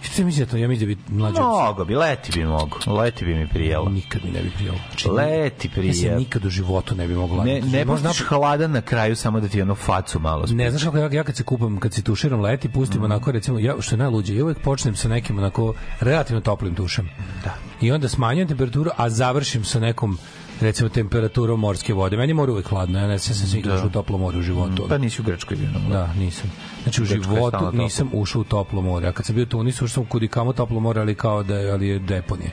[0.03, 0.57] Što ti misliš da to?
[0.57, 1.41] Ja mislim da bi mlađu...
[1.41, 2.77] Mogu bi, leti bi mogu.
[2.89, 3.89] Leti bi mi prijelo.
[3.89, 4.79] Nikad mi ne bi prijelo.
[4.89, 8.27] Znači, Leti Ja se nikad u životu ne bi mogla ladnim Ne, ne Možda pustiš
[8.27, 10.57] hladan na kraju samo da ti ono facu malo spusti.
[10.57, 13.05] Ne znaš kako ja, ja kad se kupam, kad se tuširam leti, pustim Mhm.
[13.05, 17.09] onako recimo, ja, što je najluđe, ja uvek počnem sa nekim onako relativno toplim tušem.
[17.45, 17.55] Da.
[17.81, 20.19] I onda smanjujem temperaturu, a završim sa nekom
[20.61, 22.17] recimo temperaturom morske vode.
[22.17, 24.87] Meni more uvek hladno, ja ne sam se nikad ušao u toplo more u životu.
[24.89, 25.69] Pa nisi u Grčkoj bio.
[25.91, 26.51] Da, nisam.
[26.83, 29.09] Znači u životu nisam ušao u toplo more.
[29.09, 31.73] A kad sam bio u Tunisu, ušao kudi kamo toplo more, ali kao da je,
[31.73, 32.51] ali je deponije.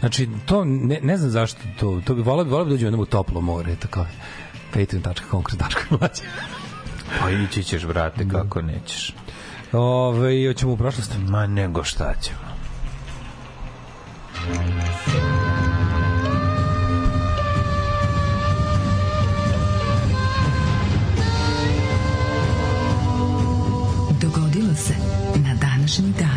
[0.00, 2.86] Znači, to ne, ne znam zašto to, to bi volao bi, volao bi da uđem
[2.86, 4.06] jednom u toplo more, tako
[4.74, 6.22] patreon.com kroz Daško i.
[7.20, 9.14] Pa ići ćeš, brate, kako nećeš.
[9.72, 11.16] Ove, hoćemo u prošlost.
[11.28, 12.48] Ma nego šta ćemo.
[14.48, 15.67] Dogodilo
[25.88, 26.27] na današnji dan.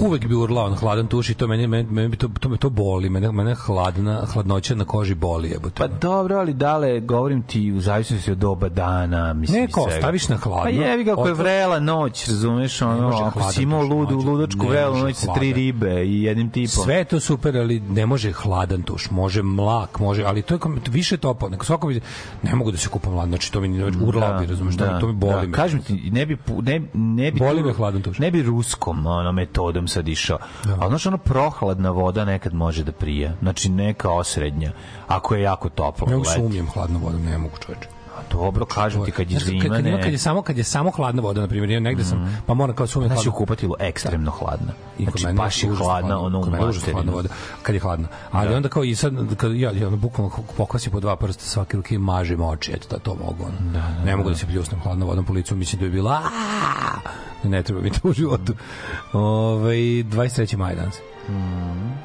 [0.00, 2.70] Uvek bi urlao na hladan tuš i to meni, meni, meni to, to, me to
[2.70, 5.50] boli, mene, mene hladna, hladnoća na koži boli.
[5.50, 5.74] Jebote.
[5.78, 9.60] Pa dobro, ali dale, govorim ti u zavisnosti od doba dana, mislim.
[9.60, 9.98] Ne, kao, svega.
[9.98, 13.82] staviš na hladno, Pa jevi ga ako je vrela noć, razumeš, ono, ako si imao
[13.82, 14.28] ludu, mlađe.
[14.28, 16.84] ludačku vrelu noć sa tri ribe i jednim tipom.
[16.84, 20.60] Sve je to super, ali ne može hladan tuš, može mlak, može, ali to je
[20.90, 21.48] više toplo.
[21.48, 22.00] Neko svako bi
[22.42, 25.06] ne mogu da se kupam hladno, znači to mi ne urlao bi, razumeš, mi- to
[25.06, 25.32] mi boli.
[25.32, 25.52] Da, me.
[25.52, 28.18] kažem ti, ne bi, ne, ne bi Boli me hladan tuš.
[28.18, 30.38] Ne bi ruskom ono, metodom sad išao.
[30.64, 30.76] Da.
[30.80, 33.32] Ali znaš, ono prohladna voda nekad može da prija.
[33.42, 34.72] Znači, neka osrednja.
[35.08, 36.24] Ako je jako toplo.
[36.24, 37.95] Se umijem hladnom vodom, ne mogu čoveče.
[38.32, 40.02] Dobro, kažem ti, kad je zima, kad, kad, ne.
[40.02, 42.76] kad je samo kad je samo hladna voda na primjer ja negde sam pa moram
[42.76, 44.72] kao sumnjam Znači, u kupatilu ekstremno hladna.
[44.98, 47.28] I Znači, mene baš je hladna, ono kod mene užasno hladna voda
[47.62, 48.08] kad je hladna.
[48.30, 51.76] Ali onda kao i sad kad ja ja ono bukvalno pokvasim po dva prsta svake
[51.76, 53.44] ruke i mažem oči, eto da to mogu.
[53.44, 53.82] Ono.
[54.04, 56.20] ne mogu da se pljusnem hladnom vodom po licu, mislim da bi bila
[57.44, 58.54] ne treba mi to u životu.
[59.12, 60.56] Ovaj 23.
[60.56, 61.00] maj danas.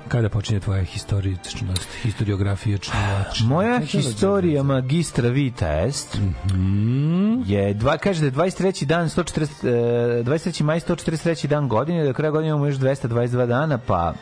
[0.08, 3.40] Kada počinje tvoja historičnost, historiografija činjač?
[3.44, 7.44] Moja historija magistra vita est Mhm.
[7.46, 8.86] je dva kaže da je 23.
[8.86, 9.68] dan 140
[10.20, 10.64] e, 23.
[10.64, 11.48] maj 143.
[11.48, 14.14] dan godine, do kraja godine imamo još 222 dana, pa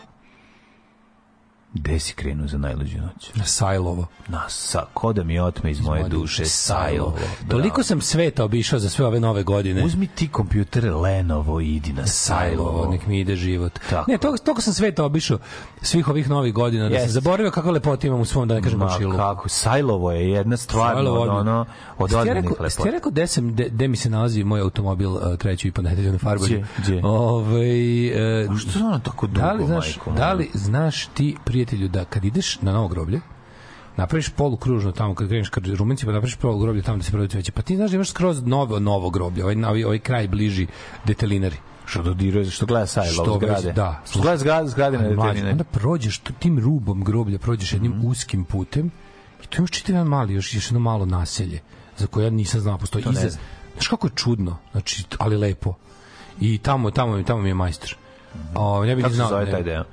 [1.74, 3.32] Gde si krenuo za najluđu noć?
[3.36, 4.06] Na Sajlovo.
[4.28, 7.18] Na, sa, ko da mi otme iz moje duše Sajlovo.
[7.50, 9.84] Toliko sam sveta obišao za sve ove nove godine.
[9.84, 12.70] Uzmi ti kompjuter Lenovo i idi na Sajlovo.
[12.70, 13.80] Sajlovo, nek mi ide život.
[13.90, 14.12] Tako.
[14.12, 15.38] Ne, to, toliko sam sveta obišao
[15.82, 18.80] svih ovih novih godina, da sam zaboravio kakve lepote imam u svom, da ne kažem
[18.80, 19.18] Ma kočilu.
[19.18, 21.66] kako, Sajlovo je jedna stvar Sajlovo od, ono,
[21.98, 22.90] od odmenih lepota.
[22.92, 26.12] rekao gde, sam, gde, gde mi se nalazi moj automobil uh, treću i po nedelju
[26.12, 26.48] na farbanju?
[26.48, 26.66] Gdje?
[26.78, 27.02] Gdje?
[27.06, 31.36] Ovaj, uh, Što je ono tako dugo, da li, znaš, majko da li znaš ti,
[31.60, 33.20] prijatelju, da kad ideš na novo groblje,
[33.98, 37.30] napraviš polukružno tamo kad kreneš kad rumenci pa napraviš polu groblje tamo da se prodaju
[37.30, 37.52] cveće.
[37.52, 40.68] Pa ti znaš da imaš skroz novo novo groblje, ovaj ovaj, ovaj kraj bliži
[41.06, 41.56] detelinari.
[41.86, 43.74] Što dodiruje, što gleda Sajlovo Što zgrade.
[43.74, 44.02] da.
[44.10, 45.52] Što gleda zgrade, zgrade na detelinari.
[45.52, 48.08] Onda prođeš tim rubom groblja, prođeš jednim Mhm.
[48.08, 48.92] uskim putem
[49.44, 51.60] i tu imaš čitav jedan mali, još, još jedno malo naselje
[51.98, 53.04] za koje ja nisam znao postoji.
[53.04, 53.38] To ne Iza,
[53.74, 55.74] znaš kako je čudno, znači, ali lepo.
[56.42, 57.96] I tamo, tamo, tamo mi je majstor.
[58.56, 59.04] O, ne bih.
[59.04, 59.30] Kako ni se znao.
[59.30, 59.84] zove ne- taj deo?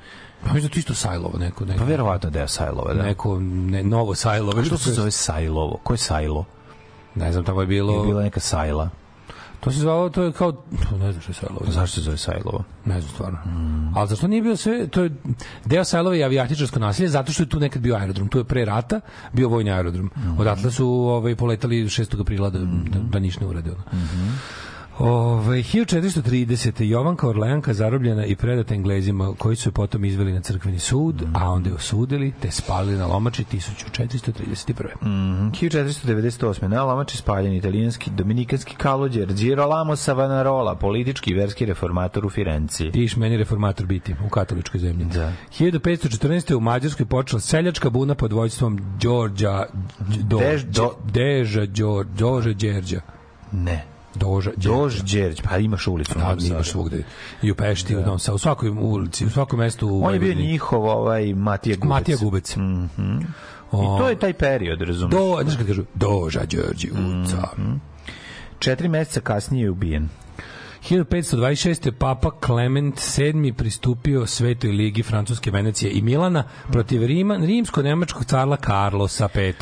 [0.44, 1.64] Pa mislim da to isto Sajlovo neko.
[1.64, 3.02] neko Pa verovatno deo Sajlova, da.
[3.02, 4.64] Neko, ne, novo Sajlovo.
[4.64, 5.78] Što se zove Sajlovo?
[5.82, 6.44] Ko je Sajlo?
[7.14, 8.00] Ne znam, tamo je bilo...
[8.00, 8.90] Je bila neka Sajla.
[9.60, 10.52] To se zvalo, to je kao...
[10.98, 11.66] Ne znam što je Sajlovo.
[11.68, 12.64] Zašto se zove Sajlovo?
[12.84, 13.38] Ne znam stvarno.
[13.94, 15.10] Ali zašto nije bio sve, to je
[15.64, 18.28] deo Sajlove i avijatičarsko naselje, zato što je tu nekad bio aerodrom.
[18.28, 19.00] Tu je pre rata
[19.32, 20.10] bio vojni aerodrom.
[20.38, 22.20] Odatle su ovaj, poletali 6.
[22.20, 23.70] aprila da, da, da ništa ne urade.
[23.70, 23.82] Ono.
[24.98, 26.82] Ove, 1430.
[26.82, 31.50] Jovanka Orleanka zarobljena i predata Englezima koji su je potom izveli na crkveni sud, a
[31.50, 34.84] onda je osudili te spalili na lomači 1431.
[35.02, 36.68] Mm, 1498.
[36.68, 42.90] Na Lamači spaljen italijanski dominikanski kalođer Girolamo Savonarola, politički i verski reformator u Firenci.
[42.90, 45.04] Tiš meni reformator biti u katoličkoj zemlji.
[45.04, 45.32] Da.
[45.58, 46.54] 1514.
[46.54, 49.64] u Mađarskoj počela seljačka buna pod vojstvom Đorđa
[50.20, 53.00] do, Dež- do- Deža Đor, Đorđa Đerđa.
[53.52, 53.84] Ne.
[54.16, 56.18] Doža Dož Đerić, pa imaš ulicu.
[56.18, 57.04] Da, imaš svugde.
[57.42, 59.88] I u Pešti, u Novom u svakoj ulici, u svakom mestu.
[59.88, 61.88] u On je bio njihov ovaj Matija Gubec.
[61.88, 62.56] Matija Gubec.
[62.56, 63.18] Mhm.
[63.72, 65.20] I to je taj period, razumiješ?
[65.20, 67.48] Do, znaš kad kažu, Doža Đorđi uca.
[68.58, 70.08] Četiri meseca kasnije je ubijen.
[70.90, 71.90] 1526.
[71.98, 79.28] Papa Klement VII pristupio Svetoj ligi Francuske Venecije i Milana protiv Rima, rimsko-nemačkog carla Karlosa
[79.34, 79.52] V.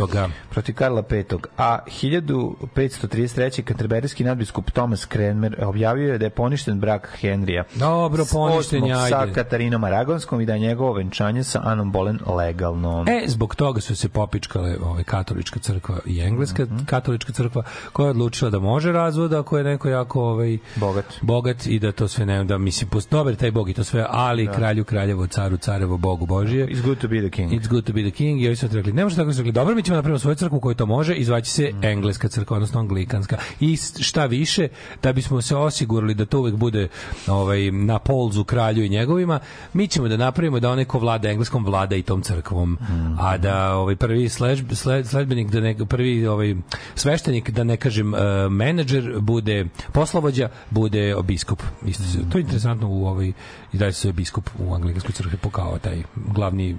[0.51, 1.25] protiv Karla V.
[1.57, 3.62] A 1533.
[3.62, 9.09] Kanterberijski nadbiskup Thomas Cranmer objavio je da je poništen brak Henrija Dobro, poništen je, osmog
[9.11, 9.33] sa ajde.
[9.33, 13.05] Katarinom Aragonskom i da je njegovo venčanje sa Anom Bolen legalno.
[13.09, 17.62] E, zbog toga su se popičkale ovaj, katolička crkva i engleska katolička crkva
[17.93, 21.14] koja je odlučila da može razvod ako je neko jako ovaj, Bogat.
[21.21, 24.07] Bogat i da to sve ne da mislim post dobar taj bog i to sve
[24.09, 27.53] ali kralju kraljevo caru carevo bogu božije It's good to be the king.
[27.53, 28.43] It's good to be the king.
[28.43, 30.61] I ovi su rekli, ne može tako su rekli, dobro, mi ćemo napraviti svoju crkvu
[30.61, 33.37] koju to može, i zvaće se engleska crkva, odnosno anglikanska.
[33.61, 34.69] I šta više,
[35.03, 36.89] da bismo se osigurali da to uvek bude
[37.27, 39.41] ovaj, na polzu kralju i njegovima,
[39.73, 42.79] mi ćemo da napravimo da onaj ko vlada engleskom vlada i tom crkvom.
[43.21, 44.59] A da ovaj prvi sled,
[45.05, 46.55] sledbenik, da ne, prvi ovaj,
[46.95, 51.63] sveštenik, da ne kažem uh, menadžer, bude poslovođa, bude biskup.
[51.85, 53.33] Isto, se- to je interesantno u ovaj,
[53.73, 56.77] i dalje se biskup u anglikanskoj crkvi pokao taj glavni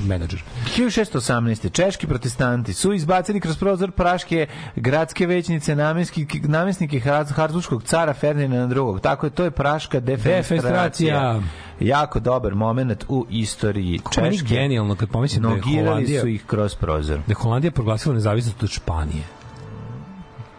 [0.00, 0.42] menadžer.
[0.76, 1.72] 1618.
[1.72, 4.46] Češki protestanti su izbacili kroz prozor praške
[4.76, 9.00] gradske većnice namjenski, namjesnike Har- Habsburgskog cara Ferdinanda II.
[9.02, 10.56] Tako je, to je praška defenestracija.
[10.58, 11.40] Defenestracija.
[11.80, 14.46] Jako dobar moment u istoriji Kako Češke.
[14.46, 17.16] genijalno kad pomislim da je Holandija, su ih kroz prozor.
[17.18, 19.22] da je Holandija proglasila nezavisnost od Španije.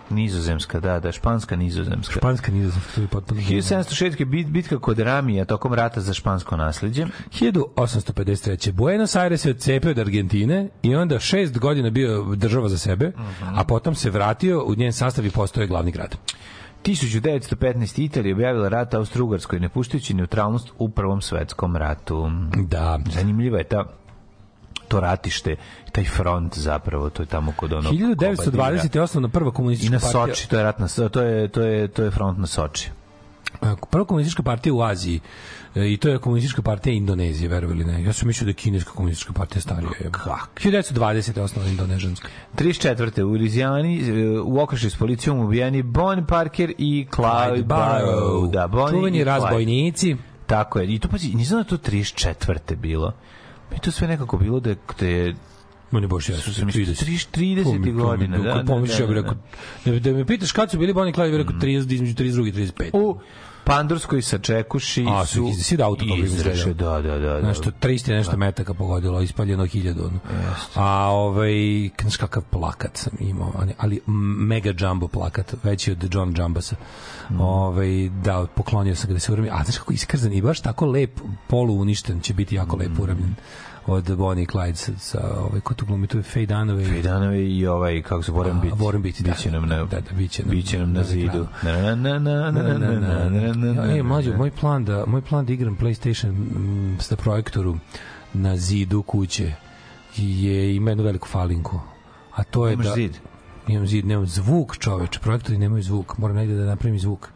[0.09, 2.13] Nizozemska, da, da, španska nizozemska.
[2.13, 3.41] Španska nizozemska, to je potpuno...
[3.41, 4.25] 1706.
[4.25, 7.05] bit, bitka kod Ramija tokom rata za špansko nasleđe.
[7.39, 8.71] 1853.
[8.71, 13.11] Buenos Aires se odcepio od Argentine i onda šest godina bio država za sebe,
[13.55, 16.17] a potom se vratio u njen sastav i postoje glavni grad.
[16.83, 18.03] 1915.
[18.03, 22.31] Italija objavila rat Austro-Ugarskoj, ne puštajući neutralnost u Prvom svetskom ratu.
[22.55, 22.99] Da.
[23.11, 23.85] Zanimljiva je ta
[24.87, 25.55] to ratište,
[25.91, 28.95] taj front zapravo, to je tamo kod onog 1920.
[28.95, 30.35] je osnovna prva I komunistička na partija.
[30.35, 32.89] Soči, to je rat na, to je, to je, to je front na Soči.
[33.89, 35.19] Prva komunistička partija u Aziji
[35.75, 38.03] e, i to je komunistička partija Indonezije, verovali ne.
[38.03, 39.89] Ja sam mislio da je kineska komunistička partija starija.
[40.11, 40.47] Kako?
[40.63, 41.37] 1920.
[41.37, 42.27] je osnovna indonežanska.
[42.57, 43.21] 34.
[43.21, 48.51] u Louisiani e, u okršaju s policijom ubijeni Bon Parker i Clyde Barrow.
[48.51, 50.15] Da, Bonnie Čuveni i razbojnici.
[50.47, 50.93] Tako je.
[50.93, 52.75] I to pazi, nisam da to 34.
[52.75, 53.13] bilo.
[53.71, 54.75] Mi to sve nekako bilo da je,
[55.91, 59.15] da ne boš ja, Su se mi 30 30 godina, da, da, pomisliš, ja bih
[59.15, 59.37] da, rekao,
[59.85, 62.51] da, da me pitaš kad su bili Bonnie Clyde, bih rekao 30, između 32 i
[62.51, 62.89] 35.
[62.93, 63.19] u
[63.67, 67.01] Pandurskoj sačekuši A, su si da auto kako izrešio, izgledao.
[67.01, 67.41] Da, da, da.
[67.41, 67.47] da.
[67.47, 70.05] Nešto 300 i nešto metaka pogodilo, ispaljeno 1000.
[70.05, 70.19] Ono.
[70.75, 71.53] A ovaj
[72.01, 74.01] znaš kakav plakat sam imao, ali-
[74.37, 76.75] mega jumbo plakat, veći od John Jumbasa.
[77.39, 79.49] Ovaj da poklonio sam ga da se urami.
[79.51, 83.35] A znaš kako iskrzan i baš tako lep, polu uništen će biti jako lepo uramljen
[83.87, 86.89] od Bonnie i Clyde sa, sa ovaj ko tu glumi tu je Faye Dunaway.
[86.91, 88.73] Fedanovi i ovaj, kako se Warren Beat.
[88.75, 91.27] Warren Beatty, da, Biće nam na, da, da, biće nam- biće nam na na zidu.
[91.27, 91.47] ekranu.
[91.63, 94.85] Na, na, na, na, na, na, na, na, na, na, Ja, e, mlađo, moj plan
[94.85, 97.77] da moj plan da igram PlayStation mm, sa projektoru
[98.33, 99.53] na zidu kuće
[100.17, 101.79] je ima jednu veliku falinku.
[102.35, 103.17] A to je Imaš da zid?
[103.67, 105.19] imam zid, nemam zvuk, čoveče.
[105.19, 106.17] Projektori nemaju zvuk.
[106.17, 107.29] Moram negde da napravim zvuk.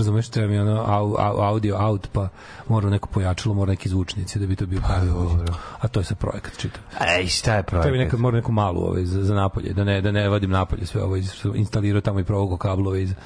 [0.00, 2.28] Razumeš, treba mi ono au, au, audio out, pa
[2.68, 5.54] mora neko pojačalo, mora neki zvučnici da bi to bio pravi audio.
[5.80, 6.82] A to je sa projekat čitam.
[7.18, 7.98] Ej, šta je Treba mi projekat?
[8.04, 11.02] neka, mora neku malu ovaj, za, za napolje, da ne, da ne vadim napolje sve
[11.02, 13.10] ovo, iz, instalirao tamo i provukao kablove iz...
[13.10, 13.16] Uh,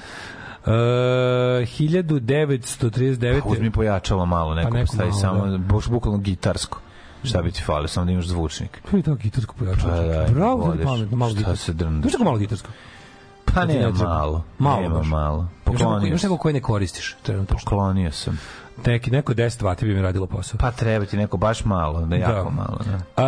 [0.69, 3.41] 1939.
[3.41, 5.57] Pa Uzmi pojačalo malo, neko, Pa neko stavi malo, samo, da.
[5.57, 6.79] baš bukvalno gitarsko.
[7.23, 8.81] Šta bi ti falilo, samo da imaš zvučnik.
[8.91, 9.93] To je tako gitarsko pojačalo.
[9.93, 11.65] Pa da, Bravo, za pametno, malo Šta gitarsko.
[11.65, 12.01] se drndaš?
[12.01, 12.69] Znaš kako malo gitarsko?
[13.55, 14.09] Pa nema ne treba.
[14.09, 14.43] malo.
[14.57, 15.07] Malo baš.
[15.07, 15.47] malo.
[15.63, 16.29] Poklonio imaš sam.
[16.29, 17.57] neko koje ne koristiš, trenutno.
[17.57, 18.39] Poklonio sam.
[18.85, 20.57] Neki, neko 10 vati bi mi radilo posao.
[20.57, 22.79] Pa treba ti neko baš malo, da jako malo.
[22.85, 22.99] Da.
[23.17, 23.23] A,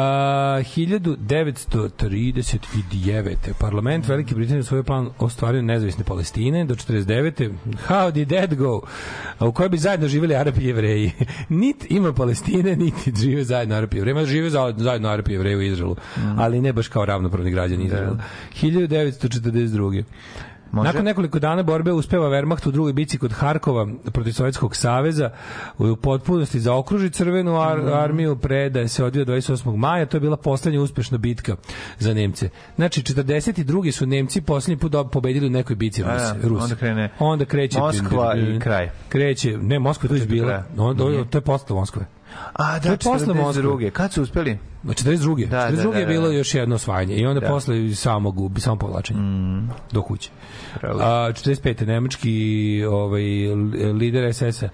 [0.66, 3.54] 1939.
[3.54, 7.52] Parlament Velike Britanije svoj plan ostvario nezavisne Palestine do 49.
[7.88, 8.82] How did that go?
[9.40, 11.12] A u kojoj bi zajedno živjeli Arapi i Jevreji.
[11.52, 14.26] nit ima Palestine, niti žive zajedno Arapi i Jevreji.
[14.26, 15.96] Žive za- zajedno Arapi i Jevreji u Izraelu,
[16.38, 18.18] ali ne baš kao ravnopravni građani Izraela.
[18.62, 20.04] 1942.
[20.72, 20.88] Može?
[20.88, 25.30] Nakon nekoliko dana borbe uspeva Wehrmacht u drugoj bici kod Harkova protiv Sovjetskog saveza
[25.78, 27.88] u potpunosti zaokruži crvenu ar Mhm.
[27.90, 29.48] armiju predaje se odvija 28.
[29.78, 31.56] maja to je bila poslednja uspešna bitka
[32.00, 33.58] za Nemce znači 42.
[33.92, 36.64] su Nemci poslednji put pobedili u nekoj bici A, Ruse, da, Ruse.
[36.64, 38.90] onda krene onda kreće Moskva i kraj.
[39.10, 42.06] kreće ne Moskva je tu izbila onda to je posle Moskve
[42.54, 43.90] A, To da, je posle 42.
[43.90, 44.58] Kad su uspeli?
[44.84, 45.48] U 42.
[45.48, 45.92] Da, 42.
[45.92, 46.34] da, je da, bilo da.
[46.34, 47.48] još jedno osvajanje i onda Da.
[47.48, 49.20] posle samo gubi, samo povlačenje.
[49.92, 50.30] Do kuće.
[50.84, 50.88] A,
[51.30, 51.86] 45.
[51.86, 52.32] nemački
[52.90, 54.70] ovaj, li- lider SS-a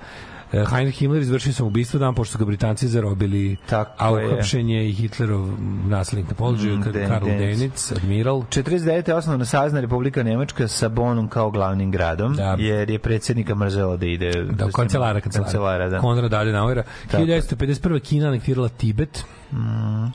[0.53, 4.27] Heinrich Himmler izvršio sam ubistvo dan pošto su ga Britanci zarobili Tako a je.
[4.27, 5.47] uhapšen je i Hitlerov
[5.85, 7.59] naslednik na položaju Mm, Den- Karl Denitz.
[7.59, 8.83] Denitz, admiral 49.
[9.07, 12.55] je osnovna Savezna Republika Nemačka sa Bonom kao glavnim gradom, Da.
[12.59, 14.31] jer je predsjednika mrzelo da ide...
[14.43, 15.99] da, kancelara, kancelara, kancelara da.
[15.99, 16.83] Konrad Adenauera.
[17.03, 17.41] Tako je.
[17.41, 17.99] 1951.
[17.99, 19.57] Kina anektirala Tibet, Mm.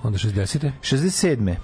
[0.03, 0.71] onda 60.
[0.83, 1.57] 67.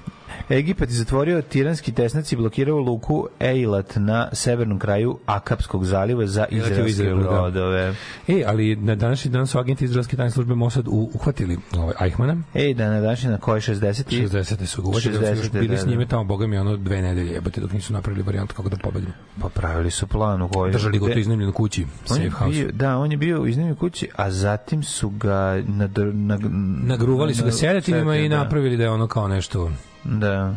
[0.50, 6.46] Egipat je zatvorio tiranski tesnac i blokirao luku Eilat na severnom kraju Akapskog zaliva za
[6.50, 7.28] izraelske Izraelu, da.
[7.28, 7.94] brodove.
[8.28, 12.36] E, ali na današnji dan su agenti izraelske tajne službe Mossad u- uhvatili ovaj Eichmana.
[12.54, 14.66] Ej, da na današnji na koji 60 i 60.
[14.66, 15.90] su ga uhvatili, da su još 60, bili da, s da.
[15.90, 19.10] njime tamo, boga mi, ono dve nedelje jebate dok nisu napravili varijant kako da pobegnu.
[19.40, 20.72] Popravili su plan u kojoj...
[20.72, 22.50] Držali ga u iznajmljenoj kući, On safe house.
[22.52, 26.38] bio, da, on je bio u iznajmljenoj kući, a zatim su ga na, na,
[26.84, 28.36] Nagruvali su ga sedativima i da.
[28.38, 29.70] napravili da je ono kao nešto
[30.04, 30.54] Da.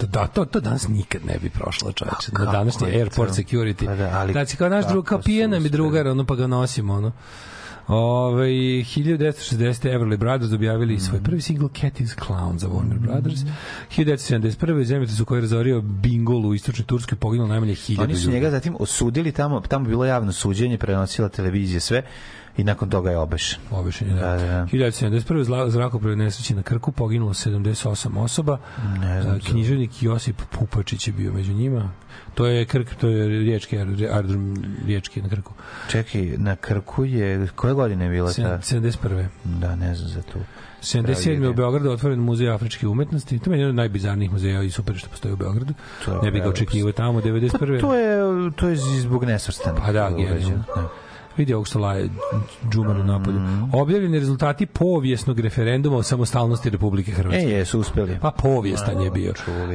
[0.00, 2.32] Da, da, to, to danas nikad ne bi prošlo, čoveče.
[2.32, 3.86] Na kako današnji airport security.
[3.86, 5.70] Pa da, ali da, si kao naš drug, kao su pijena mi uspeli.
[5.70, 7.12] drugar, ono pa ga nosimo, ono.
[7.88, 9.56] Ove, 1960.
[9.88, 11.24] Everly Brothers objavili svoj Mhm.
[11.24, 13.40] prvi single Cat is Clown za Warner Brothers.
[13.88, 14.50] 1971.
[14.84, 18.34] zemljotres u kojoj je razorio Bingol u istočnoj Turskoj poginulo najmanje 1000 Oni su ljudi.
[18.34, 22.02] njega zatim osudili tamo, tamo bilo javno suđenje, prenosila televizija sve
[22.56, 23.60] i nakon toga je obešen.
[23.70, 24.20] Obešen je, da.
[24.20, 24.66] Da, da, da.
[24.66, 25.44] 1971.
[25.44, 28.58] zla- zrakoplovne nesreće na Krku poginulo 78 osoba.
[29.00, 31.90] Ne znam Književnik Josip Pupačić je bio među njima.
[32.34, 35.52] To je Krk, to je riječki aerodrom riječki na Krku.
[35.88, 38.58] Čekaj, na Krku je, koje godine je bila ta?
[38.58, 39.26] 71.
[39.44, 40.38] Da, ne znam za tu.
[40.82, 41.50] 77.
[41.50, 43.38] u Beogradu otvoren muzej afričke umetnosti.
[43.38, 45.74] To je jedan od najbizarnijih muzeja i super što postoji u Beogradu.
[46.04, 47.50] To Ne bi ga očekivao tamo 91.
[47.80, 49.82] Pa to je, to je zbog nesvrstanih.
[49.86, 50.64] Pa da, genijalno.
[51.36, 52.08] Vidi ovog što laje
[52.72, 53.38] Džuman u napolju.
[53.40, 53.64] Mhm.
[53.72, 57.42] Objavljeni rezultati povijesnog referenduma o samostalnosti Republike Hrvatske.
[57.42, 58.18] E, jesu uspeli.
[58.20, 59.32] Pa povijestan je bio.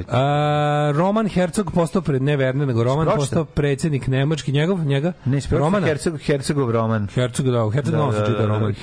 [0.09, 3.17] A, Roman Herzog postao pred ne Werner, nego Roman Pročitao?
[3.17, 5.13] postao predsjednik Nemački, njegov, njega?
[5.25, 5.87] Ne, Romana?
[5.87, 7.07] Herceg, Hercegov roman.
[7.07, 8.73] Herzog, da, Herzog Da, da, da, da, roman.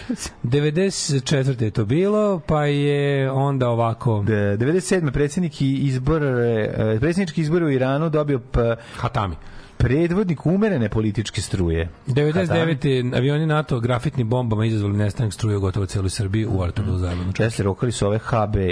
[0.45, 1.63] 94.
[1.63, 4.23] je to bilo, pa je onda ovako...
[4.27, 5.11] Da, 97.
[5.11, 9.37] predsjednik izbor, e, predsjednički izbor u Iranu dobio p, Hatami.
[9.77, 11.89] Predvodnik umerene političke struje.
[12.07, 13.17] 99.
[13.17, 17.33] avioni NATO grafitnim bombama izazvali nestanak struje u gotovo celoj Srbiji u Artobu zajmanu.
[17.39, 18.71] Jeste, rokali su ove HB i,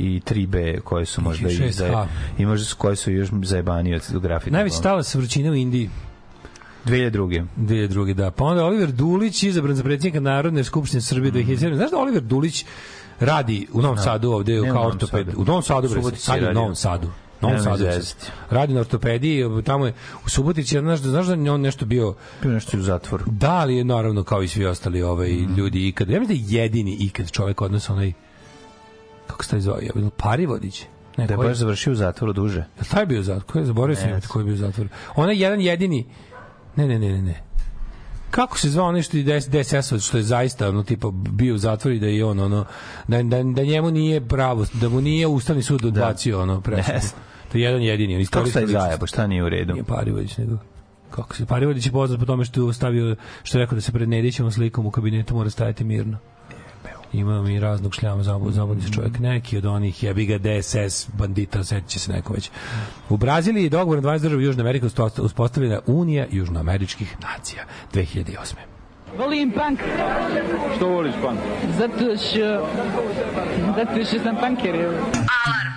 [0.00, 1.70] i 3B koje su možda i, 6H.
[1.70, 2.06] za,
[2.38, 4.82] i možda su koje su još zajebanije od Najveći bombe.
[4.82, 5.90] talas vrućine u Indiji
[6.84, 7.46] 2002.
[7.56, 8.14] 2002.
[8.14, 8.30] da.
[8.30, 11.74] Pa onda Oliver Dulić izabran za predsjednika Narodne skupštine Srbije 2007.
[11.74, 12.64] Znaš da Oliver Dulić
[13.20, 15.28] radi u Novom Sadu ovde Ne kao ortoped.
[15.36, 16.52] U Novom Sadu, bre, sad u.
[16.52, 17.08] Novom Sadu.
[17.46, 17.84] Novom Sadu.
[17.84, 18.00] je.
[18.50, 19.92] Radi na ortopediji, tamo je
[20.26, 23.24] u Subotici, znaš, da- znaš da je on nešto bio Bio nešto u zatvoru.
[23.26, 26.10] Da, ali je naravno kao i svi ostali ovaj, ljudi ikad.
[26.10, 28.12] Ja mislim da je jedini ikad čovek od nas onaj
[29.26, 30.82] kako se taj je bilo Parivodić?
[31.16, 32.58] Ne, Da je koji- baš završio u zatvoru duže.
[32.76, 33.44] Jel taj bio zatvor?
[33.44, 34.20] Ko je zaboravio sam Ne.
[34.20, 34.88] ko je bio zatvor?
[35.16, 36.06] Onaj jedan jedini.
[36.76, 37.42] Ne, ne, ne, ne, ne.
[38.30, 42.06] Kako se zvao nešto i DSS što je zaista ono tipa bio u zatvoru da
[42.06, 42.64] je on ono
[43.08, 46.98] da, da, da njemu nije pravo da mu nije ustavni sud odbacio ono presudu.
[47.54, 49.72] To je jedan jedini, on Kako se zajebo, šta nije u redu?
[49.72, 50.58] Nije Parivodić, nego
[51.10, 53.92] kako se Parivodić je poznat po tome što je stavio što je rekao da se
[53.92, 56.18] pred Nedićevom slikom u kabinetu mora stajati mirno.
[57.12, 61.64] Ima mi raznog šljama zabudi zabudi se čovjek neki od onih jebi ga DSS bandita
[61.64, 62.50] seća se neko već.
[63.08, 64.86] U Braziliji je dogovor na 20 država Južne Amerike
[65.22, 68.54] uspostavljena Unija južnoameričkih nacija 2008.
[69.18, 69.80] Volim punk.
[70.76, 71.38] Što voliš punk?
[71.78, 72.68] Zato što...
[73.76, 74.74] Zato što sam punker.
[74.74, 75.73] Alarm.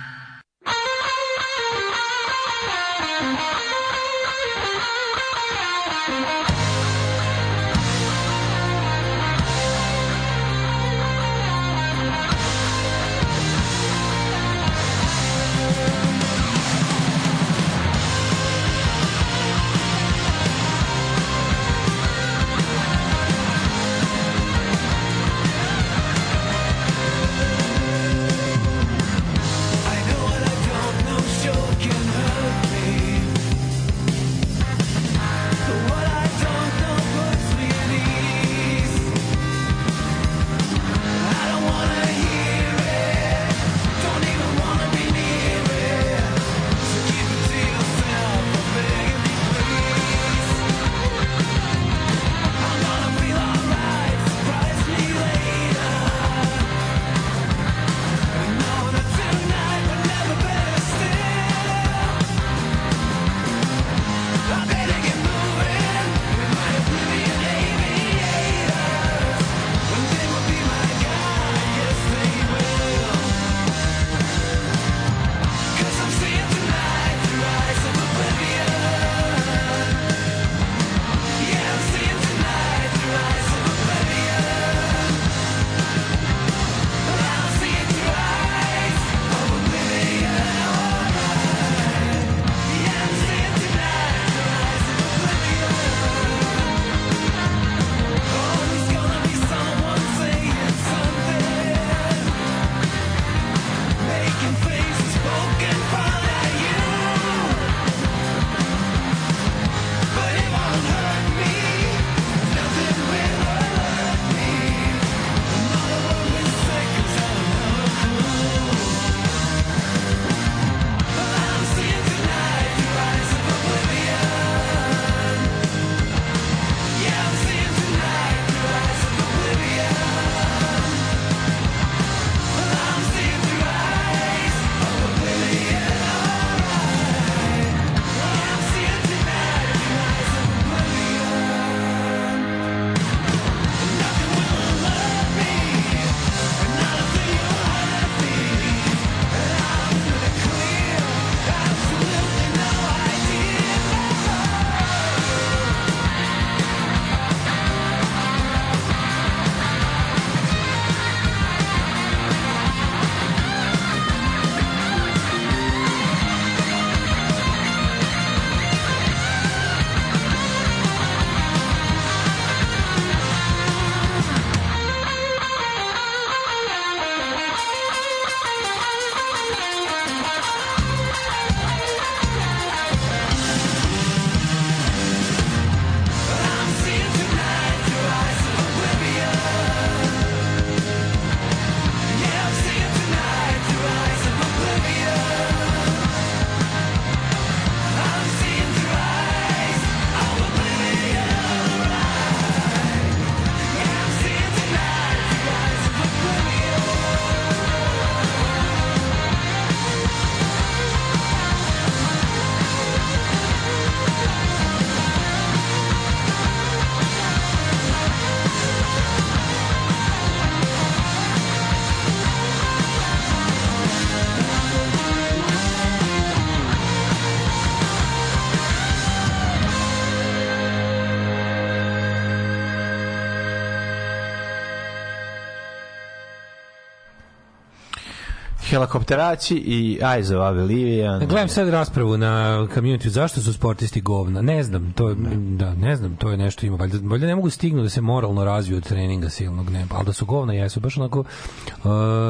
[238.78, 241.26] Helikopterači i Eyes of Oblivion.
[241.26, 244.42] Gledam sad raspravu na community zašto su sportisti govna.
[244.42, 245.14] Ne znam, to je,
[245.56, 246.76] da, ne znam, to je nešto ima.
[246.76, 250.12] Valjda, valjda ne mogu stignu da se moralno razviju od treninga silnog, ne, ali da
[250.12, 251.26] su govna jesu baš onako uh,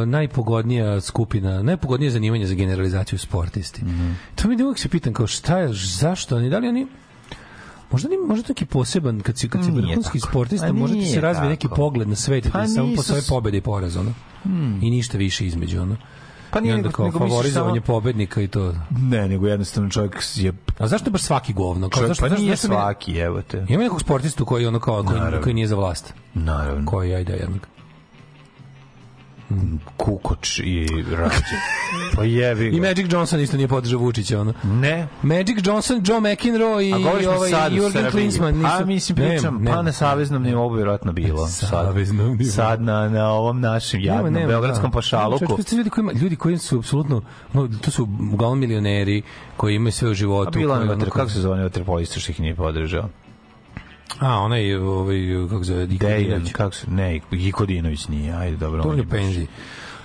[0.06, 3.82] najpogodnija skupina, najpogodnije zanimanje za generalizaciju sportisti.
[4.34, 6.86] To mi da uvijek se pitam kao šta je, zašto oni, da li oni
[7.90, 11.20] Možda ni možda neki poseban kad si kad si vrhunski sportista, Pa možda ti se
[11.20, 14.12] razvije neki pogled na svet Pa da samo po svoje pobede i poraz ono.
[14.42, 14.80] Hmm.
[14.82, 15.96] I ništa više između ono.
[16.50, 18.74] Pa nije nego- nego favorizovanje samo- pobednika i to.
[18.90, 20.52] Ne, nego jednostavno čovjek je...
[20.78, 21.88] A zašto baš svaki govno?
[21.88, 23.66] Kao, Čovjek, zašto, pa zašto, nije zašto svaki, evo te.
[23.68, 26.14] Ima nekog sportistu koji ono kao koji, koji nije za vlast.
[26.34, 26.86] Naravno.
[26.90, 27.66] Koji ajde jednog.
[29.96, 30.86] Kukoč i
[31.16, 31.56] Rađe.
[32.16, 32.76] Pa jebi ga.
[32.76, 34.54] I Magic Johnson isto nije podržao Vučića ono.
[34.64, 35.08] Ne.
[35.22, 38.10] Magic Johnson, Joe McEnroe i, A i ovaj Jurgen Srbiji.
[38.10, 38.68] Klinsmann nisu.
[38.78, 41.46] Pa mislim pričam, Ne, pa na saveznom nivou vjerojatno bilo.
[41.46, 42.52] Saveznom nivou.
[42.52, 44.94] sad na, na ovom našem jadnom nema, beogradskom da.
[44.94, 45.56] pašaluku.
[45.70, 47.22] Pa ljudi koji ljudi koji su apsolutno
[47.52, 49.22] no, to su uglavnom milioneri
[49.56, 50.58] koji imaju sve u A životu.
[50.58, 53.08] bilo koji je, ono kako se zove vaterpolista što ih nije podržao?
[54.20, 55.18] A, onaj ovaj
[55.50, 58.82] kako se zove Dejan, kako se, ne, Ikodinović nije, ajde, dobro.
[58.82, 59.46] To je penziji.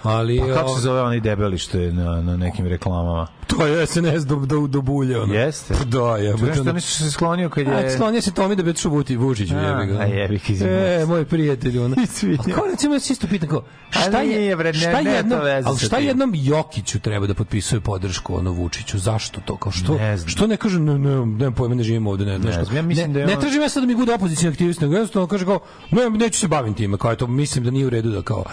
[0.04, 3.28] Ali Pa kako se zove onaj debeli što je na, na nekim reklamama?
[3.48, 5.20] To je SNS do, do, do bulje.
[5.20, 5.34] Ono.
[5.34, 5.74] Jeste?
[5.86, 6.38] Da, je.
[6.38, 7.92] Čujem što nisu se sklonio kad A, je...
[7.92, 10.00] sklonio se Tomi da bi otišao Vuti Vučiću, A, jebi ga.
[10.00, 11.96] a jebi ga, izvinjavam E, moj prijatelj, ono.
[12.40, 15.10] A kao recimo, ja se isto pitam, kao, šta nije, je, bre, ne- šta to
[15.10, 18.98] jednom, veze ali šta jednom Jokiću treba da potpisuje podršku ono Vučiću?
[19.00, 19.58] Zašto to?
[19.58, 20.30] Kao što, Ne znam.
[20.30, 23.08] što ne kaže, ne, ne, ne, pojma, ne živimo ovde, ne, ne, znam, ja mislim
[23.08, 25.46] ne, da je ne tražim ja sad da mi bude opozicijalni aktivist, nego jednostavno kaže
[25.46, 25.60] kao,
[25.92, 28.44] ne, neću se bavim time, kao eto, mislim da nije u redu da kao,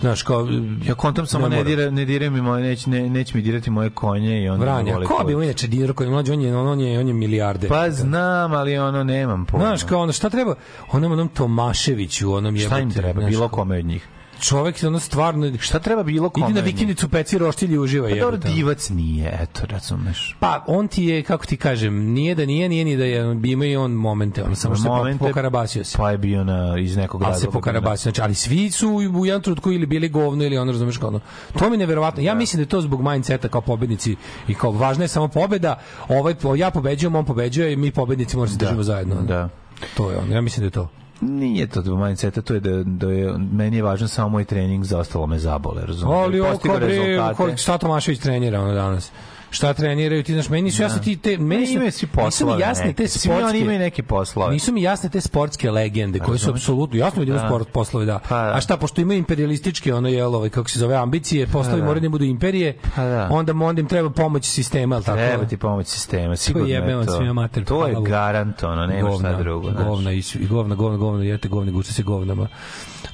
[0.00, 0.48] znaš, kao,
[0.84, 1.68] Ja kontam samo ne, mora.
[1.68, 4.94] dira, ne diraj mi moje, neć, ne, neće mi dirati moje konje i onda Vranja,
[5.06, 7.14] ko bi mu inače dinero koji je mlađi, on je, on, on je, on je
[7.14, 7.68] milijarde.
[7.68, 9.66] Pa znam, ali ono nemam pojma.
[9.66, 10.54] Znaš, kao ono, šta treba
[10.92, 14.08] onom onom Tomaševiću, onom Šta im treba, bilo kome od njih?
[14.40, 15.52] Čovek je ono stvarno...
[15.58, 19.38] Šta treba bilo kome Idi na vikendicu peci roštilj i uživa Pa dobro, divac nije,
[19.42, 20.36] eto, razumeš.
[20.40, 23.64] Pa on ti je, kako ti kažem, nije da nije, nije ni da je, ima
[23.64, 25.98] i on momente, on samo što se pokarabasio se.
[25.98, 27.52] Pa je bio na, iz nekog Ali se razloga.
[27.52, 31.20] pokarabasio, znači, ali svi su u jednom trenutku ili bili govno ili ono, razumeš kao.
[31.58, 32.22] To mi je neverovatno.
[32.22, 34.16] Ja mislim da je to zbog mindseta kao pobednici
[34.48, 35.80] i kao važna je samo pobeda.
[36.08, 39.14] Ovaj, ja pobeđujem, on pobeđuje i mi pobednici moramo se držimo zajedno.
[39.22, 39.48] Da.
[39.96, 40.88] To je ono, ja mislim da je to.
[41.20, 44.84] Nije to do mindseta, to je da, da je, meni je važan samo moj trening,
[44.84, 46.18] za ostalo me zabole, razumiješ?
[46.18, 49.12] Ali ovo kao bre, ko- šta Tomašević trenira ono danas?
[49.50, 52.24] Šta treniraju ti, znaš, meni nisu jasne ti te, meni su, imaju svi nisu mi
[52.24, 54.52] poslove jasne te sportske, imaju neke poslove.
[54.52, 57.46] Nisu mi jasne te sportske legende koje su apsolutno jasno vidim Da.
[57.46, 58.18] sport poslove da.
[58.28, 58.54] Pa da.
[58.56, 61.84] A šta pošto imaju imperialističke ono je ovaj kako se zove ambicije, poslovi Pa da.
[61.84, 62.78] moraju da budu imperije.
[62.96, 63.28] Pa da.
[63.30, 65.18] Onda onda im treba pomoć sistema, al tako.
[65.18, 67.16] Treba ti pomoć sistema, sigurno je to.
[67.16, 69.70] svima mater, to je garant, ono, nema šta drugo.
[69.70, 72.48] Govna i, govna, govna, govna, jete govne, gušta se govnama.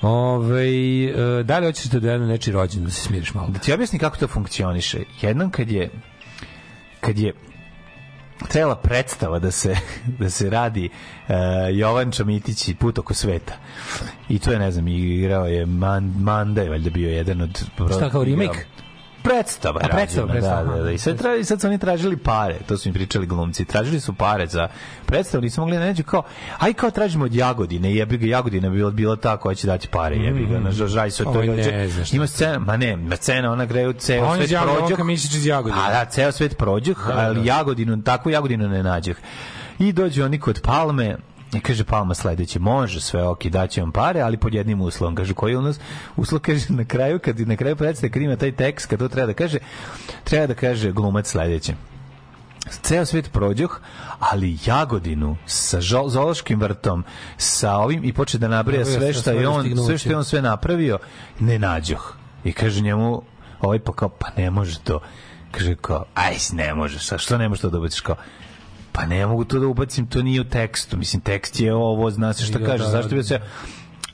[0.03, 0.67] Ove,
[1.07, 3.49] e, da li hoćeš da dojedno nečiji rođen da se smiriš malo?
[3.49, 4.99] Da ti objasnim kako to funkcioniše.
[5.21, 5.91] Jednom kad je
[7.07, 7.33] kad je
[8.49, 9.77] trebala predstava da se
[10.21, 11.35] da se radi uh,
[11.73, 13.55] Jovan Čamitić i put oko sveta.
[14.29, 17.65] I to je, ne znam, igrao je Man, Manda je valjda bio jedan od...
[17.97, 18.65] Šta, kao remake?
[19.27, 20.91] Predstava, A, je predstava, predstava, da, da, da.
[20.91, 23.65] I sad, tra, sad su oni tražili pare, to su im pričali glumci.
[23.65, 24.69] Tražili su pare za
[25.07, 26.23] predstavu, nisu mogli da nađu kao,
[26.59, 29.89] aj kao tražimo od Jagodine, jebi ga Jagodina bi bila, bila ta koja će dati
[29.89, 31.33] pare, jebi ga, na žaj su to.
[31.33, 31.73] Dođe.
[31.73, 31.89] ne.
[32.13, 34.99] Ima scena, ma ne, na scena, ona greju ceo On je svet prođoh.
[35.01, 35.83] on Mišić iz Jagodine.
[35.87, 39.17] A da, ceo svet prođoh, ali Jagodinu, takvu Jagodinu ne nađoh.
[39.79, 41.17] I dođu oni kod Palme,
[41.55, 45.15] i kaže Palma sledeće, može sve, ok, daće vam pare, ali pod jednim uslovom.
[45.15, 45.81] Kaže, koji je u nas
[46.17, 49.27] uslov, kaže, na kraju, kad na kraju predstave, kad ima taj tekst, kad to treba
[49.27, 49.59] da kaže,
[50.25, 51.75] treba da kaže glumac sledeće
[52.71, 53.81] ceo svet prođoh,
[54.19, 57.05] ali Jagodinu sa zoološkim vrtom,
[57.37, 60.43] sa ovim i počne da Nabraja sve što je on, sve što je on sve
[60.43, 60.99] napravio,
[61.41, 62.15] ne nađoh.
[62.45, 63.23] I kaže njemu,
[63.61, 65.01] ovaj pa kao, pa ne može to.
[65.51, 68.17] Kaže kao, aj, ne možeš, a što ne možeš to da ubaciš kao,
[68.97, 70.97] pa ne mogu to da ubacim, to nije u tekstu.
[70.97, 73.23] Mislim, tekst je ovo, zna se šta kaže, da, zašto bi da.
[73.23, 73.41] se...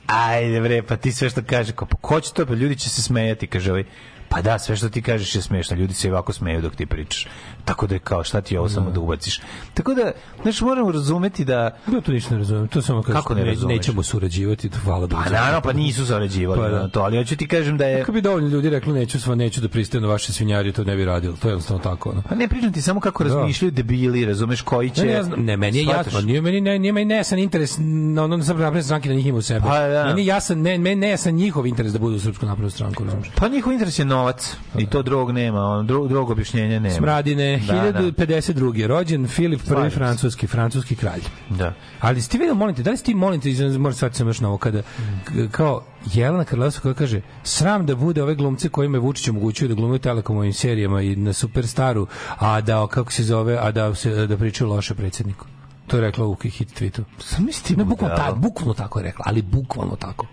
[0.07, 2.89] Ajde bre, pa ti sve što kaže, kao, pa ko će to, pa ljudi će
[2.89, 3.83] se smejati, kaže ovaj.
[4.29, 6.85] Pa da, sve što ti kažeš je smešno, ljudi se i ovako smeju dok ti
[6.85, 7.27] pričaš.
[7.65, 9.41] Tako da je kao, šta ti ovo samo da ubaciš.
[9.73, 10.11] Tako da,
[10.41, 11.77] znaš, moramo razumeti da...
[11.93, 12.67] Ja to ništa ne razumem.
[12.67, 13.77] To samo kažem, Kako ne razumeš?
[13.77, 16.79] nećemo surađivati, to hvala da Pa naravno, pa nisu zarađivali Pa da.
[16.79, 17.99] na to, ali hoću ti kažem da je...
[17.99, 20.95] Kako bi dovoljno ljudi rekli neću sva neću da pristajem na vaše svinjarije, to ne
[20.95, 21.35] bi radilo.
[21.41, 22.09] To je jednostavno tako.
[22.09, 22.21] Ono.
[22.29, 25.05] Pa ne pričam ti samo kako razmišljaju debili, razumeš, koji će...
[25.05, 27.75] Ne, ne, znam, ne, meni je jasno, nije meni ne, nije meni nejasan interes
[28.13, 29.61] na ono srpsko napredne stranke da njih ima u sebi.
[29.67, 30.05] Pa da.
[30.05, 33.31] Meni jasan, ne, meni nejasan njihov interes da budu u srpsku naprednu stranku, razumiješ?
[33.35, 34.55] Pa njihov interes je novac.
[34.77, 36.95] I to drugog nema, on drugog objašnjenja nema.
[36.95, 37.99] Smradine, Da, da.
[38.01, 38.85] 1052.
[38.87, 41.21] rođen Filip I francuski, francuski kralj.
[41.49, 41.73] Da.
[41.99, 43.49] Ali ste vidio, molim te, da li ste ti, molim te,
[43.79, 44.81] moram shvatiti sam još na ovo, kada,
[45.23, 49.67] k- kao Jelena Karlovska koja kaže, sram da bude ove glumce kojima je Vučić omogućio
[49.67, 53.95] da glume u telekomovim serijama i na Superstaru, a da, kako se zove, a da,
[53.95, 55.45] se, da pričaju loše predsjedniku.
[55.87, 57.03] To je rekla u hit tweetu.
[57.19, 60.25] Sam misli Ne, bukvalno, ta, bukvalno tako je rekla, ali bukvalno tako.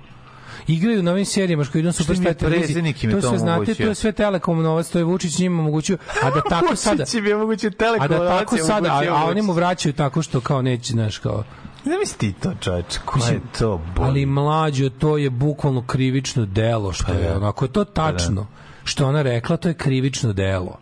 [0.72, 3.10] Igraju na ovim serijama što idu Superstar je televiziji.
[3.10, 6.40] To sve znate, to je sve Telekom novac, to je Vučić njima omogućio, a da
[6.58, 7.02] tako sada...
[7.02, 10.22] Vučić im omogućio A Telekom da novac tako sada, a, a oni mu vraćaju tako
[10.22, 11.44] što kao neće, znaš, kao...
[11.84, 14.04] Ne misli ti to, čoveč, ko je to bol?
[14.06, 17.36] Ali mlađo, to je bukvalno krivično delo, što je, da.
[17.36, 18.46] ono, ako je to tačno,
[18.84, 20.78] što ona rekla, to je krivično delo.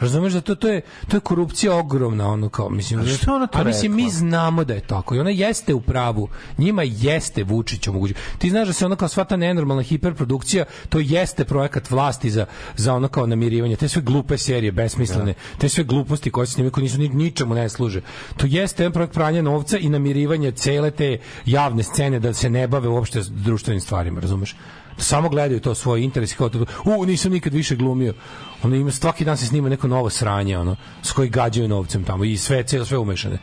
[0.00, 3.46] Razumeš da to to je to je korupcija ogromna ono kao mislim A što ona
[3.46, 7.44] to a mislim mi znamo da je tako i ona jeste u pravu njima jeste
[7.44, 8.16] Vučić omogućio.
[8.38, 12.46] Ti znaš da se ono kao sva ta nenormalna hiperprodukcija to jeste projekat vlasti za
[12.76, 13.76] za ono kao namirivanje.
[13.76, 17.54] Te sve glupe serije besmislene te sve gluposti koje se snimaju koje nisu ni, ničemu
[17.54, 18.00] ne služe.
[18.36, 22.68] To jeste jedan projekt pranja novca i namirivanje cele te javne scene da se ne
[22.68, 24.54] bave uopšte društvenim stvarima razumeš?
[24.54, 28.14] da samo gledaju to svoj interes kao to, u, nisam nikad više glumio.
[28.62, 32.24] Ono ima svaki dan se snima neko novo sranje, ono, s koji gađaju novcem tamo
[32.24, 33.38] i sve, celo, sve umešane.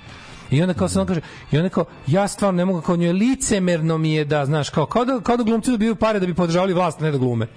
[0.51, 1.21] I onda kao se on kaže,
[1.51, 4.85] i onda kao, ja stvarno ne mogu, kao njoj licemerno mi je da, znaš, kao,
[4.85, 7.47] kao da, kao da glumci dobiju pare da bi podržavali vlast, ne da glume.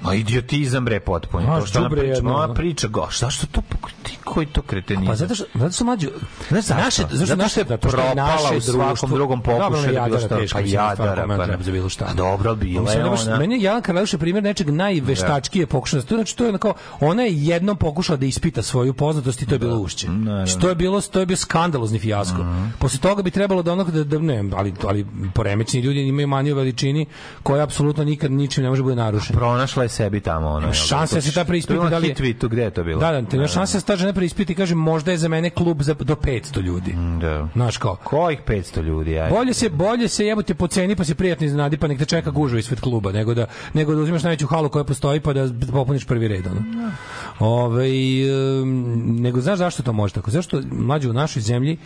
[0.00, 1.46] Ma idiotizam bre potpuno.
[1.46, 2.54] Ma, To što đubre priča, ma ono.
[2.54, 3.08] priča go.
[3.12, 3.60] Zašto to
[4.02, 5.06] ti koji to kretenizam?
[5.06, 6.08] Pa zato što, zato što mlađu,
[6.48, 6.84] Znaš zašto?
[6.84, 9.92] naše, zašto naše, što zato što je propala naše u svakom društvo- drugom pokušaju Dobro,
[9.94, 12.04] da bilo šta, teška, pa jadara, pa treba za bilo šta.
[12.04, 13.38] A dobro, bila Mislim, je da ona.
[13.38, 16.02] Meni je Jelena Karleuša primjer nečeg najveštačkije pokušaja.
[16.02, 19.54] To znači to je onako ona je jednom pokušala da ispita svoju poznatost i to
[19.54, 20.06] je bilo ušće.
[20.06, 22.38] Znači, To je bilo to je bio skandalozni fijasko.
[22.38, 22.64] Mhm.
[22.78, 26.56] Posle toga bi trebalo da onog da, da ne, ali ali poremećeni ljudi imaju maniju
[26.56, 27.06] veličini
[27.42, 29.38] koja apsolutno nikad ničim ne može bude narušena.
[29.38, 30.66] Pronašla je sebi tamo ono.
[30.66, 30.72] da?
[30.72, 33.00] Šansa da se ta preispita da li tweetu, gde je to bilo?
[33.00, 34.12] Da, da, te šanse da se ta žena
[34.48, 36.94] i kaže možda je za mene klub za do 500 ljudi.
[37.20, 37.48] Da.
[37.52, 39.34] Znaš kao, Kojih 500 ljudi, ajde.
[39.34, 42.30] Bolje se bolje se jebote po ceni pa se prijatno iznenadi pa nek te čeka
[42.30, 46.06] gužva ispred kluba nego da nego da uzimaš najveću halu koja postoji pa da popuniš
[46.06, 46.62] prvi red ono.
[47.38, 48.22] Ovaj
[48.60, 50.30] em, nego znaš zašto to može tako?
[50.30, 51.78] Zašto mlađi u našoj zemlji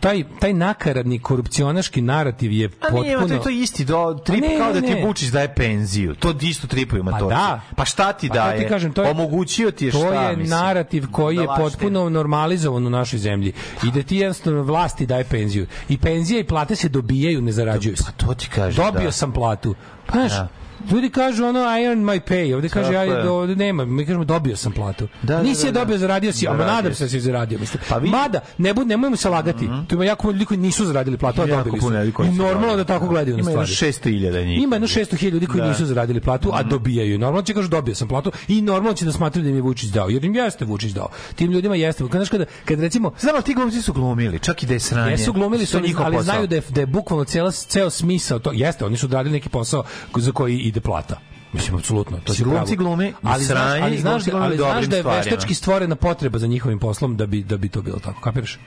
[0.00, 4.40] taj taj nakaradni korupcionaški narativ je A potpuno nije, to je to isti do trip
[4.40, 5.02] ne, kao da ti.
[5.02, 6.14] Vučić daje penziju.
[6.14, 7.34] To isto tripuju Pa matorci.
[7.36, 7.60] da.
[7.76, 8.58] Pa šta ti Pa daje?
[8.58, 10.48] ti kažem, to je- Omogućio ti je šta, to je mislim?
[10.50, 11.62] narativ koji Da je lažete.
[11.64, 13.52] potpuno normalizovan u našoj zemlji
[13.82, 17.96] i da ti jednostavno vlasti daje penziju i penzije i plate se dobijaju ne zarađuju
[17.96, 19.12] se Pa to ti kažem, dobio da.
[19.12, 19.74] sam platu
[20.12, 20.48] znaš da.
[20.90, 24.56] Ljudi kažu ono I earn my pay, ovde kaže ja ovde nema, mi kažemo dobio
[24.56, 25.08] sam platu.
[25.22, 25.84] Da, da, Nisi je da, da.
[25.84, 27.82] dobio, zaradio si, ali Zaradio nadam se da si zaradio, mislim.
[27.88, 29.68] Pa vidi- Mada, ne bud, nemojmo se lagati.
[29.88, 31.92] Tu ima jako ljudi koji nisu zaradili platu, a dobili su.
[32.24, 33.68] I normalno da tako gledaju na Ima stvari.
[33.68, 34.62] 600.000 njih.
[34.62, 35.68] Ima jedno 600.000 ljudi koji Da.
[35.68, 37.12] nisu zaradili platu, a dobijaju.
[37.12, 37.18] je.
[37.18, 39.90] Normalno će kažu dobio sam platu i normalno će da smatraju da im je Vučić
[39.90, 40.08] dao.
[40.08, 41.08] Jer im jeste Vučić dao.
[41.34, 42.04] Tim ljudima jeste.
[42.04, 44.80] Kad, znaš, kada, kad recimo Znam, ali ti glumci su glumili, čak i da je
[44.80, 45.10] sranje.
[45.10, 48.50] Jesu glumili su, ali, ali znaju da je, da je bukvalno cela, ceo smisao to.
[48.54, 49.84] Jeste, oni su odradili neki posao
[50.16, 51.20] za koji ide plata.
[51.52, 52.18] Mislim, apsolutno.
[52.24, 55.96] To si Glumci glume ali sranje ali znaš, glume ali znaš da je veštački stvorena
[55.96, 58.20] potreba za njihovim poslom da bi, da bi to bilo tako.
[58.20, 58.58] Kapiraš?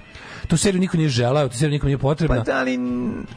[0.48, 2.36] Tu seriju niko nije želeo, tu seriju niko nije potrebna.
[2.36, 2.80] Pa da li...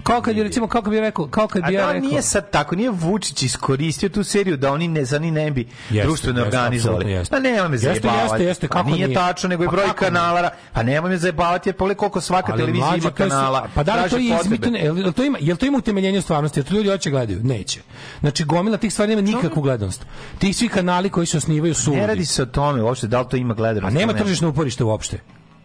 [0.03, 2.09] Kao kad bi, recimo, kako bi rekao, kao kad A bi ja da rekao...
[2.09, 5.69] nije sad tako, nije Vučić iskoristio tu seriju da oni ne, za ni ne bi
[5.91, 7.11] Jeste, društveno jeste, organizovali.
[7.13, 7.37] jeste.
[7.37, 8.23] Pa nema me Jeste, zajebavati.
[8.25, 9.15] jeste, jeste, Pa kako nije, nije?
[9.17, 9.95] tačno, nego je Pa broj nije?
[9.95, 10.51] kanala.
[10.73, 13.69] Pa nema me zajebavati, jer pogledaj koliko svaka Ali televizija mlađe, ima je su- kanala.
[13.75, 14.79] Pa da li to je izmišljeno?
[14.79, 16.61] Jel, jel to ima, jel to ima utemeljenje u stvarnosti?
[16.61, 17.41] Jer to ljudi hoće gledaju?
[17.45, 17.81] Neće.
[18.21, 20.07] Znači gomila tih stvari nema nikakvu gledanost.
[20.39, 23.27] Ti svi kanali koji se osnivaju su Ne radi se o tome uopšte, da li
[23.29, 23.97] to ima gledanost.
[23.97, 25.19] A nema tržišno uporište uopšte.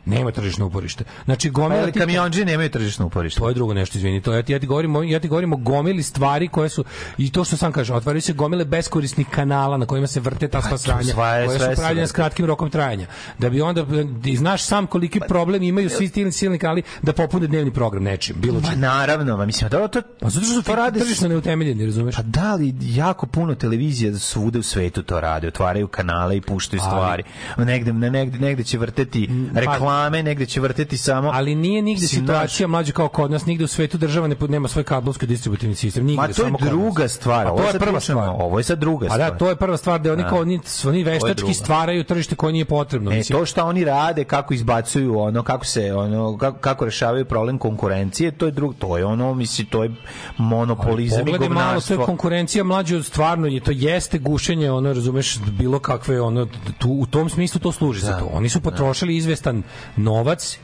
[0.07, 1.03] Nema tržišno uporište.
[1.25, 3.39] Znači Pa, gomila ali tih- kamionđe nemaju tržišno uporište.
[3.39, 4.21] To je drugo nešto, izvini.
[4.21, 6.83] To ja ti, ja ti govorim, ja ti govorim o gomili stvari koje su
[7.17, 10.61] i to što sam kaže, otvaraju se gomile beskorisnih kanala na kojima se vrte ta
[10.61, 11.13] sva sranja,
[11.45, 13.07] koje su pravljene s kratkim rokom trajanja.
[13.39, 13.85] Da bi onda
[14.25, 18.35] i znaš sam koliki problem imaju svi ti silni kanali da popune dnevni program nečim,
[18.39, 18.79] bilo Pa čim.
[18.79, 20.01] naravno, ma mislim, da to...
[20.19, 22.15] Pa zato što to rade tržišno neutemeljeni, razumeš?
[22.15, 26.79] Pa da li jako puno televizija svuda u svetu to rade, otvaraju kanale i puštaju
[26.79, 27.23] stvari.
[27.57, 31.31] Negde, ne, negde, negde će vrteti reklame, negde će vrteti samo...
[31.31, 34.83] Ali nije nigde situacija mlađe kao kod nas, nigde u svetu država ne, nema svoj
[34.83, 36.69] kablovski distributivni sistem, nigde, Ma to je samo kod nas.
[36.71, 38.29] druga stvar, Pa ovo je prva stvar.
[38.29, 39.31] ovo je sad druga Pa stvar.
[39.31, 40.29] da, to je prva stvar da oni Da.
[40.29, 43.11] kao oni, oni veštački stvaraju tržište koje nije potrebno.
[43.11, 47.57] Ne, to što oni rade, kako izbacuju ono, kako se ono kako, kako rešavaju problem
[47.57, 49.91] konkurencije, to je drug, to je ono, misli, to je
[50.37, 52.05] monopolizam i Pogledaj malo, to je govnarstvo.
[52.05, 56.47] konkurencija mlađe, stvarno je, to jeste gušenje, ono, razumeš, bilo kakve, ono,
[56.77, 58.29] tu, u tom smislu to služi za Da, to.
[58.33, 59.63] Oni su potrošili izvestan
[59.95, 60.57] novac,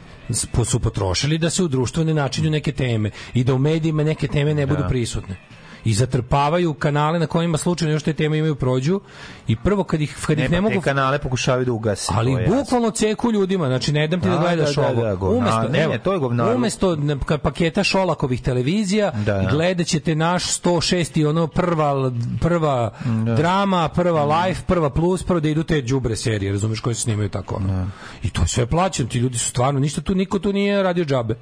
[0.65, 4.27] su potrošili da se u društvu ne načinju neke teme i da u medijima neke
[4.27, 5.35] teme ne budu prisutne.
[5.85, 9.01] I zatrpavaju kanale na kojima slučajno još te teme imaju prođu
[9.47, 12.11] i prvo kad ih kad ih ne mogu te kanale pokušavaju da ugase.
[12.15, 15.01] ali bukvalno ceku ljudima, znači ne dam ti da, Da, gledaš da, da, ovo.
[15.03, 16.97] da, govnar- umesto, ne, evo, ne, to je govnar- Umesto
[17.43, 19.49] paketa Šolakovih televizija, Da, da.
[19.51, 22.11] gledat ćete naš 106 i ono prva,
[22.41, 22.93] prva
[23.37, 27.29] drama, prva life, prva plus, prvo da idu te đubre serije, razumeš, koje se snimaju
[27.29, 27.55] tako.
[27.55, 27.87] ono.
[28.23, 31.05] I to je sve plaćeno, ti ljudi su stvarno, ništa tu, niko tu nije radio
[31.05, 31.35] džabe.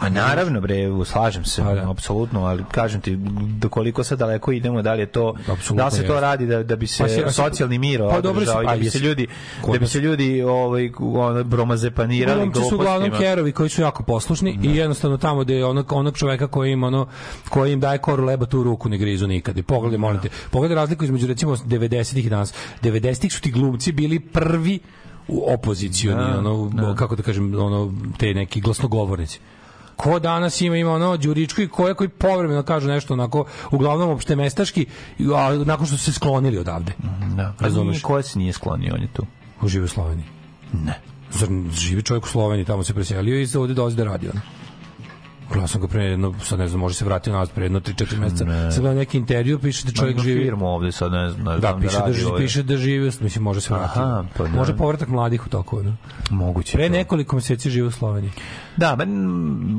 [0.00, 0.74] Ma naravno bre,
[1.04, 1.90] slažem se, Pa da.
[1.90, 3.16] apsolutno, ali kažem ti
[3.50, 6.46] do koliko sad daleko idemo, da li je to Apsolutno da li se to radi
[6.46, 8.90] da da bi se Pa a socijalni mir pa dobro se- i da a bi
[8.90, 9.26] se ljudi
[9.66, 13.18] da bi se ljudi ovaj ono bromazepanirali Glumci su uglavnom glupostima.
[13.20, 16.82] kerovi koji su jako poslušni i jednostavno tamo gde je onog, onog čoveka koji im
[16.82, 17.06] ono
[17.48, 19.58] koji im daje koru leba tu ruku ne grizu nikad.
[19.58, 22.54] I pogledaj, molim te, pogledaj razliku između recimo 90-ih i danas.
[22.82, 24.78] 90-ih su ti glumci bili prvi
[25.28, 29.40] u opozicioni, Da, ono, kako da kažem, ono, te neki glasnogovornici.
[29.96, 34.36] Ko danas ima ima ono Đuričko i koje koji povremeno kažu nešto onako uglavnom opšte
[34.36, 34.86] mestaški
[35.36, 36.92] a nakon što su se sklonili odavde.
[37.36, 37.42] Da.
[37.42, 38.02] A Razumeš?
[38.02, 39.26] ko se nije sklonio, on je tu.
[39.62, 40.26] U živi u Sloveniji.
[40.72, 41.00] Ne.
[41.30, 44.40] Zar živi čovjek u Sloveniji, tamo se preselio i ovde dolazi da radi ono.
[45.48, 48.18] Gledao sam ga pre jedno, sad ne znam, može se vratiti nazad pre jedno 3-4
[48.18, 48.70] meseca.
[48.70, 50.44] Sad gledam neki intervju, piše da čovjek živi...
[50.44, 53.44] firmu ovde sad ne znam, ne Da, znam piše da, živi, piše da živi, mislim,
[53.44, 53.98] može se vratiti.
[53.98, 54.50] Aha, pa da.
[54.50, 55.96] Može povratak mladih u toku, no?
[56.30, 56.72] moguće.
[56.72, 58.32] Pre nekoliko meseci živi u Sloveniji.
[58.76, 59.10] Da, men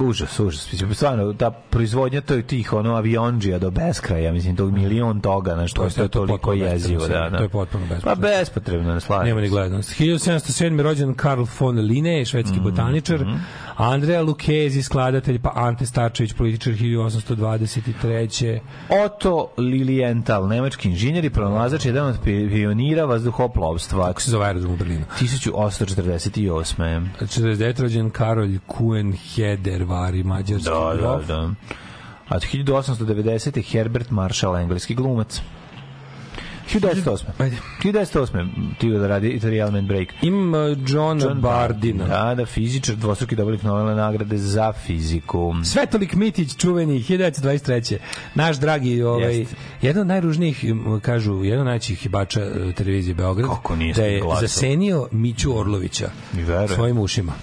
[0.02, 0.68] užas, užas.
[0.94, 5.68] Stvarno, ta proizvodnja to je tih ono avionđija do beskraja, mislim, tog milion toga, na
[5.68, 7.08] što To je je to to toliko jezivo.
[7.08, 7.38] Da, da.
[7.38, 8.22] to je potpuno Pa bespotrebno.
[8.30, 9.28] bespotrebno, ne slažem.
[9.28, 9.90] Nema ni gledanost.
[9.92, 10.82] 1707.
[10.82, 13.26] rođen Karl von Linné, švedski botaničar.
[13.76, 18.60] Andrea Lucchesi, skladatelj, pa Ante Starčević, političar 1823.
[19.06, 24.08] Otto Lilienthal, nemački inženjer i pronalazač, jedan od pi- pionira vazduhoplovstva.
[24.08, 25.06] Kako se zove aerodrom u Berlinu?
[25.20, 27.08] 1848.
[27.22, 27.82] 49.
[27.82, 28.87] rođen Karol Kuenheder,
[29.86, 31.26] vari, mađarski Da, da, grof.
[31.28, 31.50] da.
[32.30, 33.72] A 1890.
[33.72, 35.42] Herbert Marshall, engleski glumac.
[36.74, 37.24] 1908.
[37.38, 37.56] Ajde.
[37.84, 38.50] 1908.
[38.78, 40.08] Ti da radi Real Man Break.
[40.22, 42.06] Imam uh, John, John Bardina.
[42.08, 45.54] Da, da, fizičar, dvostruki dobitnik Nobelove nagrade za fiziku.
[45.64, 47.98] Svetolik Mitić, čuveni, 1923.
[48.36, 49.56] Naš dragi, ovaj, Jeste.
[49.82, 50.66] jedan od najružnijih,
[51.02, 54.42] kažu, jedan od najvećih hibača e, televizije Beograd, Kako nije da je glasao?
[54.42, 56.10] zasenio Miću Orlovića
[56.76, 57.34] svojim ušima.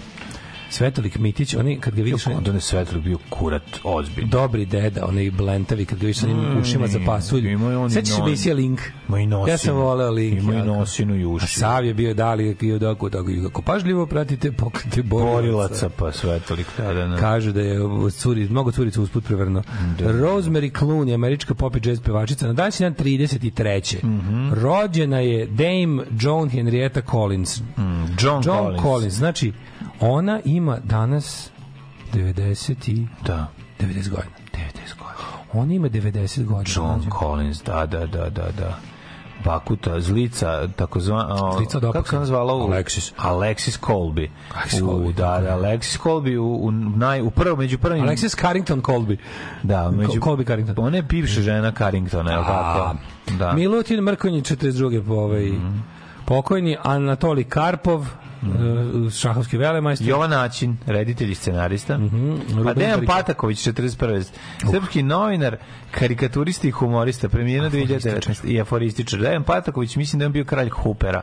[0.74, 4.28] Svetolik Mitić, oni kad ga vidiš, Onda je svetlo bio kurat ozbiljno.
[4.30, 7.54] dobri deda, onaj blentavi, kad ga vidiš sa onim Mm, ušima za pasulj.
[7.54, 8.80] on Sećaš da isija Link?
[9.08, 9.48] Ima i nosinu.
[9.48, 10.40] Ja sam voleo Link.
[10.40, 11.46] Ima i nosinu i A uši.
[11.48, 15.32] Sav je bio dali i odako, tako i kako pažljivo pratite pokrete borilaca.
[15.32, 16.66] Borilaca, pa svetolik.
[16.78, 17.16] Da, da, da.
[17.16, 17.78] Kažu da je
[18.12, 19.62] curi, mnogo curica usput prevrno.
[19.98, 24.04] Rosemary Clooney, američka pop i jazz pevačica, na današnji dan 33.
[24.04, 24.52] Mhm.
[24.52, 27.60] Rođena je Dame Joan Henrietta Collins.
[28.20, 28.82] John, John Collins.
[28.82, 29.14] Collins.
[29.14, 29.52] Znači,
[30.00, 31.50] ona ima danas
[32.12, 33.06] 90 i...
[33.26, 33.46] Da.
[33.80, 34.34] 90 godina.
[34.52, 35.14] 90 godina.
[35.52, 36.74] Ona ima 90 godina.
[36.76, 37.10] John mlađe.
[37.18, 38.78] Collins, da, da, da, da, da.
[39.44, 41.52] Bakuta, Zlica, takozvana...
[41.56, 42.54] Zlica od Kako se ona zvala?
[42.54, 43.12] U, Alexis.
[43.18, 44.28] Alexis Colby.
[44.54, 45.54] Alexis u, Colby, da, tako da, je.
[45.54, 48.04] Alexis Colby u, u, naj, u prvo, među prvim...
[48.04, 49.16] Alexis Carrington Colby.
[49.62, 50.20] Da, među...
[50.20, 50.86] Colby Carrington.
[50.86, 52.96] Ona je bivša žena Carringtona, je li tako?
[53.38, 53.52] Da.
[53.52, 55.06] Milutin Mrkonjić 42.
[55.06, 55.52] po ovaj
[56.24, 58.06] pokojni Anatoli Karpov
[58.44, 61.98] mm šahovski velemajstor Jovan Način, reditelj i scenarista.
[61.98, 62.40] Mm.
[62.56, 64.24] Ruben A Dejan Pataković, 41.
[64.70, 65.56] Srpski novinar,
[65.90, 68.46] karikaturista i humorista, premijera 2019.
[68.46, 69.20] I aforističar.
[69.20, 71.22] Dejan Pataković, mislim da je on bio kralj Hupera.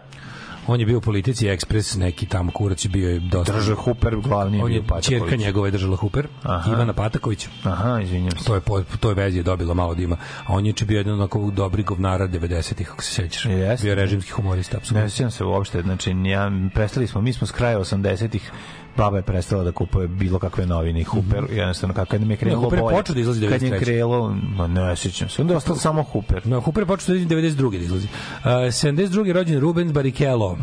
[0.68, 4.58] On je bio u politici ekspres neki tamo kurac je bio dosta Drža Huper, glavni
[4.58, 5.06] je on bio je Pataković.
[5.22, 6.72] ćerka njegova je držala Huper Aha.
[6.72, 8.46] Ivana Pataković Aha, izvinjam se.
[8.46, 10.16] to je po toj vezi je dobila malo da ima
[10.46, 13.86] a on je bio jedan onako dobri govnara 90-ih ako se sećaš Jeste.
[13.86, 17.52] bio režimski humorista apsolutno Ne sjećam se uopšte, znači ja, prestali smo, mi smo s
[17.52, 18.52] kraja 80-ih
[18.98, 22.38] baba je prestala da kupuje bilo kakve novine i Huper, jednostavno kako kad mi je
[22.38, 22.98] krenulo Huper je bolje.
[22.98, 23.80] počeo da izlazi Kad je 93..
[23.80, 26.42] krenulo, ma ne sjećam se, onda je ostalo samo Huper.
[26.48, 27.72] No, Hooper je počeo da izlazi 92.
[27.72, 28.08] da izlazi.
[28.08, 29.32] Uh, 72.
[29.32, 30.58] rođen Ruben Barrichello,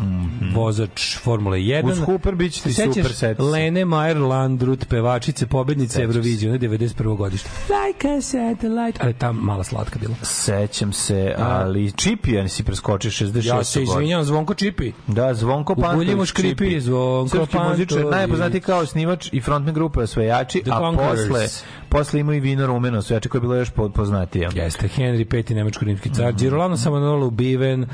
[0.53, 1.79] vozač Formule 1.
[1.79, 1.91] Mhm.
[1.91, 3.43] Uz Hooper bit će ti Se sećaš super, seti se.
[3.43, 7.17] Lene Meyer Landrut, pevačice, pobednice Eurovizije, ona je 91.
[7.17, 7.49] godište.
[7.69, 8.99] Like a satellite.
[9.01, 10.15] Ali ta mala slatka bila.
[10.21, 13.47] Sećam se, ali Čipijan si preskočio 66.
[13.47, 14.91] Ja se izvinjam, Zvonko Čipi.
[15.07, 16.33] Da, Zvonko Pantović.
[16.33, 16.79] Čipi.
[16.81, 17.89] Zvonko Pantović.
[18.19, 21.27] Najpoznatiji kao snimač i frontman grupe Osvajači, The a Conquerors.
[21.27, 21.47] posle,
[21.89, 24.49] posle imao i vino rumeno Osvajači koje je bilo još po- poznatije.
[24.55, 25.55] Jeste, Henry V.
[25.55, 27.89] nemačko-rimski car, Girolamo Savonarola ubiven, uh,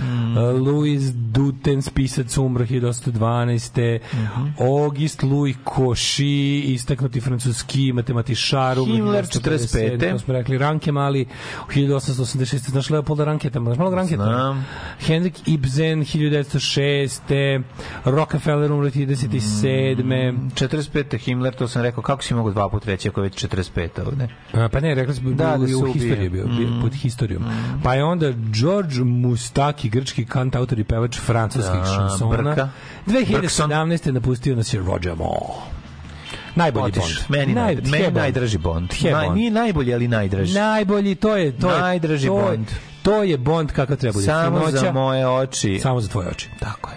[0.68, 4.00] Louis Dutens, pisac umro 1812.
[4.60, 6.26] August Louis Cauchy,
[6.64, 10.12] istaknuti francuski matematičar, umro Himmler, 1947, 45..
[10.12, 11.26] To smo rekli, Ranke Mali,
[11.68, 12.70] u 1886.
[12.70, 13.60] Znaš Leopolda Ranketa?
[13.60, 14.24] Znaš malo Ranketa?
[14.24, 14.66] Znam.
[15.00, 17.64] Henrik Ibsen, 1906.
[18.06, 20.15] Rockefeller umro 1937.
[20.16, 20.40] vreme...
[20.52, 21.18] 45.
[21.18, 23.90] Himmler, to sam rekao, kako si mogu dva put reći ako je već 45.
[24.02, 24.28] ovde?
[24.54, 25.94] A, pa ne, rekli smo Da, da, da u ubije.
[25.94, 26.82] historiji je bio, Mm.
[26.82, 27.44] pod historijom.
[27.84, 32.38] Pa je onda George Mustaki, grčki kantautor i pevač francuskih Da, šansona.
[32.44, 32.70] Brka.
[33.08, 33.66] 2017.
[34.08, 35.76] napustio nas je Roger Moore.
[36.56, 37.02] Najbolji Otiš.
[37.02, 37.30] Bond.
[37.30, 38.16] Meni, naj, meni He Bond.
[38.16, 38.94] najdraži Bond.
[38.94, 39.38] He Naj, Bond.
[39.38, 40.54] nije najbolji, ali najdraži.
[40.54, 42.68] Najbolji, to je to je Najdraži to je- Bond.
[43.04, 44.26] To je Bond kakav treba bude.
[44.26, 45.80] Samo za moje oči.
[45.80, 46.50] Samo za tvoje oči.
[46.60, 46.96] Tako je.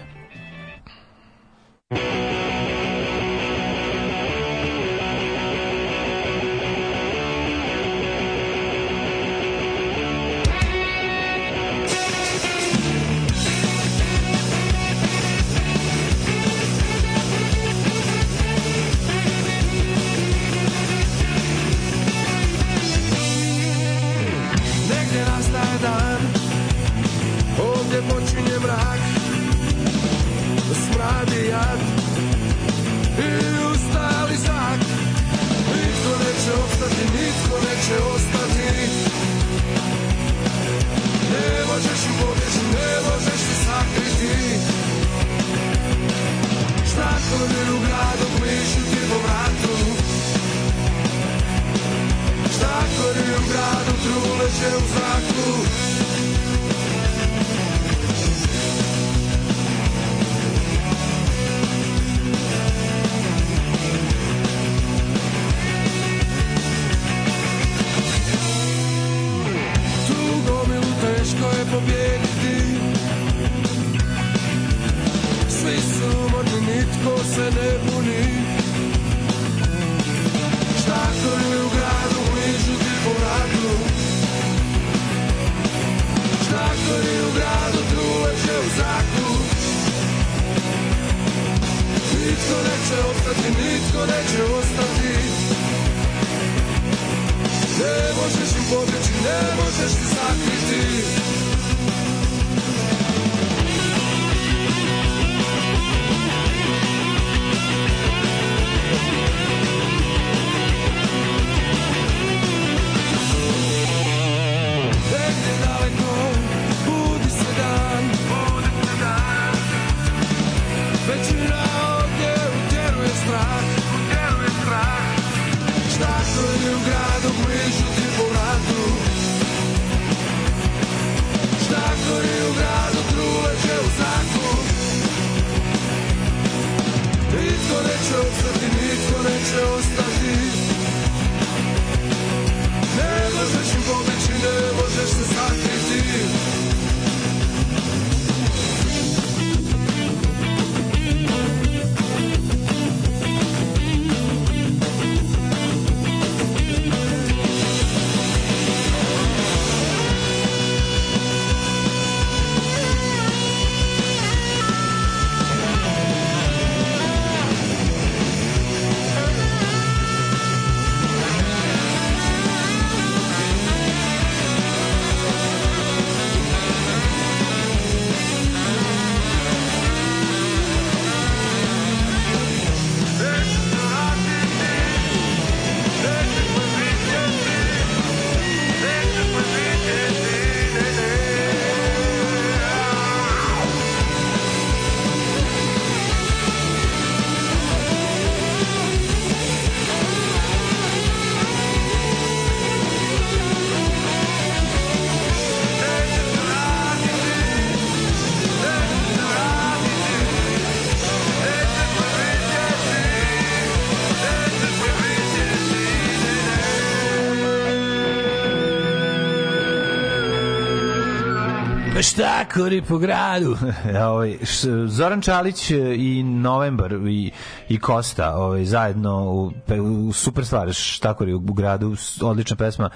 [222.19, 223.57] Štakori po gradu.
[224.11, 227.31] ovaj, š- Zoran Čalić e, i Novembar i,
[227.69, 229.51] i Kosta ovaj, zajedno u,
[229.81, 232.89] u super stvar Štakori u gradu, odlična pesma.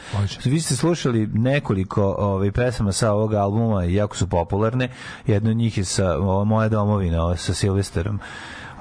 [0.46, 4.90] Vi ste slušali nekoliko ovaj, pesama sa ovog albuma i jako su popularne.
[5.28, 8.20] Jedna od njih je sa Moja domovina ovaj, sa Silvesterom.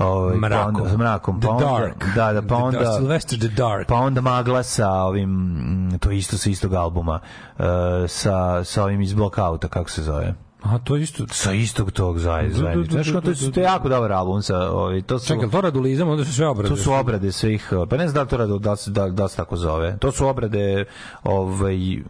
[0.02, 0.74] Ovaj, Mrakom.
[0.74, 1.40] Pa onda, mrakom.
[1.40, 2.14] The Pa onda, Dark.
[2.14, 2.78] Da, da, pa The onda...
[2.78, 3.88] Dark, Sylvester the Dark.
[3.88, 7.20] Pa onda Magla sa ovim, mm, to isto sa istog albuma,
[7.58, 7.62] e,
[8.08, 10.34] sa, sa ovim iz Blockouta, kako se zove?
[10.62, 11.24] A to je isto...
[11.28, 12.56] Sa istog tog zajedno.
[12.84, 14.42] Znaš, kao, to, je, to jako dobar album.
[14.42, 16.68] Sa, ovaj, to su, Čekaj, to radulizam, onda su sve obrade.
[16.68, 19.28] to su obrade svih, eh, pa ne znam da to radu, da, se- da, da
[19.28, 19.96] se tako zove.
[19.98, 20.84] To su obrade
[21.24, 22.02] ovaj, m,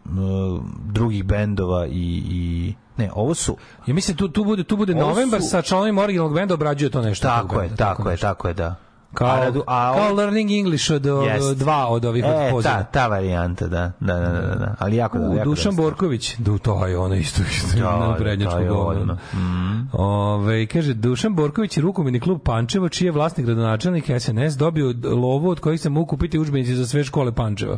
[0.85, 1.91] drugih bendova i,
[2.25, 3.57] i ne, ovo su
[3.87, 7.27] Ja mislim tu tu bude tu bude novembar sa članovima originalnog benda obrađuje to nešto.
[7.27, 8.75] tako je, tako je, tako je, da.
[9.13, 11.45] Kao, A a kao learning English od, od, Jest.
[11.45, 12.73] od dva od ovih E, poziva.
[12.73, 13.91] ta, ta varijanta, da.
[13.99, 14.75] Da, da, da, da.
[14.79, 15.81] Ali jako da, U, jako Dušan dosta.
[15.81, 19.13] Borković, du, to je ono isto, isto Da, na da, prednjačko to je govno.
[19.33, 19.87] Mm.
[19.93, 25.49] Ove, kaže, Dušan Borković je rukometni klub Pančevo, čiji je vlasnik gradonačelnik SNS, dobio lovu
[25.49, 27.77] od kojih se mogu kupiti udžbenici za sve škole Pančeva.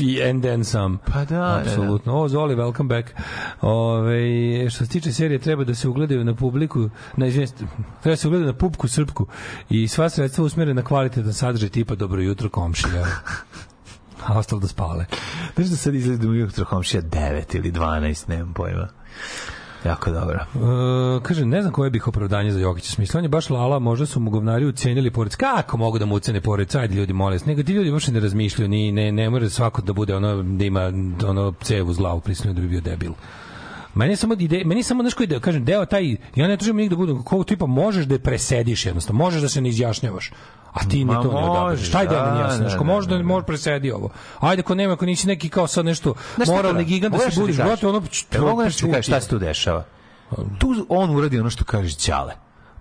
[0.00, 0.98] I and then some.
[1.06, 2.14] Pa da, da, Apsolutno.
[2.14, 3.10] O, Zoli, welcome back.
[3.60, 4.20] Ove,
[4.70, 7.54] što se tiče serije, treba da se ugledaju na publiku, na, izvinite,
[8.02, 9.26] treba da se ugledaju na pupku srpku
[9.70, 13.06] i sva sredstva usmere na kvalitetan sadržaj tipa dobro jutro komšija.
[14.26, 15.06] A ostalo da spale.
[15.54, 18.88] Znaš da sad izgleda u jutro komšija 9 ili 12, nemam pojma.
[19.84, 20.38] Jako dobro.
[20.38, 23.18] E, kaže, ne znam koje bih opravdanje za Jokića smisla.
[23.18, 25.36] On je baš lala, možda su mu govnari ucenili porec.
[25.36, 26.74] Kako mogu da mu ucene porec?
[26.74, 27.40] Ajde ljudi, molim.
[27.46, 30.64] Nego ti ljudi uopšte ne razmišljaju, ni, ne, ne može svako da bude ono, da
[30.64, 30.92] ima
[31.26, 33.12] ono cevu uz glavu prisutno da bi bio debil.
[33.94, 36.76] Meni je samo ide, meni je samo nešto ide, kažem, deo taj, ja ne tražim
[36.76, 40.32] nigde da budem kako tipa možeš da je presediš jednostavno, možeš da se ne izjašnjavaš.
[40.72, 41.54] A ti mi to ne odabereš.
[41.70, 42.58] možeš, Šta je da da, meni jasno?
[42.58, 43.24] da, Znaš, ko da, može da da, da.
[43.24, 44.08] može presedi ovo.
[44.40, 46.14] Ajde ko nema, ako nisi neki kao sad nešto
[46.46, 46.88] moralni da?
[46.88, 48.02] gigant da se budiš, brate, ono
[48.40, 49.84] mogu nešto ti šta se tu dešava?
[50.58, 52.32] Tu on uradi ono što kažeš Ćale.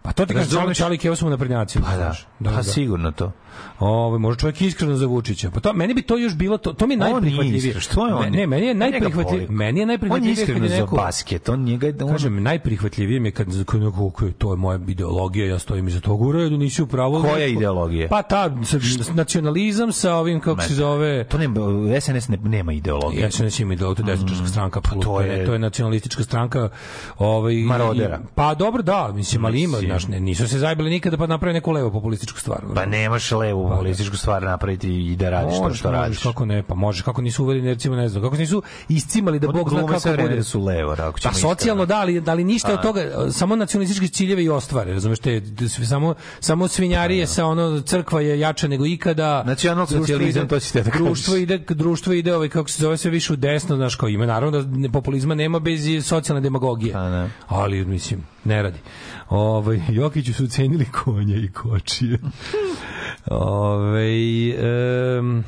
[0.02, 0.78] Pa to ti kažem, Čali, Razumeš?
[0.78, 1.80] Čali Keva su mu naprednjaci.
[1.82, 3.32] Pa da, pa sigurno to.
[3.80, 5.52] Ovo, može čovjek iskreno za Vučića.
[5.52, 7.80] Pa to, meni bi to još bilo, to, to mi je najprihvatljivije.
[7.80, 8.24] što je on?
[8.24, 9.48] Ne, ne, meni je najprihvatljivije.
[9.50, 11.88] Meni je On je najprihvatljivije iskreno za neko, basket, on njega...
[12.02, 16.00] On, Kažem, najprihvatljivije mi je kad, kad neko, to je moja ideologija, ja stojim iza
[16.00, 17.22] toga u redu, nisi u pravu.
[17.22, 18.08] Koja ideologija?
[18.08, 18.78] Pa ta, sa,
[19.14, 21.24] nacionalizam sa ovim, kako se zove...
[21.24, 21.60] To nema,
[22.02, 23.32] SNS ne, nema ideologije.
[23.32, 25.12] Se nećem ideologiju, to je desničarska stranka, apsolutno.
[25.12, 26.70] to je- to je nacionalistička stranka
[27.18, 28.20] ovaj, Marodera.
[28.36, 31.72] pa dobro, da, mislim, ali ima, znaš, ne, nisu se zajbili nikada pa naprave neku
[31.72, 32.60] levo populističku stvar.
[32.76, 36.24] Pa nemaš levu političku stvar napraviti i da radiš to što radiš.
[36.24, 39.70] Kako ne, pa može, kako nisu uvereni, recimo, ne znam, kako nisu iscimali da Bog
[39.70, 40.36] zna kako bude.
[40.36, 43.02] da su levo, ako ćemo Pa socijalno da, ali, da li ništa od toga,
[43.32, 45.42] samo nacionalističke ciljeve i ostvare, razumeš, te,
[45.90, 49.44] samo, samo svinjarije sa ono, crkva je jača nego ikada.
[49.44, 50.92] Nacionalsocijalizam, društvo ide- to ćete da.
[50.98, 54.26] Društvo ide, društvo ide, ovaj, kako se zove, sve više u desno, znaš, kao ima,
[54.26, 56.94] naravno da populizma nema bez socijalne demagogije.
[57.48, 58.80] Ali, mislim, ne radi.
[59.30, 62.20] Ovaj Jokiću su cenili konje i kočije.
[63.26, 64.50] Ovaj
[65.18, 65.44] em,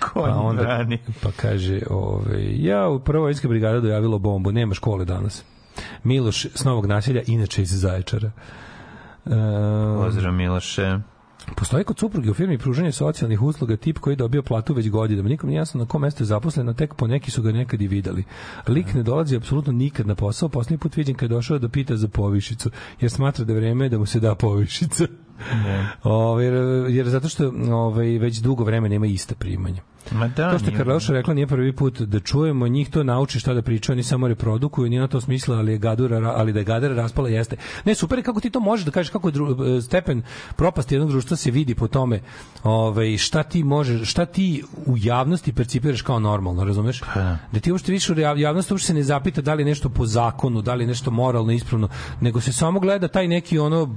[0.00, 0.98] Konj brani.
[1.22, 5.44] pa kaže, ovaj, ja u prvoj vojnska brigada dojavilo bombu, nema škole danas.
[6.04, 8.30] Miloš s Novog naselja, inače iz Zaječara.
[9.24, 9.32] Um,
[10.04, 10.98] Pozdrav Miloše.
[11.56, 15.28] Postoji kod supruge u firmi pružanje socijalnih usluga tip koji je dobio platu već godinama.
[15.28, 17.82] Nikom nije jasno na kom mestu je zaposlen, a tek po neki su ga nekad
[17.82, 18.24] i videli.
[18.68, 20.48] Lik ne dolazi apsolutno nikad na posao.
[20.48, 22.70] Poslednji put vidim kad je došao da pita za povišicu,
[23.00, 25.06] jer smatra da je vreme da mu se da povišica.
[26.02, 26.54] Ovaj, jer,
[26.90, 29.82] jer zato što ovaj, već dugo vremena ima ista primanja.
[30.10, 33.40] Ma da, to što je Karleuša rekla nije prvi put da čujemo, njih to nauči
[33.40, 36.58] šta da pričaju, oni samo reprodukuju, nije na to smisla, ali je gadura, ali da
[36.58, 37.56] je gadara raspala jeste.
[37.84, 40.22] Ne, super je kako ti to možeš da kažeš kako je dru, stepen
[40.56, 42.20] propasti jednog društva se vidi po tome
[42.62, 47.00] ovaj, šta ti možeš, šta ti u javnosti percipiraš kao normalno, razumeš?
[47.52, 49.88] Da ti uopšte više u jav- javnosti uopšte se ne zapita da li je nešto
[49.88, 51.88] po zakonu, da li je nešto moralno ispravno,
[52.20, 53.94] nego se samo gleda taj neki ono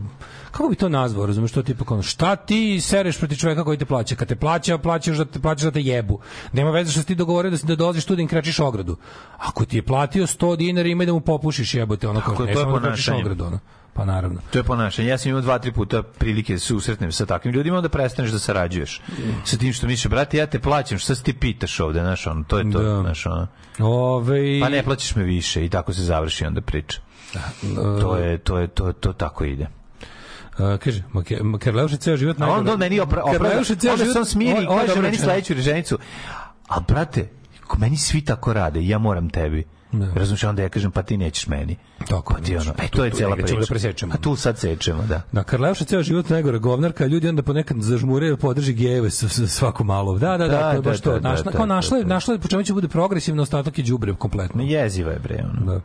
[0.54, 3.78] kako bi to nazvao, razumeš, to je tipa kao, šta ti sereš protiv čoveka koji
[3.78, 4.16] te plaća?
[4.16, 6.20] Kad te plaća, plaćaš da te, plaćaš da te jebu.
[6.54, 8.98] Nema veze što si ti dogovorio da, si- da dolaziš tu da im krečiš ogradu.
[9.40, 12.80] Ako ti je platio 100 dinara, ima da mu popušiš jebote, ono kao, ne samo
[12.80, 13.60] da krečiš ogradu, ono.
[13.96, 14.40] Pa naravno.
[14.52, 15.08] To je ponašanje.
[15.08, 18.32] Ja sam imao dva, tri puta prilike da se susretnem sa takvim ljudima, onda prestaneš
[18.32, 19.02] da sarađuješ.
[19.46, 22.44] Sa tim što misliš, brate, ja te plaćam, šta se ti pitaš ovde, znaš, ono,
[22.44, 23.02] to je to, Da.
[23.02, 23.48] znaš, ono.
[23.80, 24.60] Ove...
[24.62, 27.02] Pa ne plaćaš me više i tako se završi onda priča.
[28.02, 29.68] To je, to je, to, to tako ide.
[30.54, 31.04] Uh, kaže,
[31.60, 34.64] Karleuš je ceo život najgore- on meni opra, opra, ceo onda se život- on smiri
[34.64, 35.98] i kaže meni sledeću rečenicu.
[36.68, 37.30] A brate,
[37.68, 39.64] ko meni svi tako rade, ja moram tebi.
[39.92, 40.08] Da.
[40.14, 41.76] Razumiješ, onda ja kažem, pa ti nećeš meni.
[42.00, 43.56] Tako, pa ti ono, e, to je negde ćemo priča.
[43.56, 44.14] da presečemo.
[44.14, 45.22] A tu sad sečemo, da.
[45.32, 49.84] Da, Karleuš je ceo život najgore govnarka, ljudi onda ponekad zažmure ili podrži gejeve svako
[49.84, 50.18] malo.
[50.18, 51.12] Da, da, da, Da, to je da, baš to.
[51.12, 52.06] da, da, Našla, da, kao da, našla, da.
[52.06, 54.64] našla po čemu će bude progresivno, ostatak je đubre kompletno.
[54.64, 55.74] Jeziva je, bre, ono.
[55.74, 55.82] Da.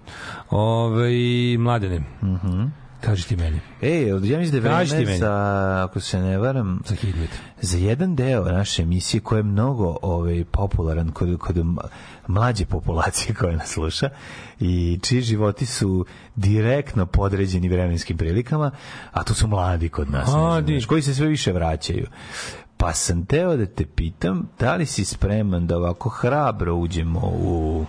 [0.50, 1.08] Ove,
[1.58, 2.02] mladene,
[3.00, 3.60] kaži ti meni.
[3.82, 5.32] E, ja mislim da je vreme za,
[5.88, 7.30] ako se ne varam, Za hidmet.
[7.60, 11.56] za jedan deo naše emisije koji je mnogo ovaj, popularan kod, kod
[12.26, 14.08] mlađe populacije koja nas sluša
[14.60, 16.06] i čiji životi su
[16.36, 18.70] direktno podređeni vremenskim prilikama,
[19.12, 22.06] a to su mladi kod nas, ne znam, znaš, koji se sve više vraćaju.
[22.76, 27.84] Pa sam teo da te pitam, da li si spreman da ovako hrabro uđemo u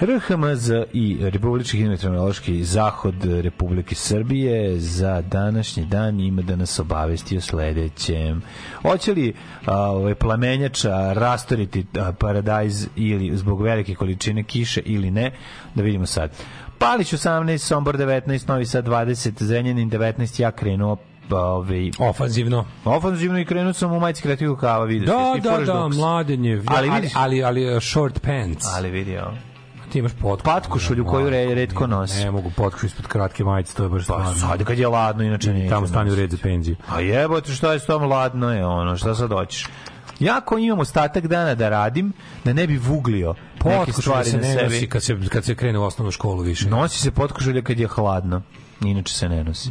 [0.00, 7.40] RHMZ i Republički hidrometeorološki zahod Republike Srbije za današnji dan ima da nas obavesti o
[7.40, 8.42] sledećem.
[8.82, 9.34] Hoće li
[9.66, 15.32] a, ovaj plamenjača rastoriti a, paradajz ili zbog velike količine kiše ili ne,
[15.74, 16.30] da vidimo sad.
[16.78, 20.96] Palić 18, Sombor 19, Novi Sad 20, Zrenjanin 19, ja krenuo
[21.30, 22.64] ovaj ofanzivno.
[22.84, 25.08] Ofanzivno i krenuo sam u majici kreativu kava, vidiš.
[25.08, 25.96] Da, da, da, boks.
[25.96, 26.62] mladenje.
[26.66, 28.66] Ali ali, ali, ali, uh, short pants.
[28.76, 29.49] Ali vidi ovo.
[29.90, 30.44] Ti imaš potku.
[30.44, 32.18] Patkošulju koju re, redko nosi.
[32.18, 34.34] Ne mogu potku ispod kratke majice, to je baš Pa stvarno.
[34.34, 35.68] sad kad je ladno, inače neće.
[35.68, 36.76] Tamo stani u red za penziju.
[36.88, 39.66] A jebote, šta je s tom ladno je ono, šta sad hoćeš?
[40.20, 42.12] Ja ako imam ostatak dana da radim,
[42.44, 44.64] da ne bi vuglio neke Potkošulja stvari se na ne sebi.
[44.64, 46.68] nosi kad se, kad se krene u osnovnu školu više.
[46.70, 48.42] Nosi se potkošulja kad je hladno.
[48.84, 49.70] Inače se ne nosi.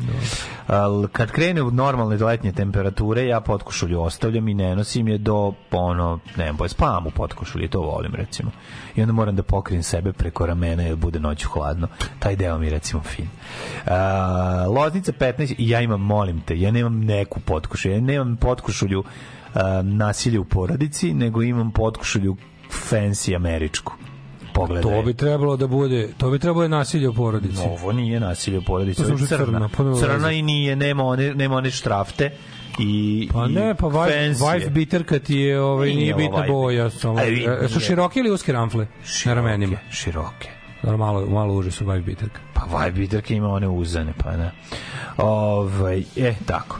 [0.68, 5.54] Al kad krene u normalne letnje temperature, ja potkošulju ostavljam i ne nosim je do
[5.72, 8.52] ono, ne znam, boje, spavam u potkošulji, to volim recimo.
[8.96, 11.88] I onda moram da pokrijem sebe preko ramena jer bude noću hladno.
[12.20, 13.28] Taj deo mi recimo fin.
[13.88, 19.04] A, Loznica 15 i ja imam, molim te, ja nemam neku potkošulju, ja nemam potkošulju
[19.84, 22.38] nasilje u porodici, nego imam potkošulju
[22.90, 23.94] fancy američku.
[24.60, 24.84] Pogledaj.
[24.84, 27.62] To bi trebalo da bude, to bi trebalo je nasilje u porodici.
[27.62, 29.70] Ovo nije nasilje u porodici, To ovo je crna.
[29.70, 32.32] crna, Crna i nije, nema one, nema one štrafte
[32.80, 34.70] i Pa i ne, pa wife, wife je.
[34.70, 36.90] beaterka ti je, ovaj, Nije bitna boja.
[36.90, 38.88] Samo, vidi, e, su široke ili uske ramfle
[39.26, 39.78] na ramenima?
[39.92, 40.50] Široke.
[40.84, 42.40] Da, malo, malo uže su wife beaterka.
[42.54, 44.52] Pa vibe beaterke ima one uzane, pa da.
[45.18, 46.80] Ovaj, e, tako.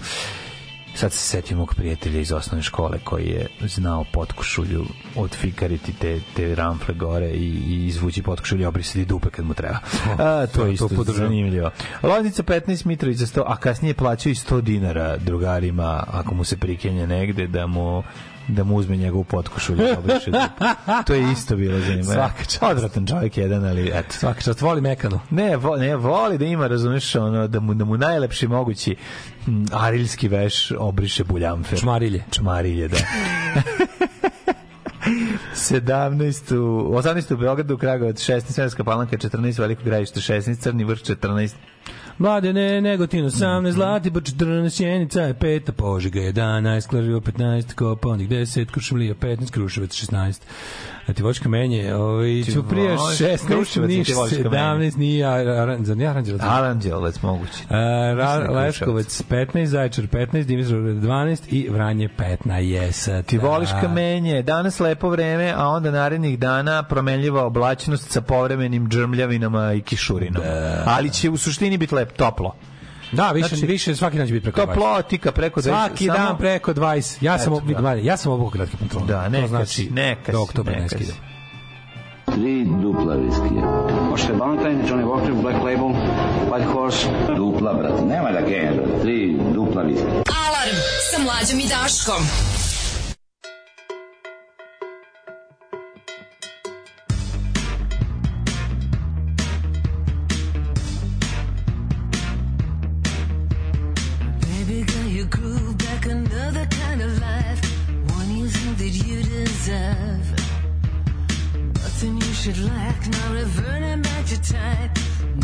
[1.00, 4.86] Sad se setio mog prijatelja iz osnovne škole koji je znao potkošulju
[5.16, 9.78] otfikariti te, te ramfle gore i, i izvući potkošulju i obrisati dupe kad mu treba.
[10.18, 11.30] A, to je to isto podržavam.
[11.30, 11.72] zanimljivo.
[12.04, 17.06] Loznica 15 Mitrovica 100, a kasnije plaćaju i 100 dinara drugarima ako mu se prikenja
[17.06, 18.04] negde da mu
[18.50, 20.32] da mu uzme njegovu potkošulju i obriše.
[21.06, 22.14] To je isto bilo zanimljivo.
[22.14, 22.64] Svaka čast.
[22.64, 24.14] Odvratan čovjek jedan, ali eto.
[24.14, 25.20] Svaka čast, voli mekano.
[25.30, 28.96] Ne, vo, ne, voli da ima, razumeš, ono, da mu, da mu najlepši mogući
[29.48, 31.76] m, arilski veš obriše buljamfe.
[31.78, 32.24] Čmarilje.
[32.32, 32.98] Čmarilje, da.
[35.56, 36.56] 17.
[36.56, 37.34] u- 18.
[37.34, 41.54] u Beogradu, Kragovac 16, Svenska palanka 14, Veliko grajište 16, Crni vrh 14,
[42.20, 43.28] Mladene, Negotin Mhm.
[43.28, 49.92] 18, Zlatibor 14, Sjenica je 5, Požega 11, Klaževo 15, Koponik 10, Kruševlija 15, Kruševac
[49.92, 50.42] 16.
[51.08, 55.26] A ti vočka menje, ovaj, Ćuprija voš- 16, Kruševac je Niš ti vočka 17, nije
[55.26, 56.48] Aran- za nije Aranđelovac.
[56.50, 57.64] Aranđelovac mogući.
[57.70, 57.76] A,
[58.16, 63.24] da Leskovac 15, Zaječar 15, Dimitrovgrad 12 i Vranje 15.
[63.24, 69.74] Ti voliš kamenje, danas lepo vreme, a onda narednih dana promenljiva oblačnost sa povremenim džrmljavinama
[69.74, 70.44] i kišurinom.
[70.86, 72.56] Ali će u suštini biti lepo, toplo.
[73.12, 74.66] Da, više, Znači, više svaki dan će biti preko 20.
[74.68, 75.64] Toplotika preko 20.
[75.64, 77.18] Svaki samo- dan preko 20.
[77.22, 77.94] Ja sam, Eto, vidi, da.
[77.94, 79.06] Ja sam obukao kratke pantone.
[79.06, 81.16] Da, To neka znači si, neka do oktobra ne skidam.
[82.26, 83.90] Tri dupla viskija.
[84.10, 85.92] Možete Valentine, Johnny Walker, Black Label,
[86.52, 87.08] White Horse.
[87.38, 88.06] Dupla, brate.
[88.06, 89.02] Nema da genja, brate.
[89.02, 90.10] Tri dupla viskija.
[90.48, 90.76] Alarm
[91.12, 92.24] sa mlađom i Daškom.
[112.40, 114.98] Should lack, now reverting back to type.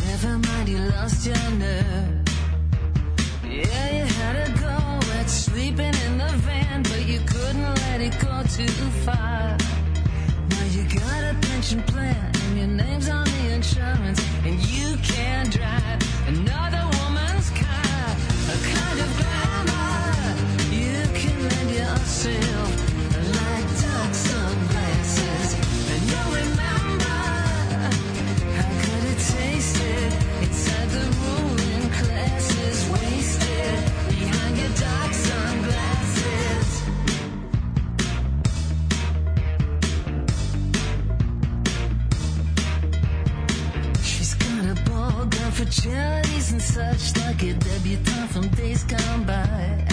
[0.07, 2.23] Never mind, you lost your nerve.
[3.43, 8.17] Yeah, you had a go at sleeping in the van, but you couldn't let it
[8.22, 8.72] go too
[9.03, 9.57] far.
[10.51, 15.51] Now you got a pension plan, and your name's on the insurance, and you can't
[15.51, 15.99] drive
[16.30, 18.07] another woman's car.
[18.53, 20.15] A kind of glamour
[20.72, 22.85] you can lend yourself,
[45.65, 46.21] gown
[46.51, 49.87] and such, like a debutante from days gone by.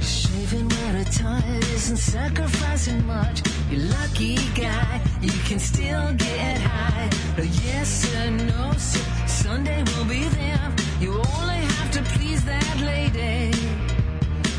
[0.00, 3.42] Shaving where her tired isn't sacrificing much.
[3.70, 7.10] You lucky guy, you can still get high.
[7.36, 10.72] No yes sir, no sir, Sunday will be there.
[11.00, 13.52] You only have to please that lady.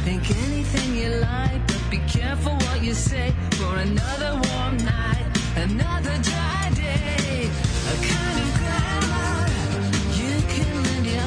[0.06, 5.26] Think anything you like, but be careful what you say for another warm night,
[5.56, 7.50] another dry day.
[7.92, 8.93] A kind of can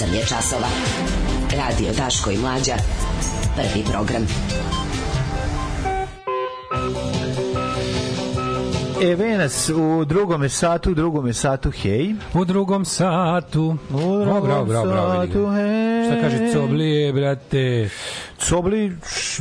[0.00, 0.68] 8 je časova.
[1.56, 2.74] Radio Daško i Mlađa.
[3.56, 4.26] Prvi program.
[9.02, 12.14] Eve nas u drugome satu, u drugome satu, hej.
[12.34, 13.76] U drugom satu.
[13.90, 16.04] U drugom O, bravo, bravo, bravo, satu, hej.
[16.04, 17.90] Šta kaže Coblije, brate?
[18.38, 18.92] Cobli,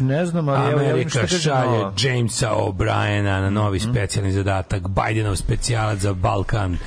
[0.02, 1.94] ne znam, ali evo, ja šta Amerika kaže šalje nova.
[1.98, 6.78] Jamesa O'Briena na novi specijalni zadatak, Bidenov specijalac za Balkan.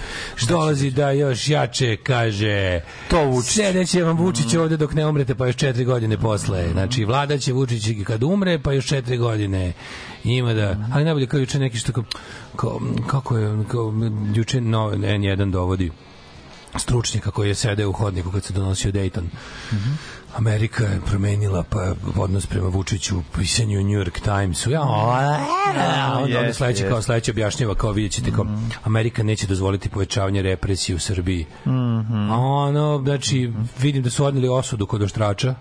[0.49, 2.81] Dolazi da još jače kaže
[3.11, 3.53] To Vučić.
[3.53, 6.69] Sedeće vam Vučić ovde dok ne umrete, pa još četiri godine posle.
[6.73, 9.73] Znači, vladaće Vučić i kad umre, pa još četiri godine.
[10.25, 12.05] Ima da, ali najbolje kao juče neki što kao,
[12.57, 13.93] kao kako je, kao,
[14.35, 15.91] juče no, N1 dovodi
[16.77, 19.25] stručnjaka koji je sedeo u hodniku kad se donosio Dayton.
[20.37, 24.71] Amerika je promenila pa odnos prema Vučiću u pisanju New York Timesu.
[24.71, 27.07] Ja, onda, onda Jeste, sledeće kao jeste.
[27.07, 28.47] sledeće objašnjava kao vidjet ćete kao
[28.85, 31.47] Amerika neće dozvoliti povećavanje represije u Srbiji.
[32.31, 35.55] A ono, znači, vidim da su odneli osudu kod oštrača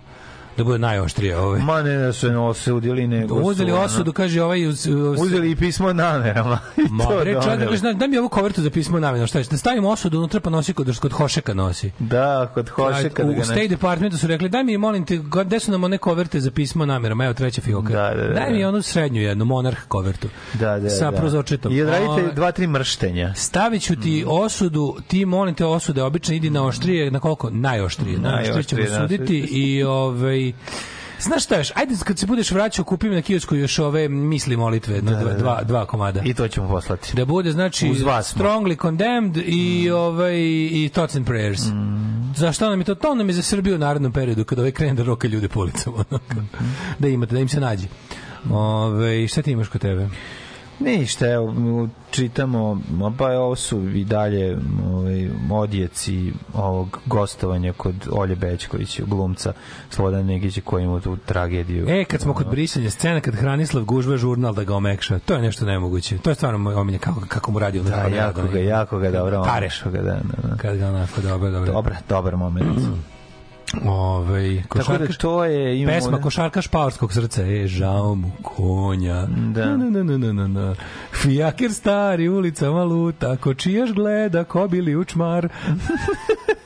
[0.61, 1.59] da bude najoštrije ove.
[1.59, 5.93] Ma ne da su osudili, nego Uzeli osudu, kaže ovaj uz, uz, Uzeli i pismo
[5.93, 6.59] namerama.
[6.91, 9.89] Ma, bre, čovjek, daj, daj mi ovu kovertu za pismo nameno, šta je, da stavimo
[9.89, 11.91] osudu unutra pa nosi kod, kod Hošeka nosi.
[11.99, 13.67] Da, kod Hošeka da u ga State.
[13.67, 17.25] Departmentu su rekli, daj mi, molim te, gde su nam one koverte za pismo namerama,
[17.25, 17.93] evo treća fioka.
[17.93, 18.69] Da, da, da, daj mi da.
[18.69, 20.27] onu srednju jednu, monarh kovertu.
[20.53, 21.17] Da, da, Sa da.
[21.17, 21.71] prozorčetom.
[21.73, 23.33] I odradite Ovaj, dva, tri mrštenja.
[23.35, 24.01] Stavit ću Mm.
[24.01, 27.49] ti osudu, ti molim te osude, obično idi na oštrije, na koliko?
[27.49, 28.19] Najoštrije.
[28.19, 30.50] Najoštrije ćemo da, suditi i ovaj...
[31.19, 31.71] Znaš šta još?
[31.75, 35.33] Ajde kad se budeš vraćao, kupi mi na kiosku još ove misli molitve, na dva,
[35.33, 36.21] dva, dva komada.
[36.25, 37.15] I to ćemo poslati.
[37.15, 38.43] Da bude, znači, Uz vas smo.
[38.43, 40.37] strongly condemned i, ovaj,
[40.71, 41.61] i thoughts and prayers.
[42.35, 42.95] Zašto nam je to?
[42.95, 45.59] To nam je za Srbiju u narednom periodu, kada ovaj krene da roka ljude po
[45.59, 46.05] ulicama.
[46.09, 46.19] ono,
[46.99, 47.87] da imate, da im se nađe.
[48.51, 50.09] Ove, šta ti imaš kod tebe?
[50.81, 51.53] Ništa, evo,
[52.11, 52.81] čitamo,
[53.17, 54.57] pa ovo su i dalje
[54.93, 59.53] ovaj, odjeci ovog gostovanja kod Olje Bećkovića, glumca
[59.89, 61.89] Slobodan Negića koji ima tu tragediju.
[61.89, 65.41] E, kad smo kod brisanja scena, kad Hranislav gužva žurnal da ga omekša, to je
[65.41, 66.17] nešto nemoguće.
[66.17, 67.89] To je stvarno moj omilje kako, kako mu radi ono.
[67.89, 69.43] Da, jako ga, jako ga dobro.
[69.43, 69.83] Pareš.
[69.83, 70.55] Ga, da, da, da.
[70.57, 71.73] Kad ga onako, dobro, dobro.
[71.73, 72.79] Dobar, dobar moment.
[73.85, 75.81] Ove, Tako da to je...
[75.81, 79.25] Imamo Pesma ovde- košarkaš paorskog srca, e, žao mu konja.
[79.53, 79.65] Da.
[79.65, 80.75] Na, na, na, na, na, na.
[81.11, 85.47] Fijaker stari, ulicama luta, ko čijaš gleda, ko bili učmar.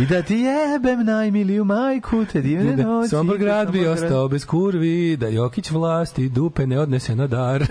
[0.00, 3.08] I da ti jebem najmiliju majku, te divne noći.
[3.08, 7.64] Sombor grad bi ostao bez kurvi, da Jokić vlasti dupe ne odnese na dar.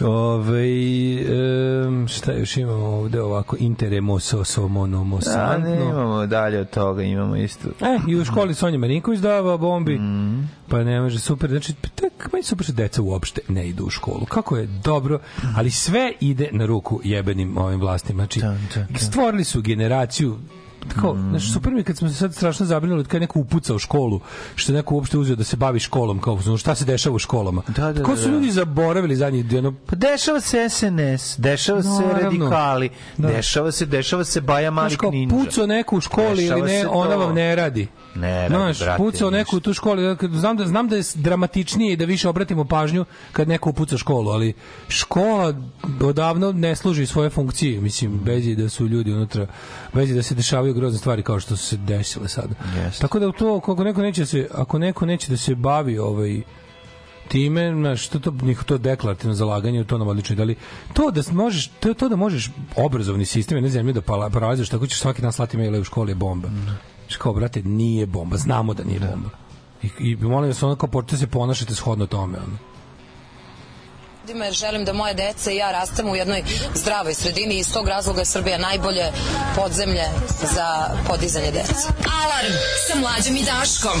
[0.00, 0.66] Ove,
[1.86, 7.36] um, šta još imamo ovde ovako interemoso somonomo A ne, imamo dalje od toga, imamo
[7.36, 7.68] isto.
[7.68, 10.48] E, i u školi Sonja Marinković dava bombi, Mm.
[10.68, 14.24] Pa ne može, super, znači, tek, meni super što deca uopšte ne idu u školu.
[14.26, 15.18] Kako je dobro,
[15.56, 18.16] ali sve ide na ruku jebenim ovim vlastima.
[18.16, 18.98] Znači, Da, da, da.
[19.00, 20.38] stvorili su generaciju
[20.90, 21.28] kao, Mm.
[21.30, 23.78] znaš, super mi je kad smo se sad strašno zabrinuli kad je neko upuca u
[23.78, 24.20] školu,
[24.54, 27.18] što je neko uopšte uzeo da se bavi školom, kao, znaš, šta se dešava u
[27.18, 27.62] školama.
[27.68, 28.30] Da, da, Ko da, su da.
[28.30, 32.12] ljudi zaboravili zadnjih, ono, Pa dešava se SNS, dešava se Naravno.
[32.20, 33.28] radikali, Da.
[33.28, 35.34] dešava se, dešava se Baja Malik Ninja.
[35.34, 37.18] pucao neko u školi Dešava ili ne, se ona to.
[37.18, 37.86] vam ne radi.
[38.16, 40.00] Ne Znaš, brate, pucao neku tu školu,
[40.32, 44.30] znam da, znam da je dramatičnije i da više obratimo pažnju kad neko upuca školu,
[44.30, 44.54] ali
[44.88, 45.54] škola
[46.02, 49.46] odavno ne služi svoje funkcije, mislim, bez da su ljudi unutra,
[49.92, 52.54] bez da se dešavaju grozne stvari kao što su se desile sada.
[52.76, 53.00] Jeste.
[53.00, 56.42] Tako da to, ako neko neće da se, ako neko neće da se bavi ovaj,
[57.28, 60.56] time, znaš, to, to, njihovo to deklarativno zalaganje, to nam odlično ide, ali
[60.92, 64.00] to da možeš, to, to da možeš obrazovni sistem jedne zemlje da
[64.32, 66.48] paralizuješ, tako ćeš svaki dan slati maile u školi je bomba.
[66.48, 69.30] Znaš, kao, brate, nije bomba, znamo da nije bomba.
[69.82, 72.38] I, i molim vas, ono kao počete se ponašate shodno tome.
[72.38, 72.58] Ono.
[74.26, 76.42] ljudima jer želim da moje dece i ja rastemo u jednoj
[76.74, 79.12] zdravoj sredini i iz tog razloga je Srbija najbolje
[79.56, 80.04] podzemlje
[80.54, 81.88] za podizanje dece.
[82.24, 82.52] Alarm
[82.88, 84.00] sa mlađom i Daškom.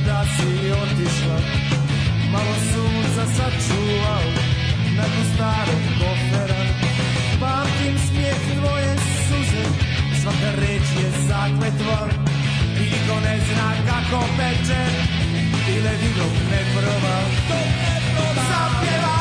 [0.00, 1.38] kada si otišla
[2.32, 4.30] Malo sunca sačuvao
[4.96, 6.62] nakon starog kofera.
[7.40, 8.96] Pamtim smijeh tvoje
[9.28, 9.64] suze,
[10.22, 12.08] svaka reč je zakletva.
[12.80, 14.82] Niko ne zna kako peče,
[15.66, 17.18] bile digom ne prva
[17.48, 19.19] To ne prva zapjeva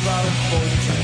[0.00, 0.94] ljubav počne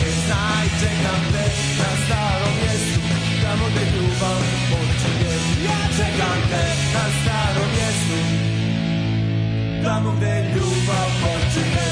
[0.81, 1.44] čekam te
[1.78, 3.01] na starom mjestu
[3.43, 4.40] Tamo gde ljubav
[4.70, 6.64] počinje e, Ja čekam te
[6.94, 8.18] na starom mjestu
[9.85, 11.86] Tamo gde ljubav počinje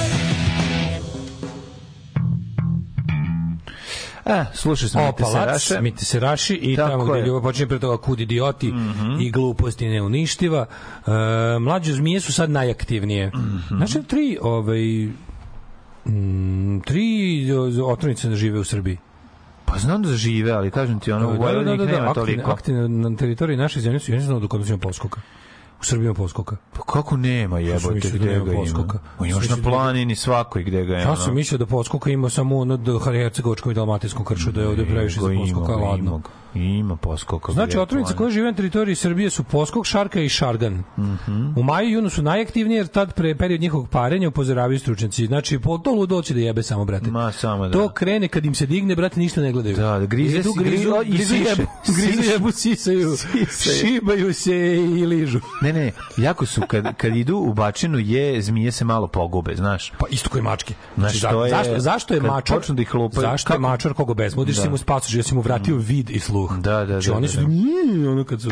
[4.24, 5.80] e, e, slušaj sam Mite se raše.
[5.80, 9.26] Mite se raši i Tako tamo gde ljubav počinje pre toga kud idioti mm -hmm.
[9.26, 10.66] i gluposti neuništiva.
[11.06, 11.10] E,
[11.58, 13.26] mlađe zmije su sad najaktivnije.
[13.26, 13.76] Mm -hmm.
[13.76, 15.08] Znači, tri ovaj,
[16.06, 17.46] mm, tri
[17.84, 18.98] otrovnice da žive u Srbiji.
[19.64, 22.50] Pa znam da žive, ali kažem ti, ono, u Vojvodini ih nema aktivne, toliko.
[22.50, 25.20] aktivne na teritoriji naše zemlje su, ja ne znam do kada ima poskoka.
[25.80, 26.56] U Srbiji ima poskoka.
[26.72, 28.60] Pa kako nema jebote, da gde nema ga ima?
[28.60, 28.98] poskoka.
[29.18, 31.02] On još na da- planini svakoj gde ga ima.
[31.02, 34.68] Ja sam mislio da poskoka ima samo ono do Hercegovačkom i Dalmatinskom kršu, da je
[34.68, 36.10] ovde previše za ima poskoka ladno.
[36.10, 36.43] ima.
[36.54, 37.52] Ima poskoka.
[37.52, 40.82] Znači, otrovnice koje žive na teritoriji Srbije su Poskok, Šarka i Šargan.
[40.98, 41.46] Mhm.
[41.56, 45.26] U maju i junu su najaktivnije, jer tad pre period njihovog parenja upozoravaju stručnjaci.
[45.26, 47.10] Znači, po to ludo će da jebe samo, brate.
[47.10, 47.72] Ma, samo da.
[47.72, 49.76] To krene kad im se digne, brate, ništa ne gledaju.
[49.76, 51.62] Da, da grize grizu, grizu grizu jebu,
[51.96, 53.46] grizu jebu, sisaju, Sisaju.
[53.78, 55.40] šibaju se i ližu.
[55.62, 59.92] Ne, ne, jako su, kad, kad idu u bačinu je, zmije se malo pogube, znaš.
[59.98, 60.74] Pa isto koji mačke.
[60.96, 62.56] Znači, to je- zašto, zašto je mačar?
[62.56, 64.62] počnu da ih lupaju, Zašto je mačar koga bezmudiš, Da.
[64.62, 66.43] si mu spasoš, ja si mu vratio vid i sluh.
[66.50, 68.10] Da, da, Znači, da, oni da, su, da.
[68.10, 68.50] Ono kad su...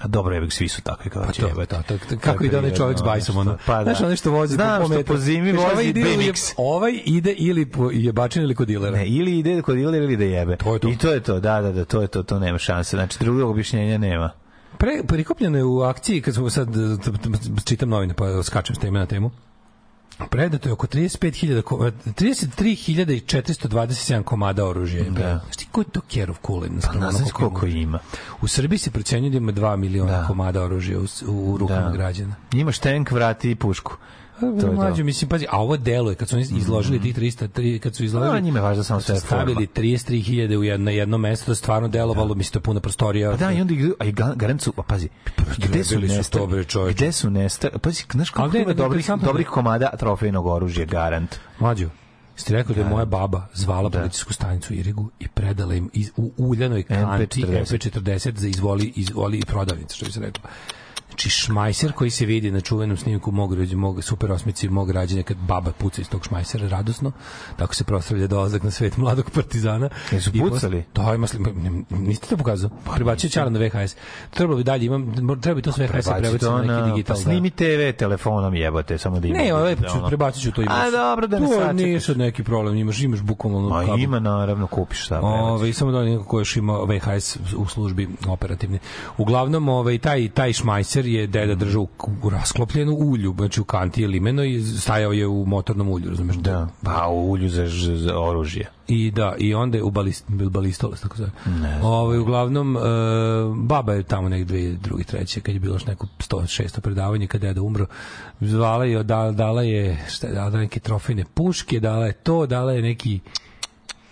[0.00, 1.66] A dobro, jebik, svi su takvi kao Pa će to, jebati.
[1.68, 3.56] to, to, to, kako ide onaj čovjek s bajsom, ono.
[3.66, 3.84] Pa da.
[3.84, 5.14] Znaš, ono što vozi Znam po što metru.
[5.14, 6.52] po zimi ovaj vozi ili- BMX.
[6.56, 8.96] Ovaj ide ili po jebačin ili kod dilera.
[8.96, 10.56] Ne, ili ide kod dilera ili da jebe.
[10.56, 10.88] To je to.
[10.88, 12.96] I to je to, da, da, da, to je to, to nema šanse.
[12.96, 14.30] Znači, drugog objašnjenja nema.
[14.78, 16.68] Pre, prikupljeno je u akciji, kad smo sad,
[17.64, 19.30] čitam novine, pa skačem s teme na temu,
[20.20, 25.04] predato je oko 35.000 ko- 33.427 komada oružja.
[25.04, 25.10] Da.
[25.38, 26.80] Znaš ti ko je to Kerov kulen?
[26.82, 27.98] Pa ne znam koliko ima.
[28.42, 31.90] U Srbiji se procenjuje da ima 2 miliona komada oružja u, u rukama Da.
[31.90, 32.34] građana.
[32.52, 33.96] Imaš tank, vrati i pušku.
[34.40, 34.72] To.
[34.72, 37.94] Mlađe, mislim, pazi, a ovo delo je, kad su oni izložili tih 300, tri, kad
[37.94, 38.36] su izložili...
[38.36, 39.20] A, njima je važno samo sve.
[39.20, 43.30] Stavili 33.000 u jedno, jedno mesto, to je stvarno delovalo, mislim, to je puna prostorija.
[43.30, 45.08] Pa da, i onda a i ga- garant su, pa pazi,
[45.58, 46.42] gde su nestali?
[46.42, 46.94] to, bre, čoveče.
[46.94, 47.78] Gde su nestali?
[47.78, 51.36] Pazi, znaš ne, ima dobrih, dobrih da- komada trofejnog oružja, garant.
[51.58, 51.88] Mlađo,
[52.36, 56.32] ste rekao da je moja baba zvala policijsku stanicu Irigu i predala im iz, u
[56.36, 57.90] uljanoj kanti MP40.
[57.90, 60.50] MP40 za izvoli, izvoli prodavnicu, što bi se reklo.
[61.10, 65.22] Znači šmajser koji se vidi na čuvenom snimku mog, rođe- mog super osmici mog rađenja
[65.22, 67.12] kad baba puca iz tog šmajsera radosno,
[67.56, 69.88] tako se proslavlja dolazak na svet mladog partizana.
[70.12, 70.84] Jesu pucali?
[70.94, 71.26] Da, ima
[71.90, 72.70] niste to pokazao?
[72.94, 73.96] Prebacio Ćala na VHS.
[74.30, 77.16] Trebalo bi dalje, imam, treba bi to s VHS Prebaci prebaciti to na neki digital.
[77.16, 77.24] pa da.
[77.24, 77.64] snimi TV
[77.98, 79.38] telefonom jebote, samo da ima.
[79.38, 80.72] Ne, ovaj ću, prebacit ću to ima.
[80.76, 81.76] A dobro, da ne To sačekaš.
[81.76, 83.98] nije sad neki problem, imaš, imaš bukvalno Ma kabel.
[83.98, 85.20] ima, naravno, kupiš šta.
[85.20, 88.78] Ove, samo da neko ko još ima VHS u službi operativne.
[89.18, 91.86] Uglavnom, ovaj, taj, taj šmajser je deda držao
[92.22, 96.36] u, rasklopljenu ulju, znači u kanti je limeno i stajao je u motornom ulju, razumeš?
[96.36, 97.66] Da, pa u ulju za,
[97.96, 98.70] za oružje.
[98.88, 101.30] I da, i onda je u balist, balistoles, tako zove.
[101.82, 102.80] Ovaj uglavnom, e,
[103.56, 107.26] baba je tamo nek dve, drugi, treće, kad je bilo još neko 100, 600 predavanje,
[107.26, 107.86] kada je da umro,
[108.40, 112.72] zvala je, dala, dala je, šta je, dala neke trofejne puške, dala je to, dala
[112.72, 113.20] je neki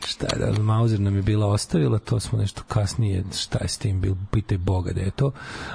[0.07, 3.79] šta je da Mauser nam je bila ostavila, to smo nešto kasnije, šta je s
[3.79, 5.33] tim bil, pitaj Boga da je to,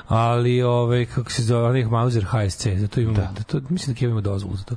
[0.07, 3.43] ali ovaj, kako se zove, onih Mauser HSC, zato imamo, da.
[3.43, 4.75] to, mislim da Keva ima dozvolu za to,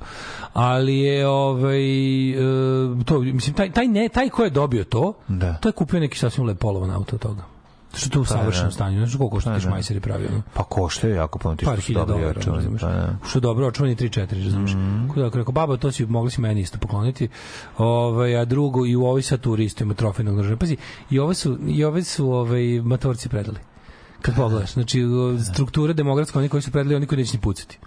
[0.52, 5.54] ali je ovaj, e, to, mislim, taj, taj, ne, taj ko je dobio to, Da.
[5.54, 7.55] to je kupio neki sasvim lepolovan auto od toga.
[7.96, 8.74] Što to u Pa, savršenom da.
[8.74, 9.70] stanju, znaš koliko košta Pa, ti da.
[9.70, 10.42] šmajseri pravi, ono?
[10.54, 12.80] Pa košte jako puno ti par što su hiljada dobri dolara, razumeš?
[12.80, 13.16] pa da.
[13.28, 14.74] Što dobro, očuvani 3-4, razumeš?
[14.74, 15.22] Mm -hmm.
[15.22, 17.28] Dakle, rekao, baba, to si mogli si meni isto pokloniti.
[17.78, 20.56] Ovaj, a drugo, i u ovoj saturi isto ima trofejnog noža.
[20.56, 20.76] Pazi,
[21.10, 23.58] i ove su, i ove su ovaj, matorci predali.
[24.22, 25.02] Kad pogledaš, znači,
[25.52, 27.78] struktura demografska, oni koji su predali, oni koji neće ni pucati.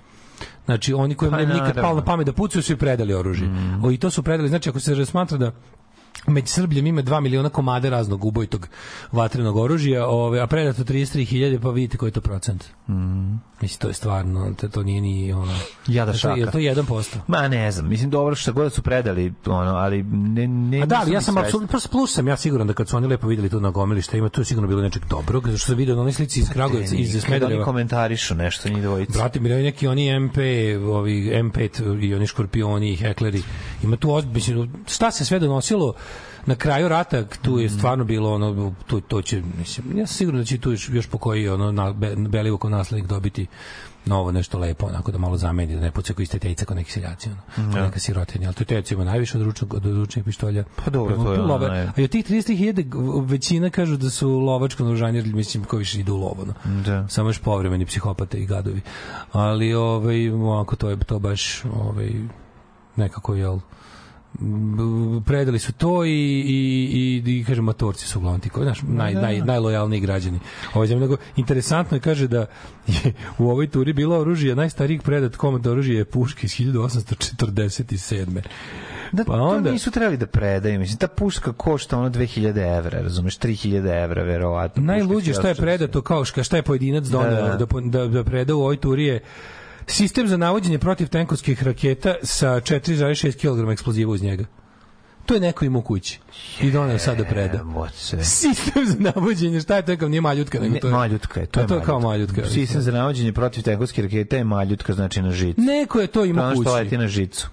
[0.65, 3.47] Znači, oni koji Pa, pa, nikad palo na pamet da pucaju, su i predali oružje.
[3.47, 3.85] Mhm.
[3.85, 5.51] O, I to su predali, znači, ako se smatra da
[6.27, 8.67] među Srbljom ima 2 miliona komada raznog ubojitog
[9.11, 12.65] vatrenog oružja, ove, a predato 33.000, pa vidite koji je to procent.
[12.87, 13.49] Mm.
[13.61, 15.53] Mislim, to je stvarno, to, to nije ni ono...
[15.87, 16.39] Jada to, šaka.
[16.39, 17.17] je to 1%?
[17.27, 20.99] Ma ne znam, mislim dobro što god su predali, ono, ali ne ne A da,
[21.01, 23.49] ali ja sam apsolutno plus, plus sam ja siguran da kad su oni lepo videli
[23.49, 26.01] tu na gomili šta ima, tu sigurno bilo nečeg dobrog, zato što sam video na
[26.01, 27.65] onoj slici iz Kragujevca, iz Kad oni Smedereva.
[27.65, 29.13] komentarišu nešto njih dvojica.
[29.13, 30.37] Brate, mi neki oni MP,
[30.89, 33.41] ovi M5 i oni škorpioni i hekleri.
[33.83, 35.93] Ima tu mislim, šta se sve donosilo
[36.45, 40.41] na kraju rata, tu je stvarno bilo ono, tu, to će, mislim, ja sam siguran
[40.41, 43.47] da će tu još, još po koji ono, na, be, Belivukov naslednik dobiti
[44.05, 46.91] novo nešto lepo, onako da malo zameni, da ne puca koji ste tejca kao neki
[46.91, 47.73] seljaci, ono, Da.
[47.73, 47.85] da.
[47.85, 50.63] neka sirotinja, ali to teca ima najviše od ručnog, od ručnih pištolja.
[50.75, 51.67] Pa dobro, to je Love.
[51.97, 56.17] A od tih 30.000 većina kažu da su lovačko naoružanje, mislim, ko više idu u
[56.17, 56.81] lovo, no.
[56.81, 57.07] Da.
[57.07, 58.81] Samo još povremeni psihopate i gadovi.
[59.31, 62.09] Ali ovaj ovako to je to baš ovaj
[62.95, 63.61] nekako jel b-
[65.25, 69.13] predali su to i i i, i kažem matorci su uglavnom ti koji znaš naj,
[69.13, 69.21] da.
[69.21, 70.39] naj, najlojalniji građani.
[70.73, 72.45] Ovo je nego interesantno je kaže da
[72.87, 78.41] je u ovoj turi bilo oružje najstarijih predat komad oružje je puška iz 1847.
[79.11, 80.79] Da, Pa to onda- nisu trebali da predaju.
[80.79, 84.83] Mislim, ta puška košta ono 2000 evra, razumeš, 3000 evra, verovatno.
[84.83, 87.65] Najluđe šta je predato kao šta je pojedinac doneo Da, da, da.
[87.81, 89.19] da, da, preda u ovoj turi je
[89.89, 94.45] sistem za navođenje protiv tenkovskih raketa sa 4,6 kg eksploziva uz njega.
[95.25, 96.19] To je neko imao kući.
[96.61, 97.65] I doneo sad da preda.
[98.23, 100.93] Sistem za navođenje, šta je to kao nije maljutka, nego Ne, to je...
[100.93, 102.45] maljutka je, to je, to je kao maljutka.
[102.45, 105.61] Sistem za navođenje protiv tenkovske rakete je maljutka, znači na žicu.
[105.61, 106.69] Neko je to To je imao ono kući.
[106.69, 107.49] što leti na žicu.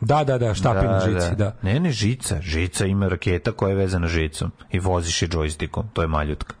[0.00, 1.56] Da, da, da, štapin na žici, da.
[1.62, 2.40] Ne, ne žica.
[2.42, 5.88] Žica ima raketa koja je vezana žicom i voziš je džojstikom.
[5.92, 6.54] To je maljutka.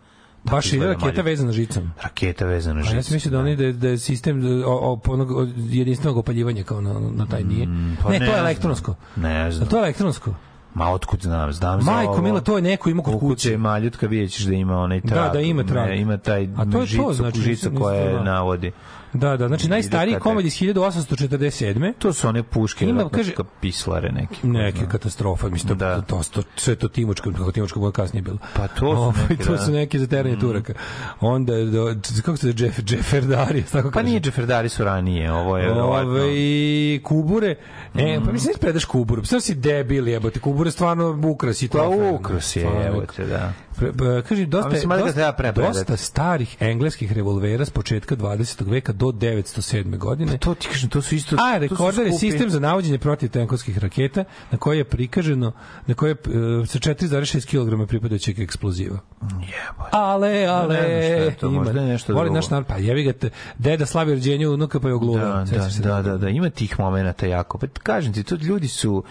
[0.44, 1.90] Baš je raketa vezana žicom.
[2.02, 2.96] Raketa vezana A žicom.
[2.96, 5.28] ja sam mislio da oni da, je- da je sistem o, o, onog
[5.58, 7.66] jedinstvenog opaljivanja kao na, na taj nije.
[8.02, 8.94] pa ne, ne to je elektronsko.
[9.16, 9.66] Ne znam.
[9.66, 10.34] A to je elektronsko.
[10.74, 12.22] Ma otkud znam, znam za Majko ovo.
[12.22, 15.22] Mila, to je neko imao kod kuće je maljutka, vidjet ćeš da ima onaj trag.
[15.22, 15.88] Da, da, ima trag.
[15.88, 18.24] Ne, Ima taj A to je to, žicu, znači, žica koja znao.
[18.24, 18.72] navodi.
[19.12, 21.92] Da, da, znači najstariji komad iz 1847.
[21.98, 24.34] To su one puške, Ima, kaže- kaže, pislare neke.
[24.42, 26.00] Neke katastrofa, mislim, da.
[26.00, 28.38] to, to, sve to Timočko, kako Timočko bude kasnije bilo.
[28.54, 29.58] Pa to su Ovaj, neke, to da.
[29.58, 30.72] su neke za teranje Turaka.
[31.20, 31.94] Onda, do,
[32.24, 34.06] kako se zove, Jeff, Jefferdari, tako Pa kaže.
[34.06, 37.56] nije Džeferdari su ranije, ovo je Ove, kubure.
[37.94, 39.24] E, pa mislim da predaš kuburu.
[39.24, 40.40] Sve si debil, jebote.
[40.40, 41.78] Kubure stvarno ukras i to.
[41.78, 42.82] Pa ukras je, Stvarno.
[42.82, 43.52] evo te, da.
[43.76, 48.70] Pre, pa, kaži, A dosta, dosta, dosta starih engleskih revolvera s početka 20.
[48.70, 49.96] veka do 907.
[49.96, 50.38] godine.
[50.38, 51.36] To ti kažem, to su isto...
[51.36, 55.52] A, rekorder je sistem za navođenje protiv tenkovskih raketa na koje je prikaženo
[55.86, 56.14] na koje je
[56.62, 58.98] e, sa 4,6 kg pripadajućeg eksploziva.
[59.22, 59.90] Jebote.
[59.90, 60.74] Ale, ale.
[60.74, 61.62] Ne znam šta je to, ima.
[61.62, 62.34] možda je nešto drugo.
[62.34, 65.20] naš narod, pa jevi ga te, deda slavi rođenje unuka pa je ogluva.
[65.20, 67.58] Da, da, da, da, da, ima tih momenata jako.
[67.58, 69.04] Pa kažem ti, to ljudi su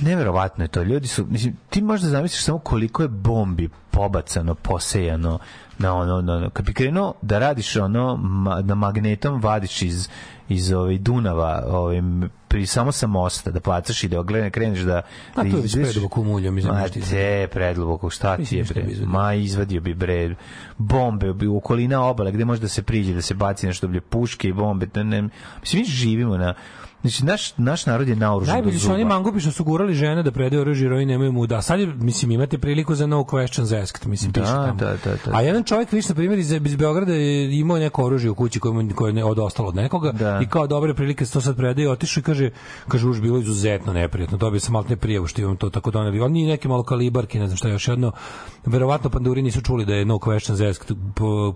[0.00, 0.82] neverovatno je to.
[0.82, 5.38] Ljudi su, mislim, ti možda zamisliš samo koliko je bombi pobacano, posejano
[5.78, 10.08] na ono, na, ono, kad bi krenuo da radiš ono, ma, na magnetom vadiš iz,
[10.48, 12.02] iz ovaj Dunava, ovaj,
[12.48, 15.02] pri, samo sa mosta, da bacaš i da gledaj, kreneš da...
[15.34, 18.84] A da to je već preduboko umuljo, mislim, Ma te, predluboko, šta ti je, bre?
[19.06, 20.34] Ma, izvadio bi, bre,
[20.78, 24.00] bombe, bi u okolina obale, gde može da se priđe, da se baci nešto, blje,
[24.00, 25.22] puške i bombe, ne, ne,
[25.60, 26.54] mislim, mi živimo na,
[27.04, 30.22] znači, naš, naš narod je naoružan do Najbolji su oni mangupi što su gurali žene
[30.22, 31.62] da predaju oružje, jer ovi nemaju mu da.
[31.62, 34.74] Sad je, mislim, imate priliku za no questions asked, mislim, Da, piše tamo.
[34.74, 35.36] da, da, da.
[35.36, 38.60] A jedan čovjek, viš, na primjer, iz, iz Beograda je imao neko oružje u kući
[38.60, 39.38] koje, koje je ne- od
[39.74, 40.40] nekoga Da.
[40.42, 42.50] i kao dobre prilike se to sad predaje, otišao i kaže,
[42.88, 46.20] kaže, už bilo izuzetno neprijatno, dobio sam maltene prijavu što imam to tako doneli.
[46.20, 48.12] Oni neke malo kalibarke, ne znam šta još jedno,
[48.66, 50.96] verovatno panduri nisu čuli da je no questions asked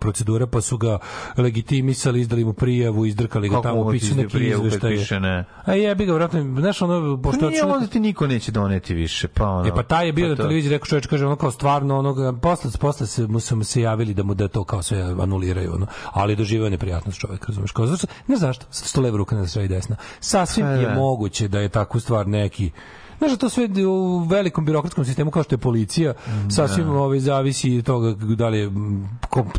[0.01, 0.99] procedura, pa su ga
[1.37, 5.38] legitimisali, izdali mu prijavu, izdrkali ga Kako tamo, pisu neki izveštaje.
[5.39, 5.45] Ne?
[5.65, 9.29] A jebi ga, vjerojatno, znaš, ono, Pa pošto nije, onda ti niko neće doneti više,
[9.29, 9.69] pa ono...
[9.69, 11.99] E pa taj je bio pa na to- televiziji rekao čovjek kaže ono kao stvarno
[11.99, 15.01] ono posle posle se mu su mu se javili da mu da to kao sve
[15.01, 19.45] anuliraju ono ali doživio neprijatnost čovjek razumeš kao zašto ne zašto što leva ruka ne
[19.45, 20.95] zna i desna sasvim Pa je da.
[20.95, 22.71] moguće da je takvu stvar neki
[23.19, 26.15] Znaš, da to sve u velikom birokratskom sistemu kao što je policija,
[26.51, 28.71] sasvim ovaj, zavisi od toga da li je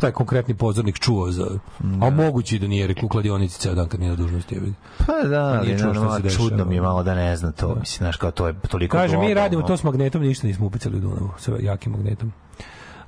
[0.00, 1.46] taj konkretni pozornik čuo za...
[2.02, 4.60] A moguće da nije rekao kladionici ceo dan kad nije na dužnosti.
[5.06, 6.48] Pa da, ali naravno, se dešava.
[6.48, 7.68] čudno mi je malo da ne zna to.
[7.68, 10.96] Mislim, znaš, kao to je toliko Kaže, mi radimo to s magnetom, ništa nismo upicali
[10.96, 12.32] u Dunavu, sa jakim magnetom.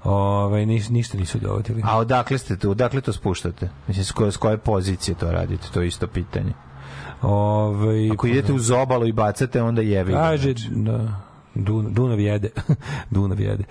[0.05, 1.83] Ove, niš, ništa nisu dovatili.
[1.85, 3.71] A odakle ste tu, odakle to spuštate?
[3.89, 5.69] Mislim, s koje, s koje pozicije to radite?
[5.75, 6.53] To je isto pitanje.
[7.23, 10.13] Ove, Ako idete uz obalu i bacate, onda jevi.
[10.13, 10.69] Kaže, znači.
[10.71, 11.21] da,
[11.55, 12.51] Dun, Dunav jede.
[13.11, 13.65] Dunav jede.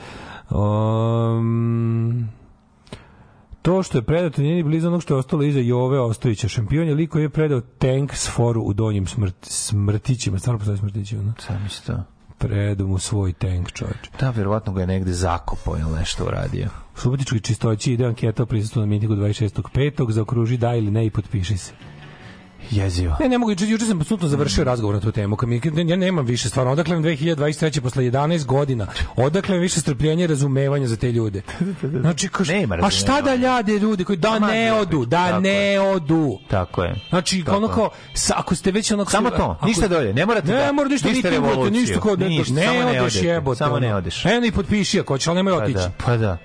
[0.49, 2.30] Um,
[3.61, 6.48] to što je predato nije ni blizu onog što je ostalo iza Jove Ostojića.
[6.48, 10.40] Šampion je liko je predao tank s foru u donjim smrt, smrtićima.
[10.40, 11.23] Stvarno postoji smrtićima.
[11.23, 11.34] No?
[11.40, 12.03] Sam isto.
[12.38, 14.10] Predao mu svoj tank, čovječ.
[14.19, 16.68] Da, verovatno ga je negde zakopao ili nešto uradio.
[16.95, 20.11] U Subotičkoj čistoći ide anketa o prisustvu na mitingu 26.5.
[20.11, 21.73] Zaokruži da ili ne i potpiši se.
[22.72, 23.16] Jezivo.
[23.20, 25.36] Ne, ne mogu, juče, juče sam apsolutno završio razgovor na tu temu.
[25.36, 27.80] Kad mi, ja nemam više stvarno, odakle nam 2023.
[27.82, 31.42] posle 11 godina, odakle više strpljenja i razumevanja za te ljude.
[32.02, 35.42] Znači, kaš, Nema a šta da ljade ljudi koji da ne ne, odu, da tako
[35.42, 36.38] ne odu.
[36.50, 36.96] Tako je.
[37.10, 37.74] Znači, Tako ono je.
[37.74, 39.12] kao, sa, ako ste već onako...
[39.12, 42.00] Samo to, ništa dolje, ne morate ne, da- mora ništa, ništa ništa, ništa, revoluciju, ništa,
[42.00, 43.58] kao, ne, ništa, ne, samo ne odeš odete, jebote.
[43.58, 43.98] samo ne ono.
[43.98, 44.26] odeš.
[44.26, 45.78] Eno i potpiši ako hoće, ali nemoj Pa otići.
[45.78, 46.38] da, pa da.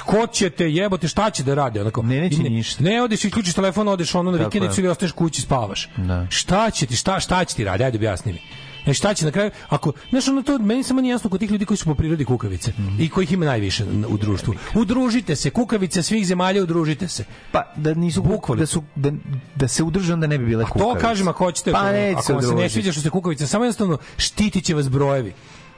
[0.00, 1.80] Ko će te jebote, šta će da radi?
[1.80, 2.84] Onako, Ne, neće I ništa.
[2.84, 5.88] Ne odeš, isključiš telefon, odeš ono na vikendicu ili ostaješ kući spavaš.
[5.96, 6.26] Da.
[6.30, 7.84] Šta će ti, šta, šta će ti radi?
[7.84, 8.40] Ajde objasni mi.
[8.86, 11.50] E šta će na kraju, ako, znaš, ono to, meni samo nije jasno kod tih
[11.50, 14.54] ljudi koji su po prirodi kukavice i kojih ima najviše u društvu.
[14.74, 17.24] Udružite se, kukavice svih zemalja, udružite se.
[17.52, 18.60] Pa da nisu Bukvalno.
[18.60, 19.12] da su da,
[19.56, 21.00] da se udrže onda ne bi bile To kukavice.
[21.00, 22.72] kažem ako hoćete, Pa ako, ako vam se ne udružiti.
[22.72, 25.32] sviđa što ste kukavice, samo jednostavno štitit će vas brojevi.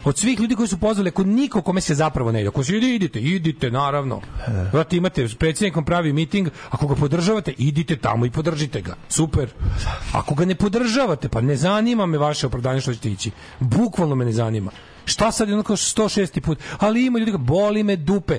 [0.04, 2.76] Od svih ljudi koji su pozvali, ako niko kome se zapravo ne ide, ako se
[2.76, 4.20] idite, idite, naravno.
[4.72, 8.94] Vrati, imate s predsjednikom pravi miting, ako ga podržavate, idite tamo i podržite ga.
[9.08, 9.48] Super.
[10.12, 13.30] Ako ga ne podržavate, pa ne zanima me vaše opravdanje što ćete ići.
[13.60, 14.70] Bukvalno me ne zanima.
[15.04, 16.40] Šta sad je onako 106.
[16.40, 16.58] put?
[16.78, 18.38] Ali ima ljudi koji boli me dupe.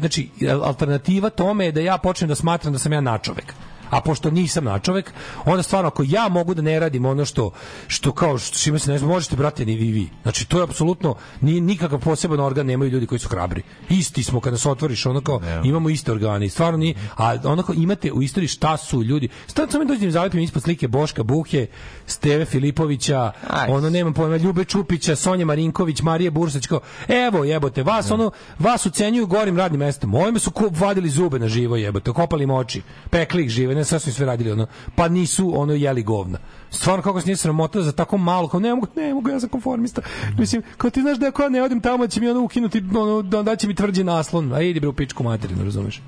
[0.00, 0.30] Znači,
[0.62, 3.54] alternativa tome je da ja počnem da smatram da sam ja načovek.
[3.90, 5.12] A pošto nisam načovek,
[5.44, 7.50] onda stvarno ako ja mogu da ne radim ono što
[7.86, 10.08] što kao što čime se ne znam, možete brate ni vi vi.
[10.22, 13.62] Znači to je apsolutno ni nikakav poseban organ nemaju ljudi koji su hrabri.
[13.88, 16.48] Isti smo kada se otvoriš ono kao imamo iste organe.
[16.48, 19.28] Stvarno ni a onako imate u istoriji šta su ljudi.
[19.46, 21.66] Stvarno samo dođem zalepim ispod slike Boška Buhe,
[22.06, 23.32] Steve Filipovića,
[23.68, 28.86] ono nemam pojma Ljube Čupića, Sonja Marinković, Marije Bursać kao evo jebote vas ono vas
[28.86, 30.14] ucenjuju gorim radnim mestom.
[30.14, 33.84] Ovime su ko- vadili zube na živo jebote, kopali im oči, pekli ih žive, ne
[33.84, 34.66] sasvim sve radili ono.
[34.94, 36.38] Pa nisu ono jeli govna.
[36.70, 39.48] Stvarno kako se nije sramota za tako malo, kao ne mogu, ne mogu, ja sam
[39.48, 40.02] konformista.
[40.38, 43.22] Mislim, kao ti znaš da ako ja ne odem tamo će mi ono ukinuti, ono,
[43.22, 46.02] da, da će mi tvrđi naslon, a idi bre u pičku materinu, razumeš?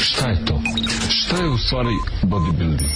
[0.00, 0.60] Šta je to?
[1.10, 2.90] Šta je u stvari bodybuilding?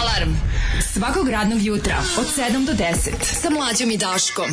[0.00, 0.34] Alarm.
[0.80, 4.46] Svakog radnog jutra od 7 do 10 sa mlađom i Daškom.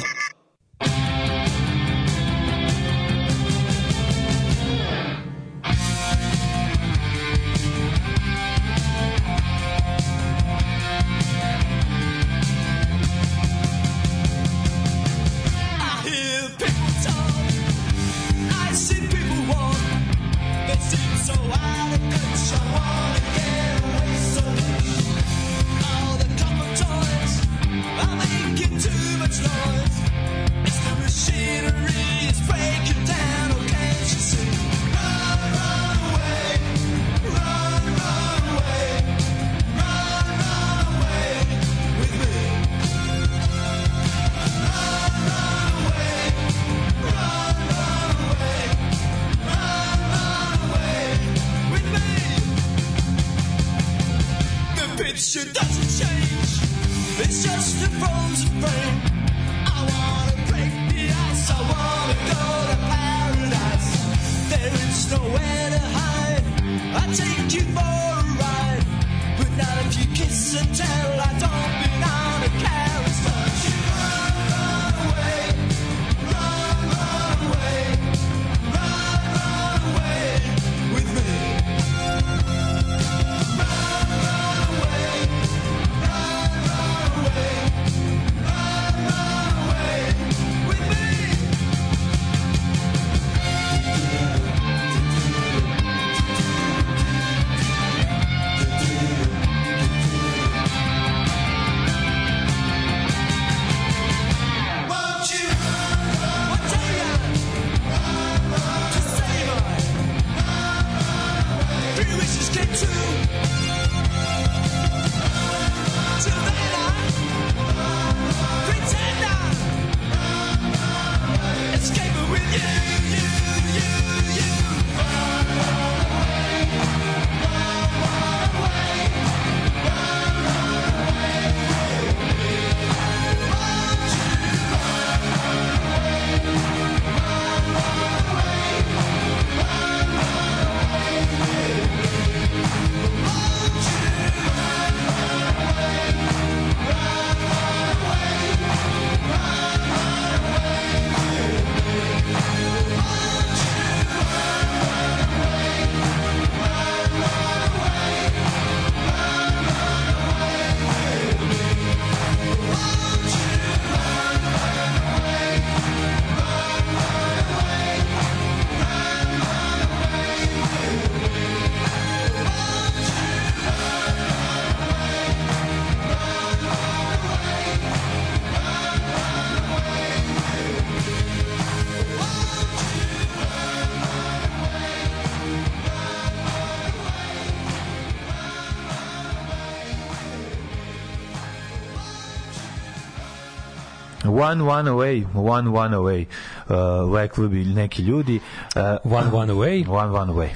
[194.25, 196.25] One one away, one one away.
[196.67, 196.75] Uh,
[197.15, 198.39] rekli bi neki ljudi.
[198.75, 198.81] Uh,
[199.13, 199.85] one one away.
[199.87, 200.49] One one away.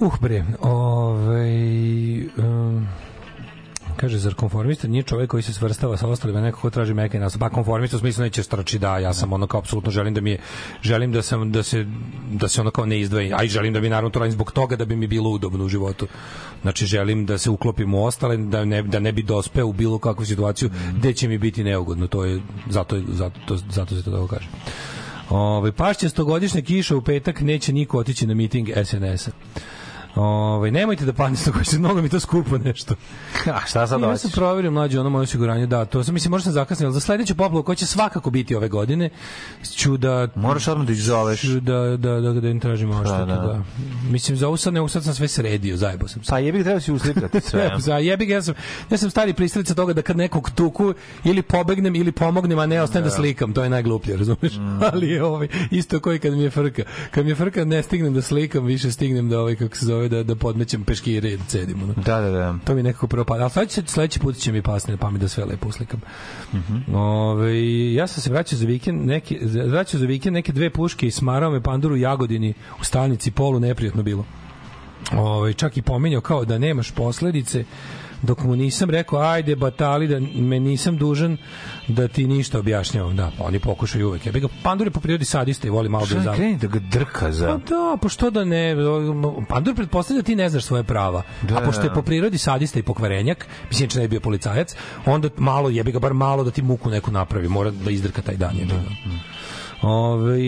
[0.00, 1.54] Uh bre, ovaj
[2.38, 2.88] um,
[3.96, 7.38] Kaže, zar konformista nije čovjek koji se svrstava sa ostalima, neko ko traži meke nas.
[7.38, 10.30] Pa konformista u smislu neće strči da, ja sam ono kao apsolutno želim da mi
[10.30, 10.38] je,
[10.82, 11.86] želim da sam da se
[12.30, 14.52] da se ono kao ne izdvoji, a i želim da bi naravno to radim zbog
[14.52, 16.06] toga da bi mi bilo udobno u životu.
[16.62, 19.98] Znači želim da se uklopim u ostale, da ne da ne bi dospeo u bilo
[19.98, 22.06] kakvu situaciju gde će mi biti neugodno.
[22.06, 24.48] To je zato zato to, zato se to tako kaže.
[25.30, 29.30] Ovaj pašće stogodišnja kiša u petak neće niko otići na miting SNS-a.
[30.14, 32.94] Ovaj nemojte da padne stogodišnja, mnogo mi to skupo nešto.
[33.56, 34.20] A šta sad Ja hoćeš?
[34.20, 37.34] sam proverio mlađe ono moje osiguranje, da, to sam mislim možda sam zakasnio, za sledeću
[37.34, 39.10] poplavu koja će svakako biti ove godine,
[39.76, 41.40] ću da Moraš odmah da ih zoveš.
[41.40, 43.34] ću da da da da im tražimo odštetu, da.
[43.34, 43.62] da.
[44.10, 46.30] Mislim za ovo sad ne, sad sam sve sredio, zajebo sam se.
[46.30, 47.70] Pa jebi ga treba si uslikati sve.
[47.78, 48.54] Za jebi ga, ja sam,
[48.90, 52.82] ja sam stari pristalica toga da kad nekog tuku ili pobegnem ili pomognem, a ne
[52.82, 54.56] ostanem da, slikam, to je najgluplje, razumeš?
[54.56, 54.82] Mm.
[54.92, 56.82] Ali ovaj, isto koji kad mi je frka.
[57.10, 59.99] Kad mi je frka ne stignem da slikam, više stignem da ovaj, kako se zove,
[60.08, 61.82] da, da podmećem peškire i da cedim.
[61.82, 61.92] Ono.
[61.92, 62.58] Da, da, da.
[62.64, 63.42] To mi nekako prvo pada.
[63.42, 66.00] Ali sledeći, sledeći put će mi pasne na pamet da sve lepo uslikam.
[66.54, 66.94] Mhm.
[66.94, 71.10] Ove, ja sam se vraćao za vikend, neki, vraćao za vikend neke dve puške i
[71.10, 74.24] smarao me panduru Jagodini u stanici polu neprijatno bilo.
[75.12, 77.64] Ove, čak i pominjao kao da nemaš posledice
[78.22, 81.36] dok mu nisam rekao ajde batali da me nisam dužan
[81.88, 85.00] da ti ništa objašnjavam da pa oni pokušaju uvek ja bih ga pandur je po
[85.00, 87.46] prirodi sadista i voli malo da kreni da ga drka za...
[87.46, 88.76] Pa da, pa što da ne,
[89.48, 91.22] Pandur pretpostavlja da ti ne znaš svoje prava.
[91.42, 91.94] Da, a pošto je da.
[91.94, 94.74] po prirodi sadista i pokvarenjak, mislim da bi bio policajac,
[95.06, 98.36] onda malo jebi ga bar malo da ti muku neku napravi, mora da izdrka taj
[98.36, 98.56] dan.
[98.56, 99.10] jebi ga.
[99.82, 100.38] Ove,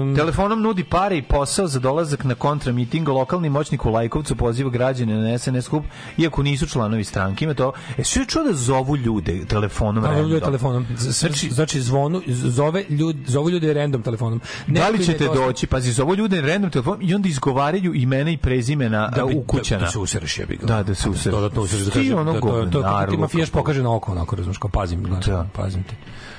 [0.00, 3.08] um, Telefonom nudi pare i posao za dolazak na kontramiting.
[3.08, 5.84] Lokalni moćnik u Lajkovcu poziva građane na SNS skup,
[6.18, 7.44] iako nisu članovi stranke.
[7.44, 7.72] Ima to.
[7.96, 10.04] E, sve čuo da zovu ljude telefonom.
[10.04, 10.86] Da, ljudi telefonom.
[10.96, 14.40] Znači, znači zvonu, zove ljudi, zovu ljude random telefonom.
[14.66, 15.66] Da Neko li ćete dosta- doći?
[15.66, 19.42] Pazi, zovu ljude random telefonom i onda izgovaraju imena i prezimena da, da, bi- u
[19.42, 19.78] kućana.
[19.78, 20.66] Da, da se usereš jebi ga.
[20.66, 21.34] Da, da se usereš.
[21.34, 23.58] Dodatno usereš da Ti kaže ono da, to, to, to, kako ti govnarluka, mafijaš pa.
[23.58, 25.46] pokaže na oko, onako, razumiješ, kao pazim, gledaj, Da.
[25.52, 25.94] pazim ti.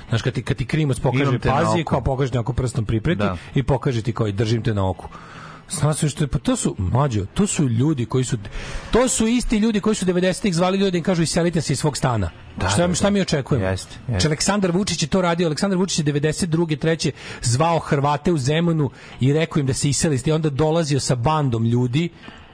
[0.09, 3.37] Znaš, kad ti, kad ti krimac pokaže pazi, kao pokaže onako prstom pripreti Da.
[3.55, 5.07] i pokaže ti kao i držim te na oku.
[5.69, 8.37] Znaš što pa to su, mlađo, to su ljudi koji su,
[8.91, 11.97] to su isti ljudi koji su 90-ih zvali ljudi im kažu iselite se iz svog
[11.97, 12.29] stana.
[12.57, 13.09] Da, šta, da, šta da.
[13.09, 13.65] mi očekujemo?
[13.65, 14.11] Jeste, jeste.
[14.11, 15.47] Znači, Aleksandar Vučić je to radio.
[15.47, 16.77] Aleksandar Vučić je 92.
[16.79, 17.11] treće
[17.41, 21.65] zvao Hrvate u Zemunu i rekao im da se iseli i onda dolazio sa bandom
[21.65, 22.09] ljudi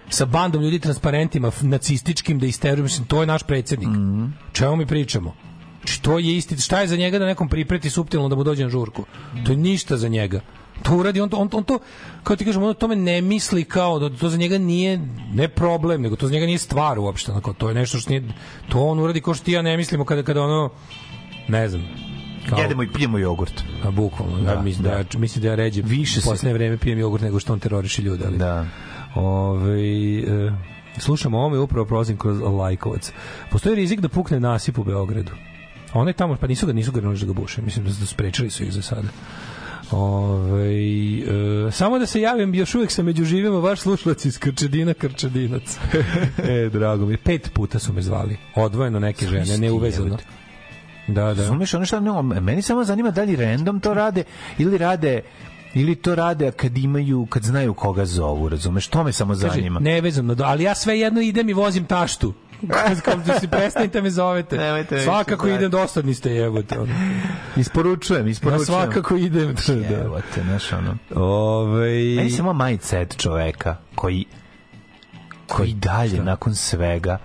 [0.10, 3.90] sa bandom ljudi transparentima nacističkim da isteruju, mislim, to je naš predsjednik.
[3.90, 4.26] Mhm.
[4.54, 5.36] Čemu mi pričamo?
[5.86, 8.64] Znači, to je isti, šta je za njega da nekom pripreti suptilno da mu dođe
[8.64, 9.06] na žurku?
[9.46, 10.40] To je ništa za njega.
[10.84, 11.80] To uradi, on to, on, on to,
[12.24, 15.00] kao ti kažem, on o tome ne misli kao, da to za njega nije,
[15.34, 18.24] ne problem, nego to za njega nije stvar uopšte, onako, to je nešto što nije,
[18.70, 20.70] to on uradi kao što ti ja ne mislimo kada, kada ono,
[21.48, 21.84] ne znam,
[22.50, 23.64] kao, Jedemo i pijemo jogurt.
[23.84, 25.20] a bukvalno, da, Da, mislim da, da.
[25.20, 28.02] mislim da ja ređe Više u se- poslednje vreme pijem jogurt nego što on teroriše
[28.02, 28.66] ljude, ali Da.
[29.16, 30.52] Ovaj e,
[30.98, 33.12] slušamo ovo i upravo prolazim kroz Lajkovac.
[33.52, 35.32] Postoji rizik da pukne nasip u Beogradu.
[35.96, 37.62] A Onaj tamo, pa nisu ga, nisu ga da ga buše.
[37.62, 39.08] Mislim da, da sprečili su ih za sada.
[39.92, 40.74] Ove,
[41.68, 45.78] e, samo da se javim, još uvijek sam među živima vaš slušalac iz Krčedina, Krčedinac.
[46.50, 47.18] e, drago mi.
[47.18, 48.38] Pet puta su me zvali.
[48.56, 50.18] Odvojeno neke žene, neuvezano.
[51.08, 51.34] Da, da.
[51.34, 54.24] Razumeš, ono šta, no, meni samo zanima da li random to rade
[54.58, 55.22] ili rade
[55.74, 59.80] ili to rade kad imaju, kad znaju koga zovu, razumeš, to me samo zanima.
[59.80, 62.34] nevezano, da, ali ja sve jedno idem i vozim taštu.
[63.04, 64.58] Kao da si prestanite me zovete.
[64.58, 66.80] Nemojte svakako idem, dosadni ste jebote.
[66.80, 66.94] Ono.
[67.56, 68.66] Isporučujem, Ja isporučujem.
[68.66, 69.56] svakako idem.
[69.90, 69.96] Da.
[69.96, 70.98] Evo te, znaš, ono.
[71.16, 74.26] Ove, Meni samo mindset čoveka koji
[75.48, 77.18] koji dalje nakon svega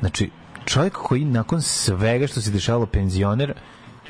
[0.00, 0.30] znači
[0.64, 3.54] čovjek koji nakon svega što se dešavalo penzioner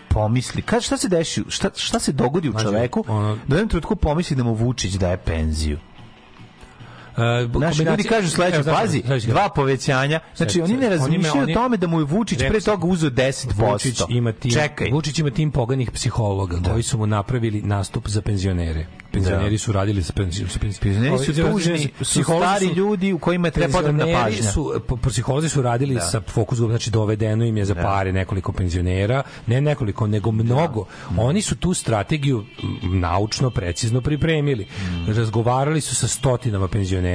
[0.09, 3.05] pomisli, kad šta se deši, šta, šta se dogodi u čoveku,
[3.47, 5.79] da jednom trenutku pomisli da mu Vučić daje penziju.
[7.17, 10.21] Uh, Naši ljudi kažu sledeće, pazi, dva povećanja.
[10.37, 13.73] Znači, oni ne razmišljaju o tome da mu je Vučić pre toga uzeo 10%.
[13.73, 14.91] Vučić ima tim, Čekaj.
[14.91, 18.87] Vučić ima tim poganih psihologa koji su mu napravili nastup za penzionere.
[19.13, 21.19] Penzioneri su radili sa penzioneri.
[21.19, 24.51] Su tužni, su stari ljudi u kojima treba potrebna Penzioneri pažnja.
[24.53, 26.01] Su, po, psiholozi su radili Da.
[26.01, 30.87] sa fokus grup, znači dovedeno im je za pare nekoliko penzionera, ne nekoliko, nego mnogo.
[31.19, 32.45] Oni su tu strategiju
[32.83, 34.65] naučno, precizno pripremili.
[34.65, 35.13] Mm.
[35.13, 37.06] Razgovarali su sa stotinama penzionera,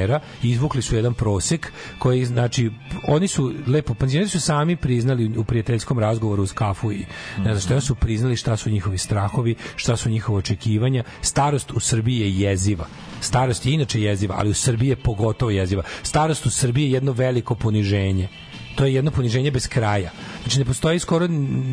[0.43, 2.71] izvukli su jedan prosek koji, znači,
[3.07, 7.05] oni su lepo, penzioneri su sami priznali u prijateljskom razgovoru uz kafu i
[7.37, 11.03] ne znam šta su priznali šta su njihovi strahovi, šta su njihove očekivanja.
[11.21, 12.85] Starost u Srbiji je jeziva.
[13.21, 15.83] Starost je inače jeziva, ali u Srbiji je pogotovo jeziva.
[16.03, 18.27] Starost u Srbiji je jedno veliko poniženje.
[18.75, 20.11] To je jedno poniženje bez kraja.
[20.43, 21.27] Znači ne postoji skoro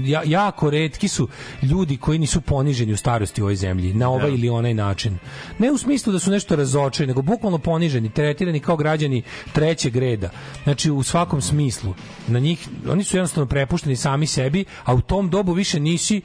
[0.05, 1.29] ja, jako retki su
[1.62, 4.37] ljudi koji nisu poniženi u starosti u ovoj zemlji na ovaj Da.
[4.37, 5.19] ili onaj način.
[5.59, 9.23] Ne u smislu da su nešto razočeni, nego bukvalno poniženi, tretirani kao građani
[9.53, 10.31] trećeg reda.
[10.65, 11.95] Znači u svakom smislu.
[12.27, 16.23] Na njih oni su jednostavno prepušteni sami sebi, a u tom dobu više nisi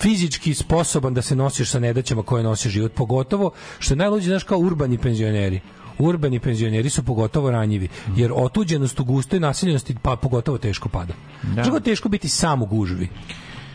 [0.00, 4.42] fizički sposoban da se nosiš sa nedaćama koje nosi život, pogotovo što je najluđe, znaš,
[4.44, 5.60] kao urbani penzioneri.
[5.98, 11.14] Urbani penzioneri su pogotovo ranjivi, jer otuđenost u gustoj naseljenosti pa pogotovo teško pada.
[11.42, 11.62] Da.
[11.62, 13.08] Je teško biti sam u gužvi.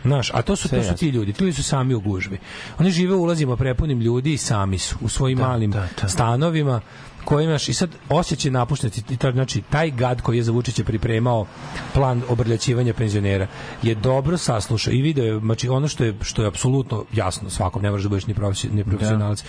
[0.04, 2.38] Znaš, a to su, to su ti ljudi, ljudi su sami u gužvi.
[2.80, 6.10] Oni žive u ulazima prepunim ljudi i sami su u svojim malim da, da.
[6.10, 6.82] stanovima
[7.26, 11.46] koji imaš i sad osjećaj napuštenosti znači taj gad koji je za Vučića pripremao
[11.94, 13.48] plan obrljaćivanja penzionera
[13.84, 17.82] je dobro saslušao i video je znači ono što je što je apsolutno jasno svakom
[17.82, 18.34] ne možeš da budeš ni
[18.72, 19.44] ni profesionalac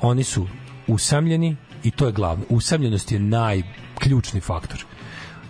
[0.00, 0.46] oni su
[0.86, 4.84] usamljeni i to je glavno usamljenost je najključni faktor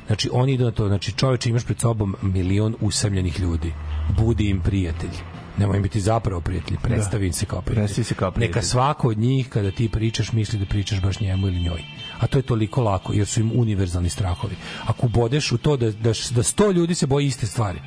[0.07, 3.73] Znači, oni idu na to, znači čoveče imaš pred sobom milion usamljenih ljudi.
[4.17, 5.11] Budi im prijatelj.
[5.59, 7.85] Nemoj im biti zapravo prijatelji, predstavi im se kao prijatelj.
[7.85, 8.57] Predstavi se kao prijatelj.
[8.57, 11.83] Neka svako od njih kada ti pričaš misli da pričaš baš njemu ili njoj.
[12.19, 14.55] A to je toliko lako jer su im univerzalni strahovi.
[14.87, 17.79] Ako bodeš u to da, da, da sto ljudi se boji iste stvari,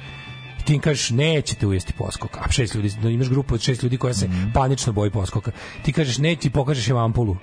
[0.59, 3.83] i ti im kažeš nećete ujesti poskoka, a šest ljudi, da imaš grupu od šest
[3.83, 4.51] ljudi koja se Mhm.
[4.53, 5.51] panično boji poskoka,
[5.83, 7.37] ti kažeš neće, ti pokažeš im ampulu,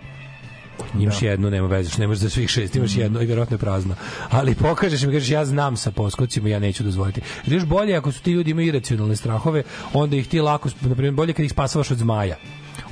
[0.99, 3.01] imaš jednu, nema veze, što nemaš za svih šest, imaš Mhm.
[3.01, 3.95] jednu i verovatno je prazna.
[4.31, 7.21] Ali pokažeš mi, kažeš ja znam sa poskocima, ja neću dozvoliti.
[7.47, 9.63] Jer još bolje ako su ti ljudi imaju iracionalne strahove,
[9.93, 12.37] onda ih ti lako, na primjer, bolje kad ih spasavaš od zmaja.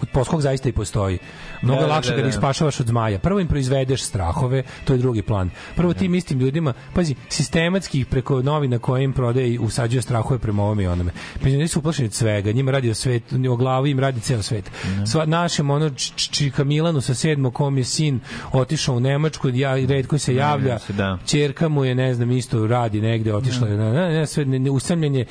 [0.03, 1.19] Od poskog zaista i postoji.
[1.63, 2.29] Mnogo Da, je da, lakše da, kad da.
[2.29, 3.19] ih spašavaš od zmaja.
[3.19, 5.51] Prvo im proizvedeš strahove, to je drugi plan.
[5.77, 10.63] Prvo tim istim ljudima, pazi, sistematski preko novina koje im prodaje i usađuje strahove prema
[10.63, 11.11] ovome i onome.
[11.35, 14.71] Penzioneri su uplašeni od svega, njima radi o svet, o glavi im radi ceo svet.
[15.07, 18.21] Sva, našem ono čika Milanu sa sedmo kom je sin
[18.53, 20.79] otišao u Nemačku, ja redko se javlja.
[20.89, 21.19] da.
[21.27, 24.71] Ćerka mu je, ne znam, isto radi negde, otišla je, ne, ne, sve ne, ne,
[24.71, 25.25] usamljenje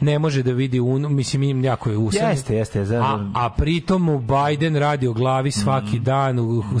[0.00, 2.30] ne može da vidi, un, mislim, im jako je usamljen.
[2.30, 6.80] Jeste, jeste, za- A, a pritom mu Biden radi o glavi svaki dan, u, u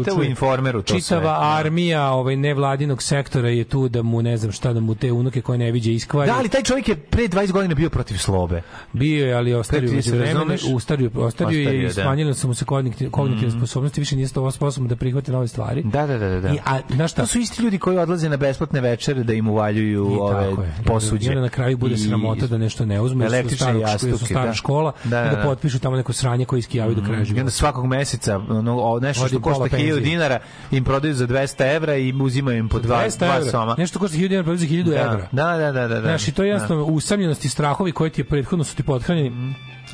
[0.00, 0.30] uključuje.
[0.30, 1.56] Informeru to Čitava sve, da.
[1.58, 5.40] armija ovaj, nevladinog sektora je tu da mu, ne znam šta, da mu te unuke
[5.40, 6.30] koje ne viđe iskvari.
[6.30, 8.62] Da, ali taj čovjek je pre 20 godina bio protiv slobe.
[8.92, 10.62] Bio je, ali ostario je se razumeš?
[10.74, 11.92] ustario, ostario je i da.
[11.92, 15.82] smanjile su mu se kognitivne, kognitivne sposobnosti, više nije stao sposoban da prihvati nove stvari.
[15.82, 16.40] Da, da, da, da.
[16.40, 16.48] da.
[16.48, 17.22] I, a, znaš šta?
[17.22, 20.84] To su isti ljudi koji odlaze na besplatne večere da im uvaljuju I ove je.
[20.86, 21.32] posuđe.
[21.32, 24.54] I na kraju bude sramota da nešto ne uzme, jer su električne stara, jastuke, da.
[24.54, 25.42] škola, Da, da, i da da.
[25.42, 27.40] potpišu tamo neko sranje koje iskijavaju do kraja I života.
[27.40, 30.00] onda svakog meseca ono, nešto što košta pola 1000 penzije.
[30.00, 30.38] dinara
[30.70, 33.74] im prodaju za 200 evra i uzimaju im po dva, 200 dva soma.
[33.78, 35.28] Nešto košta 1000 dinara, proizvodi 1000 Da, evra.
[35.32, 36.00] da, da, da, da.
[36.00, 39.30] Znaš, i to je jednostavno usamljenost i strahovi koji ti je prethodno su ti pothranjeni
[39.30, 39.50] Mhm.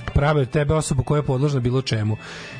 [0.06, 2.16] prave tebe osobu koja je podložna bilo čemu.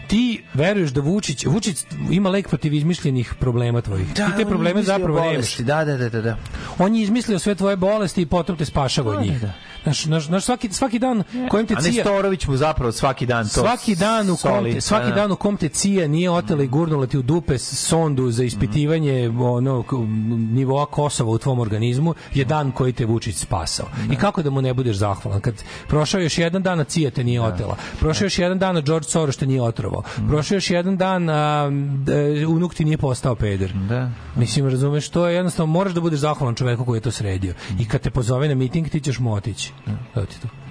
[0.06, 1.76] Ti veruješ da Vučić, Vučić
[2.10, 4.06] ima lek protiv izmišljenih problema tvojih.
[4.08, 5.56] Da, ti te probleme zapravo nemaš.
[5.56, 6.36] Da, da, da, da, da.
[6.78, 9.40] On je izmislio sve tvoje bolesti i potom te spašava od njih.
[9.88, 11.92] Znaš, znaš, znaš, svaki, svaki dan kojim te A cija...
[11.94, 14.74] Nestorović mu zapravo svaki dan to Svaki dan u soli.
[14.74, 15.14] te, svaki Da, da.
[15.14, 19.28] dan u kom te cija nije otela i gurnula ti u dupe sondu za ispitivanje
[19.30, 19.96] ono k-
[20.50, 23.86] nivoa Kosova u tvom organizmu je dan koji te Vučić spasao.
[24.12, 25.54] I kako da mu ne budeš zahvalan kad
[25.88, 27.76] prošao još jedan dan a cija te nije otela.
[28.00, 30.02] Prošao još jedan dan a George Soros te nije otrovao.
[30.28, 33.72] Prošao još jedan dan a d- unuk ti nije postao peder.
[33.72, 34.10] Da.
[34.36, 37.54] Mislim, razumeš, to je jednostavno, moraš da budeš zahvalan čoveku koji je to sredio.
[37.78, 39.72] I kad te pozove na miting, ti ćeš mu otići.
[40.14, 40.46] To ti to.
[40.46, 40.67] The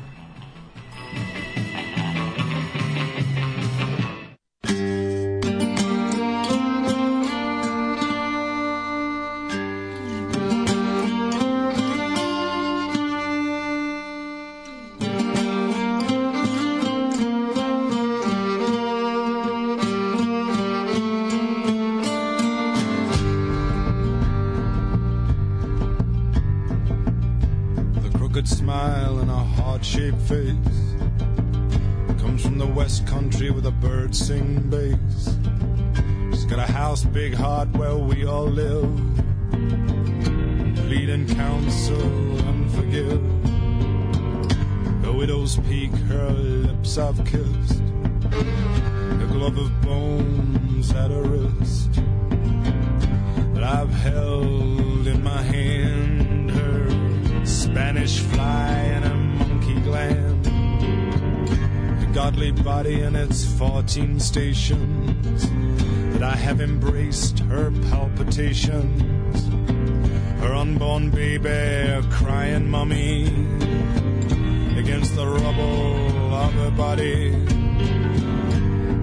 [30.28, 30.56] face
[32.20, 35.38] comes from the west country with a bird sing bass.
[36.32, 38.94] She's got a house, big heart where we all live.
[40.76, 43.24] Plead and counsel and forgive.
[45.04, 47.82] The widow's peak, her lips I've kissed.
[49.24, 51.94] A glove of bones at her wrist
[53.54, 56.52] that I've held in my hand.
[56.52, 59.27] Her Spanish fly and a
[59.88, 60.46] gland.
[62.04, 65.50] A godly body and its 14 stations.
[66.12, 69.48] That I have embraced her palpitations.
[70.42, 73.28] Her unborn baby, a crying mummy.
[74.78, 77.30] Against the rubble of her body.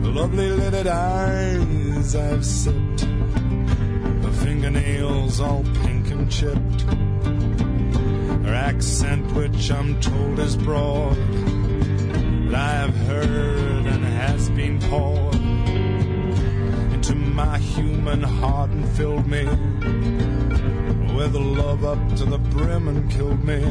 [0.05, 3.01] The lovely lidded eyes I've sipped.
[4.25, 7.04] Her fingernails all pink and chipped.
[8.45, 11.17] Her accent, which I'm told is broad,
[12.49, 15.35] that I have heard and has been poured
[16.95, 19.45] into my human heart and filled me
[21.15, 23.63] with love up to the brim and killed me.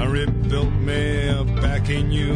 [0.00, 2.32] I rebuilt me back in you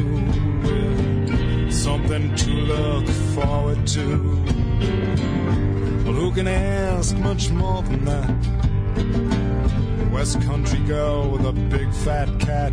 [0.62, 4.44] with something to look forward to.
[6.04, 8.53] Well, who can ask much more than that?
[10.14, 12.72] West Country girl with a big fat cat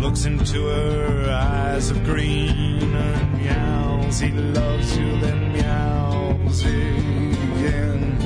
[0.00, 4.18] looks into her eyes of green and meows.
[4.18, 8.18] He loves you, then meows again.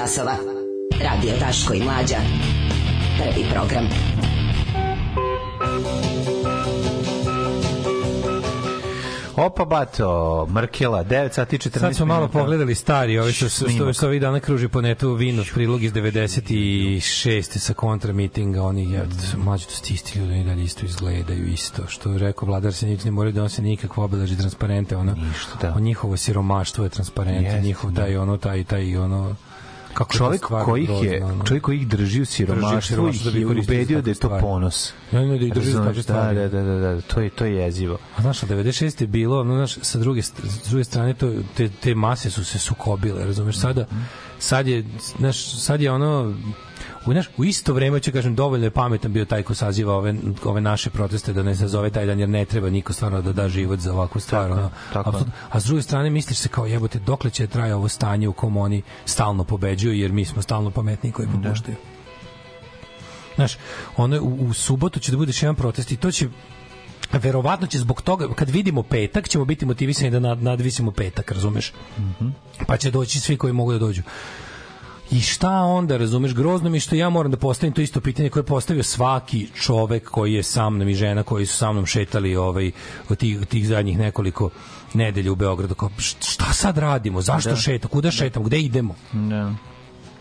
[0.00, 0.36] Časova.
[1.02, 2.16] Radio Daško i Mlađa.
[3.18, 3.88] Prvi program.
[9.36, 12.38] Opa bato, Mrkela, 9 sati 14 Sad smo malo minuta.
[12.38, 13.94] pogledali stari, ovi što što Snimak.
[13.94, 17.58] što ovih dana kruži po netu vino prilog iz 96.
[17.58, 19.06] sa kontra mitinga, oni je
[19.36, 21.82] mlađi to sti isti ljudi, oni dalje isto izgledaju isto.
[21.88, 25.12] Što je rekao vladar se niti ne moraju da nose nikakve obeleži transparente, ono.
[25.12, 25.74] Ništa, da.
[25.76, 28.02] O njihovo siromaštvo je transparent, Jeste, njihov da.
[28.02, 29.34] taj ono taj taj ono
[29.94, 31.44] kako Čovjek koji je, ono.
[31.44, 34.42] čovjek koji ih drži u siromaštvu siromaštvo da bi ubedio da je to stvari.
[34.42, 34.92] ponos.
[35.12, 36.02] Ja, ne, da ih drži stvari.
[36.02, 37.98] Da, da, da, da, da, to je, to je jezivo.
[38.16, 41.32] A znaš, a 96 je bilo, ono, znaš, sa druge, st- s druge strane, to,
[41.56, 43.86] te, te mase su se sukobile, razumeš, sada,
[44.38, 44.84] sad je,
[45.18, 46.34] znaš, sad je ono,
[47.06, 50.14] u, znaš, u isto vreme ću kažem dovoljno je pametan bio taj ko saziva ove,
[50.44, 53.48] ove naše proteste da ne sazove taj dan jer ne treba niko stvarno da da
[53.48, 55.00] život za ovakvu stvar Tako ono, tako je.
[55.08, 55.32] apsolutno.
[55.50, 58.56] a s druge strane misliš se kao jebote dokle će traje ovo stanje u kom
[58.56, 61.76] oni stalno pobeđuju jer mi smo stalno pametniji koji popuštaju
[63.34, 63.56] Znaš,
[63.96, 66.28] ono, u, u subotu će da bude još jedan protest i to će
[67.12, 71.72] verovatno će zbog toga, kad vidimo petak, ćemo biti motivisani da nad, nadvisimo petak, razumeš?
[72.66, 74.02] Pa će doći svi koji mogu da dođu.
[75.10, 78.40] I šta onda, razumeš, grozno mi što ja moram da postavim to isto pitanje koje
[78.40, 82.36] je postavio svaki čovek koji je sa mnom i žena koji su sa mnom šetali
[82.36, 82.70] ovaj,
[83.08, 84.50] od tih, tih zadnjih nekoliko
[84.94, 85.74] nedelja u Beogradu.
[85.74, 87.20] Kao, št- šta sad radimo?
[87.22, 87.56] Zašto Da.
[87.56, 87.88] šeta?
[87.88, 88.46] Kuda šetamo?
[88.46, 88.94] Gde idemo?
[89.12, 89.54] Da.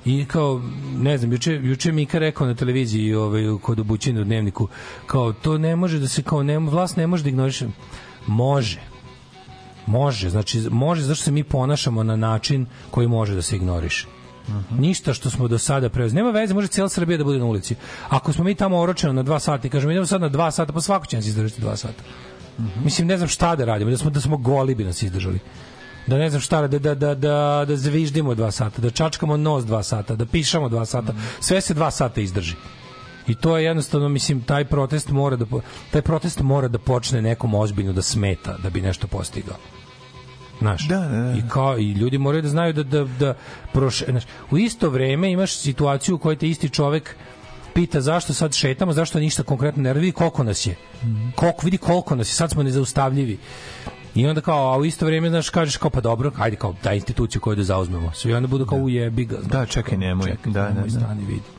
[0.06, 0.62] I kao,
[0.98, 4.68] ne znam, juče, juče Mika rekao na televiziji ovaj, kod obućine u dnevniku,
[5.06, 7.68] kao, to ne može da se, kao, ne, vlast ne može da ignoriše.
[8.28, 8.80] Može.
[9.86, 14.08] Može, znači, može zašto se mi ponašamo na način koji može da se ignoriše.
[14.78, 16.16] Ništa što smo do sada preuzeli.
[16.16, 17.76] Nema veze, može cijela Srbija da bude na ulici.
[18.10, 20.74] Ako smo mi tamo oročeno na dva sata i kažemo idemo sad na dva sata,
[20.74, 22.04] pa svako će nas izdržati dva sata.
[22.84, 25.40] Mislim, ne znam šta da radimo, da smo, da smo goli bi nas izdržali
[26.10, 29.66] da ne znam šta, da, da, da, da, da zviždimo dva sata, da čačkamo nos
[29.66, 32.56] dva sata, da pišamo dva sata, sve se dva sata izdrži.
[33.28, 35.46] I to je jednostavno, mislim, taj protest mora da,
[35.92, 39.58] taj protest mora da počne nekom ozbiljno da smeta da bi nešto postigao.
[40.60, 41.32] Znaš, Da, da, da.
[41.32, 43.34] I, kao, I ljudi moraju da znaju da, da, da
[43.74, 47.16] proše, znaš, u isto vreme imaš situaciju u kojoj te isti čovek
[47.74, 50.76] pita zašto sad šetamo, zašto ništa konkretno ne radi, koliko nas je.
[51.36, 53.38] Koliko, vidi koliko nas je, sad smo nezaustavljivi.
[54.16, 56.94] I onda kao, a u isto vrijeme, znaš, kažeš kao, pa dobro, ajde kao, da
[56.94, 58.12] instituciju koju da zauzmemo.
[58.14, 59.38] Svi onda budu kao, ujebi ga.
[59.38, 60.30] Da, čekaj, nemoj.
[60.30, 61.00] Čekaj, Da, da, nemoj, da.
[61.00, 61.59] stani, vidi.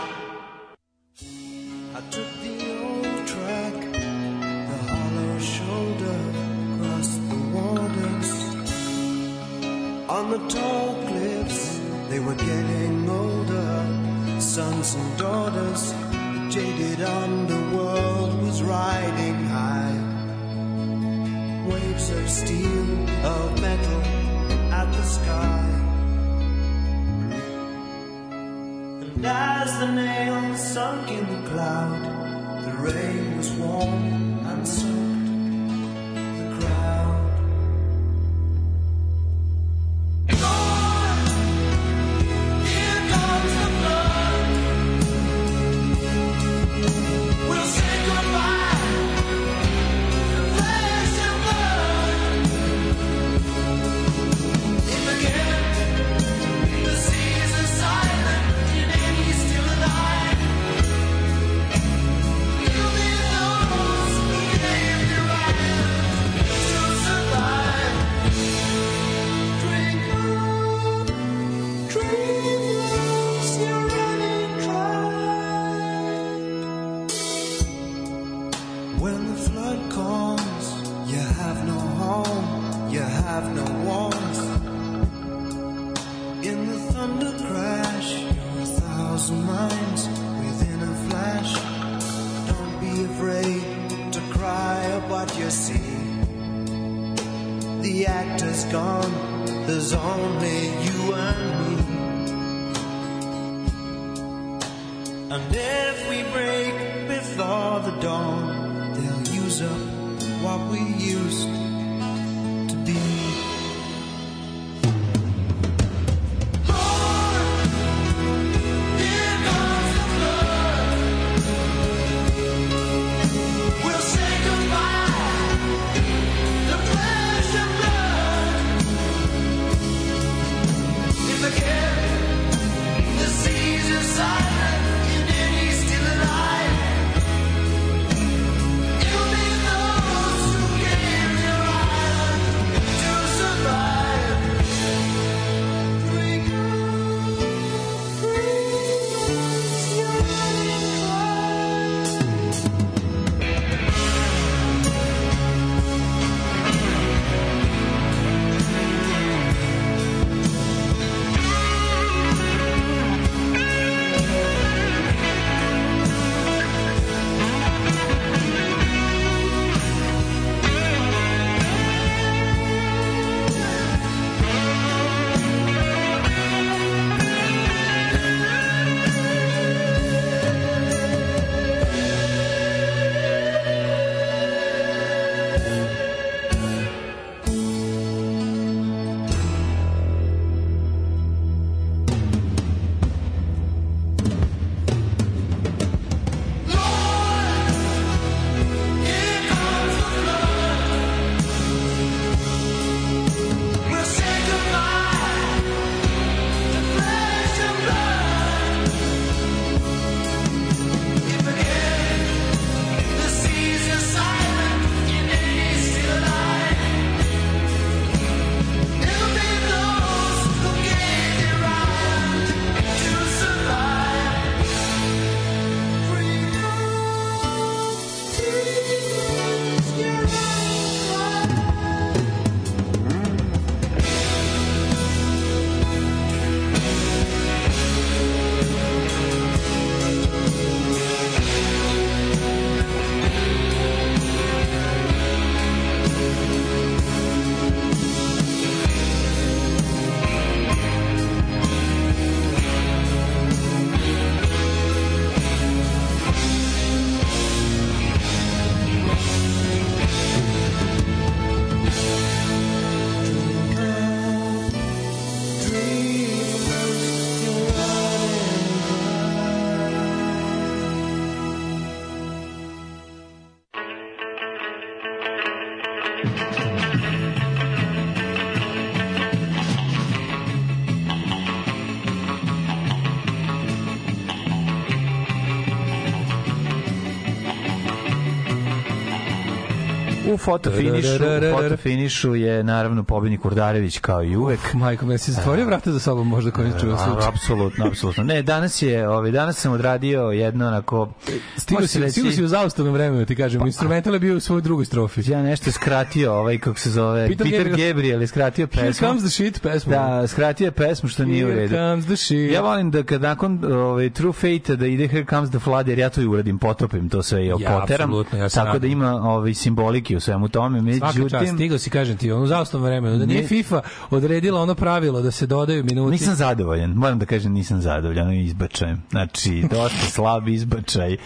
[290.33, 294.59] U fotofinišu, u fotofinišu je naravno pobednik Urdarević kao i uvek.
[294.73, 297.27] Majko, me si zatvorio vrata za sobom možda koji čuo A, slučaj.
[297.27, 298.23] Apsolutno, apsolutno.
[298.23, 301.09] Ne, danas je, ovaj danas sam odradio jedno onako
[301.57, 303.65] Stigo si, reći- stigo si u zaustavnom vremenu, ti kažem.
[303.65, 305.21] Instrumental je bio u svojoj drugoj strofi.
[305.25, 307.87] Ja nešto skratio, ovaj kako se zove, Peter Peter, Gabriel.
[307.87, 309.07] Gabriel je skratio Here pesmu.
[309.07, 309.91] comes the shit pesma.
[309.91, 311.75] Da, skratio je pesmu što nije u Here redu.
[311.75, 312.51] comes the shit.
[312.51, 315.99] Ja volim da kad nakon ovaj, True Fate da ide Here Comes the Flood, jer
[315.99, 319.53] ja to i uradim, potopim to sve i Ja, apsolutno, ja tako da ima ovaj,
[319.53, 320.93] simbolike u svemu tome.
[320.97, 324.61] Svaka čast, Međutim, stigao si, kažem ti, ono u zaustavnom vremenu, da nije FIFA odredila
[324.61, 326.11] ono pravilo da se dodaju minuti.
[326.11, 329.03] Nisam zadovoljan, moram da kažem nisam zadovoljan izbačajem.
[329.09, 331.17] Znači, dosta slab izbačaj.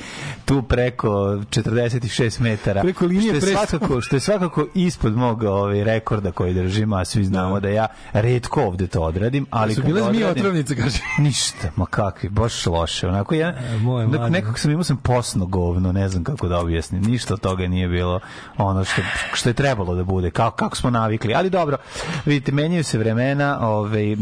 [0.45, 2.81] Tu preko 46 metara.
[2.81, 7.05] Preko linije što je svakako, što je svakako ispod mog ovaj, rekorda koji držim, a
[7.05, 9.45] svi znamo da, ja redko ovde to odradim.
[9.49, 10.99] Ali Su bile zmije otrovnice, kaže.
[11.23, 13.07] Ništa, ma kakvi, baš loše.
[13.07, 17.01] Onako ja, E, dok nekog sam imao sam posno govno, ne znam kako da objasnim.
[17.01, 18.19] Ništa od toga nije bilo
[18.57, 19.01] ono što,
[19.33, 21.33] što je trebalo da bude, kako, kako smo navikli.
[21.33, 21.77] Ali dobro,
[22.25, 24.15] vidite, menjaju se vremena, ovaj,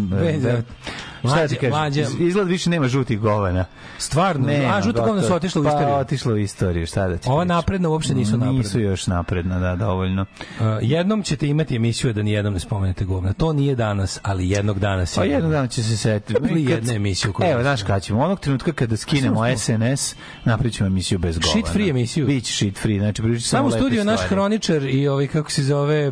[1.24, 1.36] Veze.
[1.36, 1.72] e, šta ti Mlađe-
[2.02, 3.66] mlađe- izgled više nema žutih govana.
[3.98, 5.96] Stvarno, Nema, a žuto govno su otišlo u Pa, istoriju.
[5.96, 8.58] otišlo u istoriju, šta da ti Ova napredna uopšte nisu napredne.
[8.58, 10.22] Nisu još napredna, da, dovoljno.
[10.22, 13.34] Uh, jednom ćete imati emisiju da ni jednom ne spomenete govna.
[13.34, 15.34] To nije danas, ali jednog dana Pa sigurno.
[15.34, 16.40] jednog dana će se setiti.
[16.42, 18.22] Bili Kad- jedne emisije u kojoj- Evo, znaš kada ćemo?
[18.22, 21.52] Onog trenutka kada skinemo SNS, napravit ćemo emisiju bez govana.
[21.54, 22.26] Shit free emisiju.
[22.28, 26.12] Biće shit free, znači pričat Samo studiju naš hroničar i ovaj kako se zove e,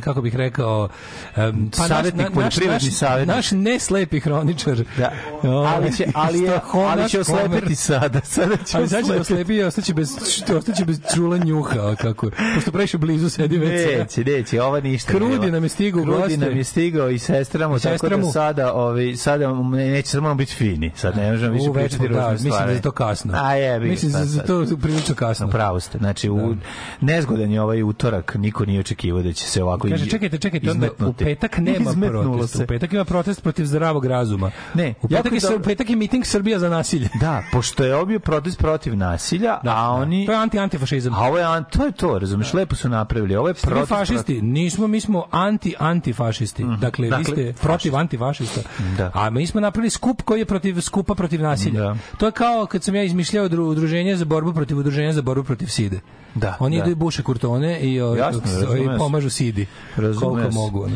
[0.00, 0.88] kako bih rekao
[1.34, 1.42] pa
[1.78, 3.36] Savjetnik, poljoprivredni savjetnik.
[3.36, 4.84] naš ne slepi hroničar.
[4.98, 5.12] Da.
[5.42, 8.20] Ali će, ali je, ali će oslepiti sada.
[8.36, 11.94] Sada će Ali sad će da oslepi i ostaće bez, što, ostaće bez čula njuha,
[11.94, 13.98] kako, pošto previše blizu sedi već.
[13.98, 15.12] Neće, neće, ova ništa.
[15.12, 18.72] Krudi nam je stigao u Krudi nam je stigao i sestra mu, tako da sada,
[18.72, 20.92] ovaj, sada ne- neće, sad moramo biti fini.
[20.96, 22.72] Sad ne možemo više pričati da, ružne mislim da stvari.
[22.72, 23.32] je to kasno.
[23.36, 25.48] A je, Mislim da je to prilično kasno.
[25.48, 25.98] Pravo ste.
[25.98, 26.56] Znači, u,
[27.00, 30.88] nezgodan je ovaj utorak, niko nije očekivao da će se ovako Kaže, čekajte, čekajte, onda
[31.06, 32.62] u petak nema protesta.
[32.62, 34.35] U petak ima protest protiv zdravog razuma.
[34.74, 37.08] Ne, u petak, je, u petak je miting Srbija za nasilje.
[37.20, 40.26] Da, pošto je obio protest protiv nasilja, a oni...
[40.26, 41.14] To je anti-antifašizam.
[41.14, 43.36] A ovo je, an- to je to, razumiješ, lepo su napravili.
[43.36, 46.64] Ovo je protest fašisti, nismo, mi smo anti-antifašisti.
[46.80, 48.60] Dakle, vi Dakle, ste protiv antifašista.
[48.96, 49.10] Da.
[49.14, 51.80] A mi smo napravili skup koji je protiv skupa protiv nasilja.
[51.80, 51.96] Da.
[52.18, 55.44] To je kao kad sam ja izmišljao dru- udruženje za borbu protiv udruženja za borbu
[55.44, 56.00] protiv side.
[56.34, 56.82] Da, Oni da.
[56.82, 59.66] idu i buše kurtone i, o, Jasno, se i pomažu sidi.
[59.96, 60.88] Koliko mogu.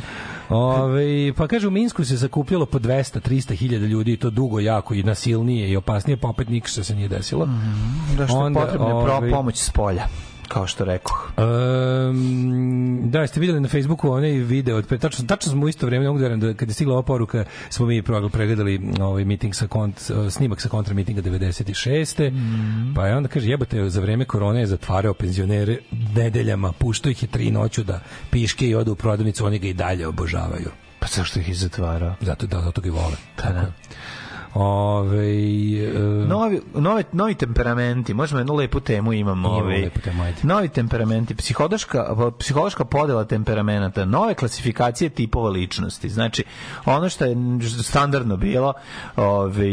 [0.50, 4.60] Ove, pa kaže u Minsku se sakupljalo po 200 300 hiljada ljudi i to dugo
[4.60, 7.48] jako i nasilnije i opasnije pa opet ništa se nije desilo.
[8.16, 10.06] Da što je Onda, potrebna je ovaj, pomoć s polja,
[10.50, 11.32] kao što rekoh.
[11.36, 16.06] Um, da, ste videli na Facebooku onaj video od tačno, tačno smo u isto vreme,
[16.06, 20.10] mogu da da kad je stigla ova poruka, smo mi pregledali ovaj miting sa kont,
[20.30, 22.30] snimak sa kontra mitinga 96.
[22.30, 22.94] Mhm.
[22.94, 25.78] Pa je onda kaže, jebote, za vreme korone je zatvarao penzionere
[26.14, 29.74] nedeljama, puštao ih je tri noću da piške i odu u prodavnicu, oni ga i
[29.74, 30.70] dalje obožavaju.
[31.00, 32.14] Pa zašto ih je zatvarao?
[32.20, 33.16] Zato da, zato ga i vole.
[33.36, 33.72] Pa da.
[34.54, 35.26] Ove,
[35.86, 35.92] e,
[36.26, 39.48] Novi, novi, novi temperamenti, možemo jednu lepu temu imamo.
[39.48, 40.36] Imamo ovaj, lepu temu, ajde.
[40.42, 42.06] Novi temperamenti, psihološka,
[42.38, 46.08] psihološka podela temperamenata, nove klasifikacije tipova ličnosti.
[46.08, 46.44] Znači,
[46.84, 47.36] ono što je
[47.82, 48.72] standardno bilo,
[49.16, 49.70] ovaj,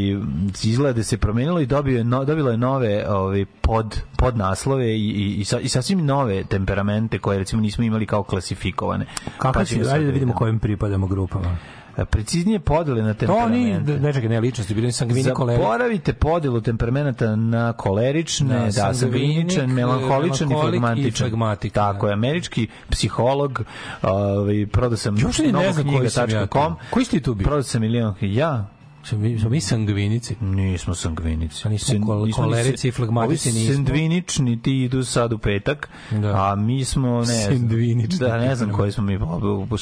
[0.63, 5.07] izgleda da se promenilo i dobio je no, dobilo je nove ovaj, pod, podnaslove i,
[5.07, 9.05] i, i, sa- i sasvim nove temperamente koje recimo nismo imali kao klasifikovane.
[9.37, 10.33] kako Pa si, ajde da vidimo vidimo.
[10.33, 11.57] kojim pripadamo grupama.
[12.05, 13.91] Preciznije podele na To temperamente.
[13.91, 15.61] ni, ne čekaj, ne ličnosti, bili sangvini koleri.
[15.61, 21.27] Zaboravite podelu temperamenata na kolerične, Da, da, sangviničan, melanholičan i flegmatičan.
[21.27, 23.61] flegmatik, Tako je, američki psiholog,
[24.01, 26.47] ovaj prodao sam Još ni mnogo ja knjiga.com.
[26.49, 26.75] to.
[26.89, 27.45] Koji si ti tu bio?
[27.45, 28.65] Prodao sam milion ja,
[29.09, 30.35] Smo mi, smo mi sangvinici.
[30.41, 31.67] Nismo sangvinici.
[31.67, 33.73] A nismo kol- nismo ni kolerici se- i flegmatici ovi nismo.
[33.75, 36.27] Sendvinični ti idu sad u petak, Da.
[36.43, 39.19] a mi smo, ne znam, Sendvinični da, ne znam koji smo mi,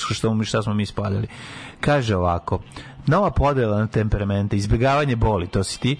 [0.07, 1.27] što, šta smo mi ispaljali.
[1.79, 2.59] Kaže ovako,
[3.07, 5.97] nova podela na temperamente, izbjegavanje boli, to si ti,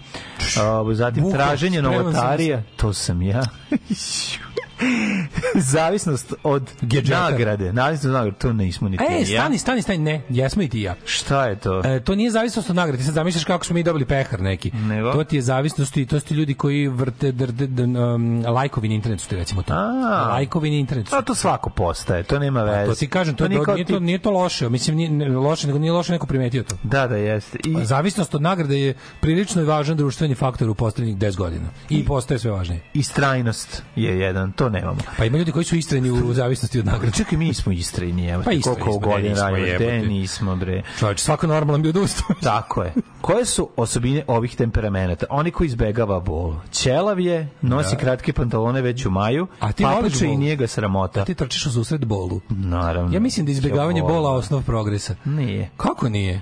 [0.60, 3.44] a, zatim traženje novotarija, to sam ja.
[5.74, 7.22] Zavisnost od Gedžeta.
[7.22, 9.26] nagrade, zavisnost od nagrade, to nismo ni ti E, ja.
[9.26, 10.96] stani, stani, stani, ne, jesmo i ti i ja.
[11.06, 11.82] Šta je to?
[11.86, 14.72] E, to nije zavisnost od nagrade, ti sad zamisliš kako smo mi dobili pehar neki.
[14.72, 15.12] Nego?
[15.12, 18.88] To ti je zavisnost i to su ti ljudi koji vrte drde, d, um, lajkovi
[18.88, 19.74] na internetu, ti recimo to.
[19.74, 20.28] A.
[20.30, 21.16] Lajkovi na internetu.
[21.16, 22.92] A to svako postaje, to nema veze.
[22.92, 25.30] To ti kažem, to, to nije kao nije, to, nije to loše, mislim nije, ne,
[25.30, 26.76] loše, nego nije loše neko primetio to.
[26.84, 27.58] Da, da, jeste.
[27.64, 31.66] I, Zavisnost od nagrade je prilično važan društveni faktor u poslednjih 10 godina.
[31.90, 32.82] I postaje sve važnije.
[32.94, 34.98] I strajnost je jedan, to nemamo.
[35.18, 37.12] Pa ima ljudi koji su istreni u zavisnosti od nagrade.
[37.12, 38.44] Čekaj, mi smo istreni, evo.
[38.44, 40.84] Pa istreni koliko godina radimo, te nismo, bre.
[41.00, 42.36] Čovječ, svako normalan bi odustao.
[42.44, 42.94] Tako je.
[43.22, 45.26] Koje su osobine ovih temperamenata?
[45.30, 46.56] Oni koji izbegava bol.
[46.72, 47.98] Ćelav je, nosi Da.
[47.98, 51.26] kratke pantalone već u maju, A ti papuče i nije ga sramota.
[51.26, 52.42] Ti trčiš u susret bolu.
[52.50, 53.14] Naravno.
[53.14, 54.16] Ja mislim da je izbjegavanje Ja volim.
[54.16, 55.16] bola osnov progresa.
[55.26, 55.70] Nije.
[55.78, 56.42] Kako nije?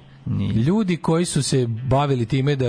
[0.66, 2.66] Ljudi koji su se bavili time da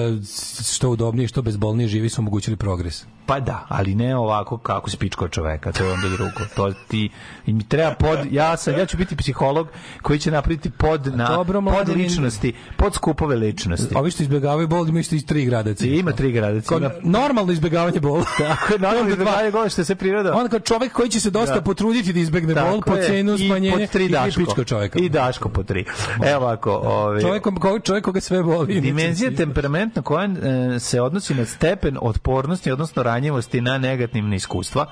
[0.67, 3.05] što udobnije, što bezbolnije živi su omogućili progres.
[3.27, 6.31] Pa da, ali ne ovako kako si pičko čoveka, to je onda drugo.
[6.57, 7.11] To ti
[7.47, 9.69] i mi treba pod ja sam ja ću biti psiholog
[10.03, 13.95] koji će napraviti pod na dobro, pod ličnosti, pod skupove ličnosti.
[13.95, 15.87] Ovi što izbjegavaju bol imaju isto iz tri gradaca.
[15.87, 16.69] I ima tri gradaca.
[16.69, 18.25] Kao Ima- normalno izbjegavanje bola.
[18.39, 20.35] Tako je, normalno izbjegavanje bola što se priroda.
[20.35, 21.61] On kao čovjek koji će se dosta Da.
[21.63, 24.41] potruditi da izbegne bol po cenu I smanjenja pod tri i daško.
[24.41, 24.99] pičko čovjeka.
[24.99, 25.85] I daško po tri.
[26.25, 28.81] Evo ovako, ovaj Čovjek, ko- čovjek koga sve boli.
[28.81, 34.87] Dimenzija temperamentna koja e, se odnosi na stepen otpornosti, odnosno ranjivosti na negativne iskustva.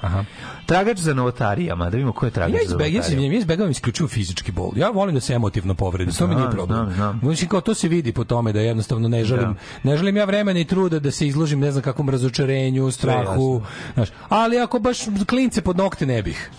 [0.66, 3.34] Tragač za novotarijama, da vidimo ko je tragač Ja za izbeg, ja, se, novotarijama.
[3.34, 4.70] ja izbegavam isključivo fizički bol.
[4.76, 6.78] Ja volim da se emotivno povredim, to mi nije problem.
[6.78, 7.20] znam, znam.
[7.22, 10.60] Mislim, kao to se vidi po tome da jednostavno ne želim, ne želim ja vremena
[10.60, 13.62] i truda da se izložim ne znam kakvom razočarenju, strahu,
[13.94, 14.08] znaš.
[14.28, 16.50] Ali ako baš klince pod nokte ne bih.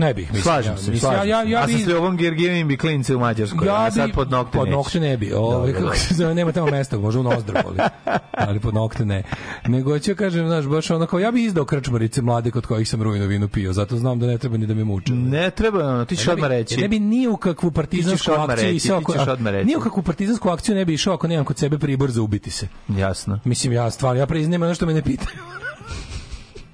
[0.00, 0.42] Ne bih, mislim.
[0.42, 1.50] Slažem ja, se, mislim, slažem ja, ja, se.
[1.50, 4.30] ja A sa bi- Slovom Gergijevim bi klince u Mađarskoj, ja a sad bi- pod
[4.30, 5.32] nokte pod nokte ne bi.
[5.32, 7.78] Ovaj Dobro, kako se zove, nema tamo mesta, možda u nozdru boli.
[8.46, 9.22] Ali pod nokte ne.
[9.66, 13.26] Nego ću kažem, znaš, baš onako ja bih izdao krčmarice mlade kod kojih sam rujno
[13.26, 15.12] vino pio, zato znam da ne treba ni da me muče.
[15.12, 16.76] Ne treba, ono, ti ćeš bi- odmah reći.
[16.76, 18.98] Ne bi ni u kakvu partizansku akciju išao.
[19.00, 19.66] ti ćeš ako- odmah reći.
[19.66, 22.50] Ni u kakvu partizansku akciju ne bi išao ako nemam kod sebe pribor za ubiti
[22.50, 22.68] se.
[22.90, 23.40] Jasno.
[23.44, 25.38] Mislim, ja stvarno, ja priznajem ono što me ne pitaju.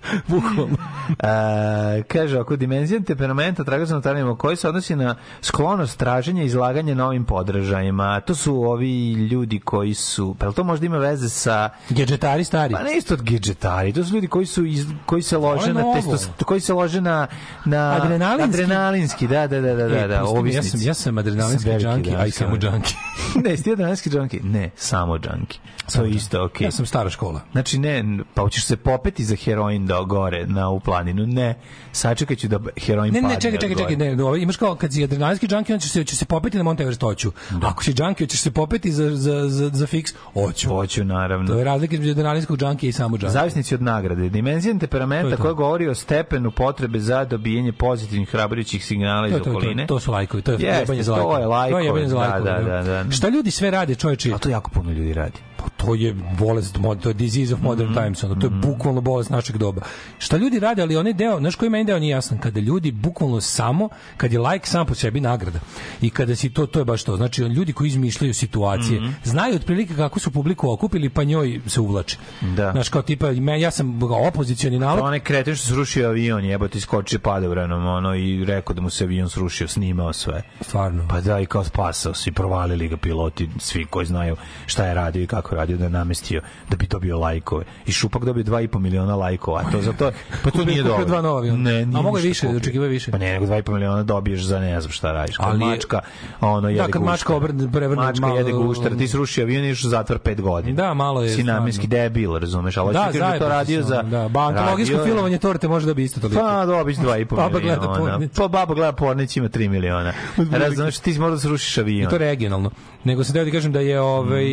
[0.28, 0.76] Bukvalno.
[1.18, 6.46] E, kaže, ako dimenzija temperamenta traga za notarijama koji se odnosi na sklonost traženja i
[6.46, 8.20] izlaganja novim podražajima.
[8.20, 11.70] To su ovi ljudi koji su, pa to možda ima veze sa...
[11.90, 12.74] Gedžetari stari.
[12.74, 15.80] Pa ne isto od gedžetari, to su ljudi koji su iz, koji se lože na
[15.80, 15.94] novo.
[15.94, 17.26] testos, koji se lože na
[17.64, 18.62] na Adrenalinski?
[18.62, 20.68] adrenalinski, da, da, da, da, da, E, da, me, ja ovisnici.
[20.70, 22.94] sam, ja sam adrenalinski Sam junkie, da, a i sam samo junkie.
[23.44, 24.40] ne, ti adrenalinski junkie?
[24.42, 25.58] Ne, samo junkie.
[25.94, 26.64] To je isto okej.
[26.64, 27.40] Ja sam stara škola.
[27.52, 28.04] Znači ne,
[28.34, 31.26] pa hoćeš se popeti za heroin do gore na u planinu.
[31.26, 31.54] Ne,
[31.96, 33.34] sačekat ću da heroin Ne, padne.
[33.34, 33.88] ne, čekaj, od čekaj, gore.
[33.88, 36.24] čekaj, ne, no, ovaj, imaš kao kad si adrenalinski junkie, on će se će se
[36.26, 37.32] popeti na Mount Everest hoću.
[37.62, 40.68] Ako si junkie, hoćeš se popeti za za za za fiks, hoću.
[40.68, 41.46] Hoću, naravno.
[41.46, 43.30] To je razlika između adrenalinskog junkie i samo junkie.
[43.30, 44.28] Zavisnici od nagrade.
[44.28, 45.42] Dimenzija To temperamenta to.
[45.42, 49.86] koja govori o stepenu potrebe za dobijanje pozitivnih hrabrujućih signala iz To, to, to, okoline.
[49.86, 51.40] to su lajkovi, to je Jeste, jebanje za to lajkove.
[51.40, 52.64] je lajkovi, To je jebanje za da, lajkove.
[52.64, 53.10] da, da, da.
[53.10, 54.32] Šta ljudi sve rade, čoveče?
[54.32, 55.38] A to jako puno ljudi radi.
[55.56, 57.94] Pa to je bolest, to je disease of modern Mhm.
[57.96, 59.82] times, ono, to je bukvalno bolest našeg doba.
[60.18, 63.40] Šta ljudi rade, ali onaj deo, znaš koji meni deo nije jasan, kada ljudi bukvalno
[63.40, 65.58] samo, kad je like sam po sebi nagrada
[66.00, 69.10] i kada si to, to je baš to, znači ljudi koji izmišljaju situacije, Mhm.
[69.24, 72.16] znaju otprilike kako su publiku okupili, pa njoj se uvlače.
[72.56, 72.72] Da.
[72.72, 73.26] Znaš, kao tipa,
[73.58, 78.74] ja sam opozicioni nalog, Onaj kreten što srušio avion, jebote, iskočio padobranom, ono, i rekao
[78.74, 80.42] da mu se avion srušio, snimao sve.
[80.60, 81.06] Stvarno.
[81.08, 84.94] Pa da, i kao spasao se, i provalili ga piloti, svi koji znaju šta je
[84.94, 86.40] radio i kako radio, da je namestio,
[86.70, 87.64] da bi dobio lajkove.
[87.86, 90.10] I Šupak dobio 2,5 miliona lajkova, a to za to,
[90.44, 91.04] pa to nije dobro.
[91.04, 91.58] dva nova aviona.
[91.62, 92.56] Ne, nije A mogu više, kupio.
[92.56, 93.10] očekivao više.
[93.10, 95.36] Pa ne, nego 2,5 miliona dobiješ za ne znam šta radiš.
[95.36, 96.00] Kad Ali mačka,
[96.40, 99.72] ono, jede Da, kad mačka obrne- prevrne Mačka malo- jede gušter, ti sruši avion i
[99.72, 100.76] u zatvor 5 godina.
[100.78, 102.04] Da, malo je Si namenski stvarno.
[102.04, 104.02] debil, razumeš, ali da, ti da je to radio za...
[104.02, 106.40] Da, ba, antologijsko filovanje torte može da bi isto toliko.
[106.40, 108.28] Pa dobiš 2,5 Baba gleda miliona.
[108.36, 110.12] Pa baba gleda Pornić ima 3 miliona.
[110.52, 112.10] Razumeš, ti možda srušiš I avion.
[112.10, 112.70] to regionalno.
[113.04, 114.46] Nego teo da kažem da je ovaj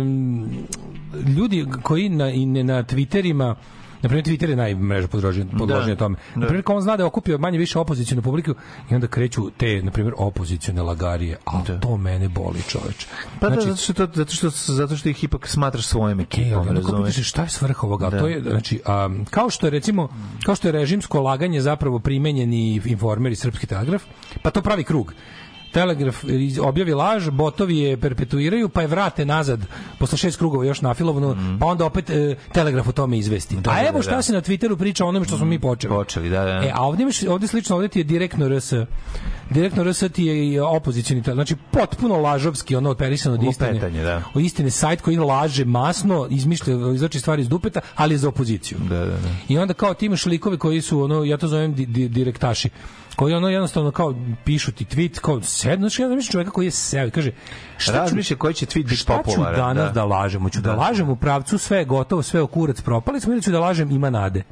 [0.00, 0.48] em,
[1.28, 3.54] ljudi koji na i ne na Twitterima
[4.02, 6.16] Na primjer, Twitter je najmreža podložena Da, tome.
[6.34, 6.40] da.
[6.40, 8.54] Na primjer, kao on zna da je okupio manje više opozicionu publiku
[8.90, 11.38] i onda kreću te, na primjer, opozicione lagarije.
[11.44, 13.06] A to mene boli, čoveč.
[13.40, 16.74] Pa da, zato što, to, zato, što, zato što ih ipak smatraš svojim ekipom, kao
[16.74, 17.28] razumeš?
[17.28, 18.10] šta je svrha ovoga?
[18.10, 18.18] Da.
[18.18, 20.08] To je, znači, a, kao što je recimo,
[20.44, 24.02] kao što je režimsko laganje zapravo primenjeni informer i srpski telegraf,
[24.42, 25.14] pa to pravi krug.
[25.72, 26.24] Telegraf
[26.62, 29.60] objavi laž, botovi je perpetuiraju, pa je vrate nazad
[29.98, 33.56] posle šest krugova još nafilovano, pa onda opet e, telegraf o tome izvesti.
[33.56, 34.22] Da, A da, evo da, šta da.
[34.22, 35.94] se na Twitteru priča o onome što smo mi počeli.
[35.94, 36.50] Počeli, da, da.
[36.50, 38.72] E, a ovdje, imaš, ovdje slično, ovdje ti je direktno RS.
[39.50, 43.70] Direktno RS ti je i opozicioni, tel- znači potpuno lažovski, ono operisano od istine.
[43.72, 44.22] Lupetanje, da.
[44.34, 48.78] O istine sajt koji laže masno, izmišlja, izlači stvari iz dupeta, ali je za opoziciju.
[48.88, 49.28] Da, da, da.
[49.48, 52.68] I onda kao ti imaš likove koji su ono ja to zovem di, di, direktaši
[53.18, 54.14] koji ono jednostavno kao
[54.44, 57.32] pišu ti tweet kao sednoš ja mislim čovjeka koji je seo kaže
[57.76, 59.56] šta ću, Razmišlja koji će tweet biti šta ću popularan.
[59.56, 60.04] danas da, da.
[60.04, 60.76] lažem hoću da, Da.
[60.76, 63.90] lažem u pravcu sve je gotovo sve u kurac propali smo ili ću da lažem
[63.90, 64.42] ima nade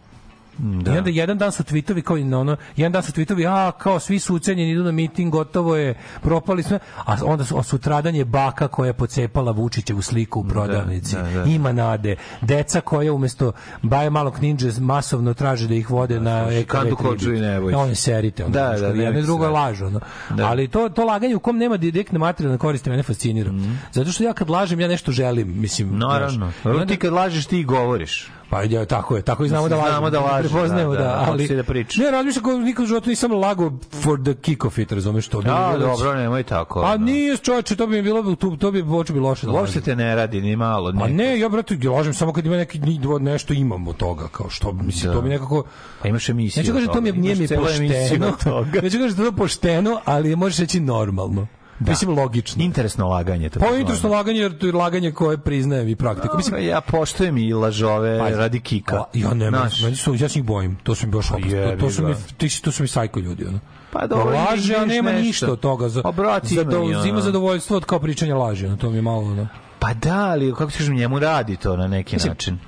[0.86, 4.00] I onda jedan dan su tvitovi kao i ono, jedan dan su tvitovi, a kao
[4.00, 8.14] svi su ucenjeni, idu na miting, gotovo je, propali sve, a onda su, a sutradan
[8.14, 11.14] je baka koja je pocepala Vučićevu sliku u prodavnici.
[11.14, 11.42] da, da.
[11.44, 12.16] Ima nade.
[12.40, 13.52] Deca koja umesto
[13.82, 16.96] baje malog ninja masovno traže da ih vode na EKV Kandu.
[16.96, 17.72] Hodžu i Nebojš.
[17.72, 18.44] Da, one serite.
[18.44, 19.60] Ono, Da, da, jedno i drugo je serite.
[19.60, 19.82] laž.
[19.82, 20.00] Ono.
[20.30, 20.46] Da.
[20.46, 23.50] Ali to, to laganje u kom nema direktne materijalne koristi mene fascinira.
[23.92, 25.60] Zato što ja kad lažem, ja nešto želim.
[25.60, 25.98] Mislim.
[25.98, 26.52] Naravno.
[26.64, 28.30] onda- Ti kad lažeš, ti govoriš.
[28.50, 29.98] Pa ja, tako je, tako i znamo Mislim, da lažemo.
[29.98, 31.96] znamo da lažeš, prepoznajemo da, da, da, ali da pričaš.
[31.96, 35.40] Ne, razmišljam kako nikad u životu nisam lago for the kick of it, razumeš to?
[35.40, 36.80] bi mi A, bilo- dobro, nemoj tako.
[36.80, 36.96] A ono.
[36.96, 39.96] nije, čoveče, to bi mi bilo, to, to bi počeo bi loše da Uopšte te
[39.96, 40.88] ne radi, ni malo.
[40.90, 41.08] A Ne.
[41.08, 42.80] ne, ja brate lažem samo kad ima neki
[43.20, 45.12] nešto imam od toga, kao što mislim Da.
[45.12, 45.64] to mi nekako
[46.02, 46.62] Pa imaš emisiju.
[46.62, 48.36] Neću kažem to mi nije mi pošteno.
[48.82, 51.46] Neću kažem da to pošteno, ali možeš reći normalno.
[51.80, 52.64] Mislim logično.
[52.64, 53.48] Interesno laganje.
[53.48, 56.36] To Pa interesno laganje, jer to je laganje koje priznajem i praktiku.
[56.36, 58.36] Mislim, ja poštujem i lažove Pazi.
[58.36, 58.96] radi kika.
[58.96, 60.76] a, ja ne, Znaš, meni su, ja se njih bojim.
[60.76, 61.50] To su mi baš opasno.
[61.50, 63.58] To, to su mi, ti to su mi sajko ljudi, ono.
[63.92, 65.26] Pa dobro, laže, a nema nešto.
[65.26, 65.88] ništa od toga.
[65.88, 69.02] Za, Pa, brate, za, do, ima zadovoljstvo od kao pričanja laži, ono, to mi je
[69.02, 69.48] malo, ono.
[69.78, 72.58] Pa da, ali kako ti kažem, njemu radi to na neki Mislim, način.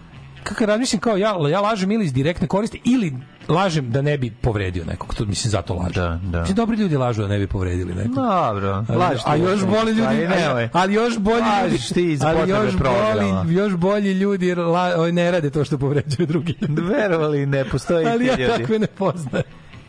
[0.43, 3.15] kako razmišljam kao ja, ja lažem ili iz direktne koristi ili
[3.49, 5.15] lažem da ne bi povredio nekog.
[5.15, 5.93] To mislim zato lažem.
[5.95, 6.41] Da, da.
[6.41, 8.15] Mislim, dobri ljudi lažu da ne bi povredili nekog.
[8.15, 10.29] Dobro, laži a još bolji ljudi,
[10.73, 15.31] ali, još bolji ljudi, ti iz ali još bolji, još bolji ljudi la, oj, ne
[15.31, 16.55] rade to što povređuju drugi.
[16.91, 19.47] Verovali, ne postoji ali ja ti takve ne poznajem.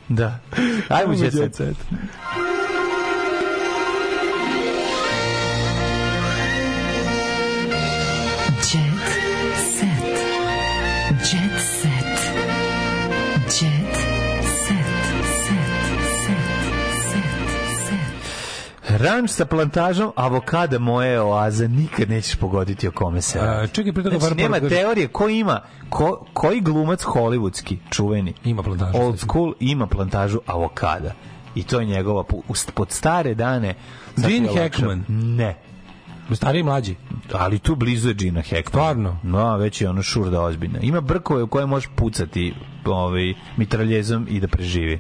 [0.10, 0.40] Da.
[0.90, 1.78] Ajmo, Ajmo, Jet Jet Set.
[19.00, 23.68] Ranč sa plantažom avokada moje oaze nikad nećeš pogoditi o kome se A, radi.
[23.70, 28.64] čekaj, pre toga Znači, nema poruka- teorije ko ima, ko, koji glumac hollywoodski, čuveni, Ima
[28.64, 28.98] plantažu.
[28.98, 31.14] old school, ima plantažu avokada.
[31.56, 32.24] I to je njegova,
[32.74, 33.74] pod stare dane...
[34.18, 34.50] Gene.
[34.56, 35.04] Hackman.
[35.10, 35.58] Ne.
[36.34, 36.96] Stariji i mlađi.
[37.34, 38.64] Ali tu blizu je Gina Hackman.
[38.66, 39.18] Stvarno?
[39.24, 40.80] No, već je ono šurda ozbiljna.
[40.80, 42.54] Ima brkove u koje možeš pucati
[42.86, 44.94] ovaj, mitraljezom i da preživi.
[44.94, 45.00] E,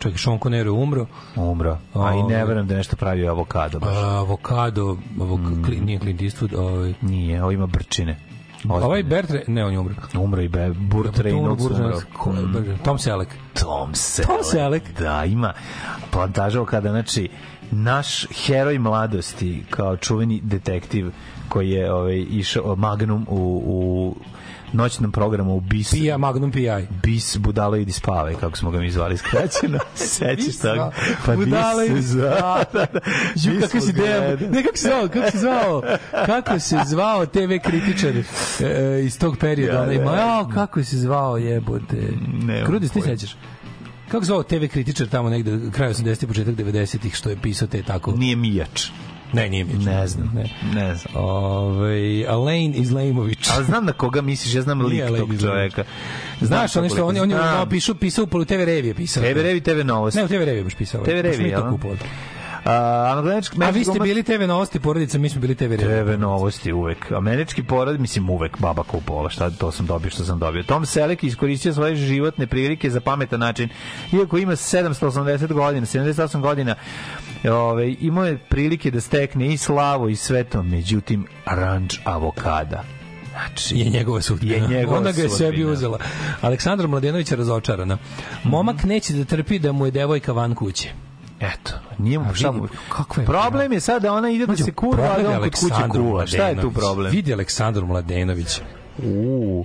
[0.00, 1.06] čekaj, Sean Connery je umro.
[1.36, 1.78] Umro.
[1.94, 2.44] A i ne Ovaj.
[2.44, 3.78] verujem da nešto pravio avokado.
[3.78, 3.96] Baš.
[3.96, 5.62] Avokado, avok, Mm.
[5.64, 8.16] Cli- nije Clint Eastwood, ovaj, Nije, ovo ima brčine.
[8.58, 8.84] Ozbiljne.
[8.84, 9.94] ovaj Bertre, ne, on je umro.
[10.14, 12.40] Umro i Be, Burt Reynolds umro.
[12.40, 12.76] Je brže?
[12.78, 13.30] Tom Selleck.
[13.54, 14.30] Tom Selleck.
[14.30, 14.86] Tom Selleck.
[14.98, 15.52] Da, ima
[16.10, 17.28] plantaža kada, znači,
[17.70, 21.10] naš heroj mladosti, kao čuveni detektiv
[21.48, 24.16] koji je ovaj, išao Magnum u, u
[24.72, 25.90] noćnom programu u BIS.
[25.90, 26.86] Pija, Magnum PI.
[27.02, 29.78] Bis Budalo idi spavaj, kako smo ga mi zvali skraćeno.
[29.94, 30.90] Sećaš toga?
[31.26, 31.36] da.
[31.36, 32.86] Budalo idi spavaj.
[33.42, 35.82] Ju, kako si deo, ne kako se zvao, kako se zvao,
[36.26, 38.22] kako se zvao TV kritičar e,
[38.60, 40.04] e, iz tog perioda, Ja, onaj, ne.
[40.04, 42.08] ma, jao, kako se zvao, jebote.
[42.42, 43.36] Nemam Krudis, ti sećaš?
[44.10, 46.26] Kako zvao TV kritičar tamo negde, kraj 80.
[46.26, 48.12] početak 90-ih, što je pisao te tako?
[48.12, 48.90] Nije Mijač.
[49.32, 49.72] Ne, nije mi.
[49.72, 50.32] Ne znam.
[50.34, 50.44] Ne.
[50.74, 51.24] Ne znam.
[51.24, 53.48] Ove, Alain Izlaimović.
[53.56, 55.84] Ali znam na koga misliš, ja znam Nije lik tog čoveka.
[56.40, 59.22] Znaš, on je što, on je, on je ono pisao, pisao u TV revije pisao.
[59.22, 60.18] TV Revi, TV Novosti.
[60.18, 61.04] Ne, u TV revije baš pisao.
[61.04, 61.62] TV revije, jel?
[62.64, 66.04] Američki, A vi ste bili TV novosti porodica, mi smo bili TV revije.
[66.04, 67.12] TV novosti uvek.
[67.12, 70.62] Američki porod, mislim uvek baba kupovala, šta to sam dobio, što sam dobio.
[70.62, 73.68] Tom Selleck iskoristio svoje životne prilike za pametan način.
[74.12, 76.74] Iako ima 780 godina, 78 godina,
[77.50, 82.84] ove, imao je prilike da stekne i slavu i sve to, međutim, ranč avokada.
[83.30, 84.54] Znači, je njegova sudbina.
[84.54, 85.72] Je njegova Ona ga je sebi sudbina.
[85.72, 85.98] uzela.
[86.40, 87.98] Aleksandra Mladenović je razočarana.
[88.44, 90.88] Momak neće da trpi da mu je devojka van kuće.
[91.40, 92.68] Eto, nije mu šta mu...
[92.88, 95.54] kakva je Problem je sad da ona ide da se kurva, a da on kod
[95.54, 96.26] kuće kuva.
[96.26, 97.12] Šta je tu problem?
[97.12, 98.60] Vidi Aleksandru Mladenović.
[99.04, 99.64] U,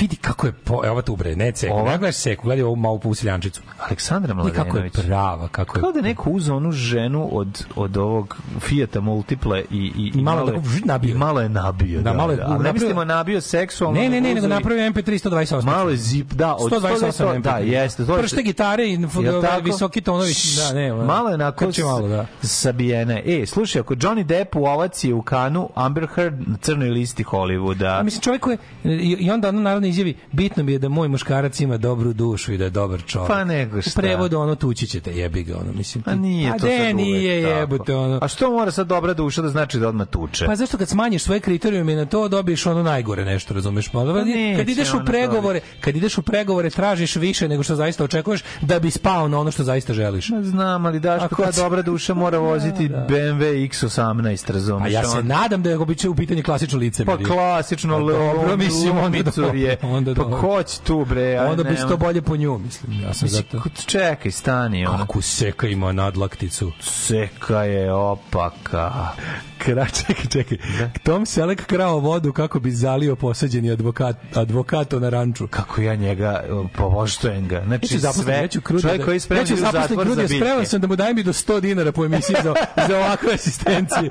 [0.00, 1.74] Vidi kako je po, evo tu bre, ne ceku.
[1.74, 1.90] Ova?
[1.90, 3.60] Ne gledaš seku, gledaj ovu malu pusiljančicu.
[3.80, 5.06] Aleksandra Vidi kako je Mladenović.
[5.06, 9.64] prava, kako je Kao da je neko uzeo onu ženu od, od ovog Fijata Multiple
[9.70, 11.10] i, i, I malo je- tako vž, nabio.
[11.10, 12.00] I malo je nabio.
[12.00, 14.00] Da, malo je- Ali ne mislimo nabio seksualno.
[14.00, 15.64] Ne, ne, ne, nego i- napravio MP3 128.
[15.64, 18.06] Malo je zip, da, od 128 128, da, jeste.
[18.06, 18.98] To je- Pršte gitare i
[19.42, 19.60] tako?
[19.62, 20.32] visoki tonovi.
[20.58, 22.26] Da, ne, malo je onako malo, da.
[22.42, 23.22] sabijene.
[23.26, 27.24] E, slušaj, ako Johnny Depp u ovac je u kanu, Amber Heard na crnoj listi
[27.24, 28.02] Hollywooda.
[28.02, 28.88] Mislim čovjek koji i,
[29.20, 32.58] i onda ono naravno izjavi bitno mi je da moj muškarac ima dobru dušu i
[32.58, 33.28] da je dobar čovjek.
[33.28, 33.90] Pa nego šta.
[33.90, 36.04] U prevodu ono tući ćete jebi ga ono mislim.
[36.06, 38.18] A nije A to de, sad nije jebote ono.
[38.22, 40.46] A što mora sad dobra duša da znači da odmah tuče?
[40.46, 43.88] Pa zašto kad smanjiš svoje kriterijume na to dobiješ ono najgore nešto, razumeš?
[43.88, 47.74] Pa, kad neće ideš u ono pregovore, kad ideš u pregovore tražiš više nego što
[47.74, 50.30] zaista očekuješ da bi spao na ono što zaista želiš.
[50.30, 54.86] Ma znam, ali Daško, Ako ta dobra duša mora voziti BMW X18, razumeš?
[54.86, 55.78] A ja se on- nadam da je
[56.08, 57.04] u pitanju klasično lice.
[57.04, 59.76] Pa klasično Pa dobro, mislim, onda lumicur je.
[59.78, 59.88] bre.
[59.88, 61.40] Onda pa ko će tu, bre?
[61.40, 62.92] Onda bi to bolje po nju, mislim.
[62.94, 63.68] Ja sam Mislim, zato...
[63.86, 64.86] Čekaj, stani.
[64.86, 64.98] Ono.
[64.98, 66.72] Kako seka ima nadlakticu.
[66.80, 68.92] Seka je opaka.
[69.58, 70.58] Kra, čekaj, čekaj.
[71.02, 75.46] Tom Selek krao vodu kako bi zalio posađeni advokat, advokato na ranču.
[75.46, 76.44] Kako ja njega
[76.74, 77.56] povoštujem ga.
[77.56, 80.08] Ja Znači, zaposlim, sve, ja ću Krudija čovjek da- koji ja da ide u zatvor
[80.08, 80.34] za biljke.
[80.36, 82.54] spreman sam da mu dajem i do 100 dinara po emisiji za,
[82.88, 84.10] za ovakve asistencije.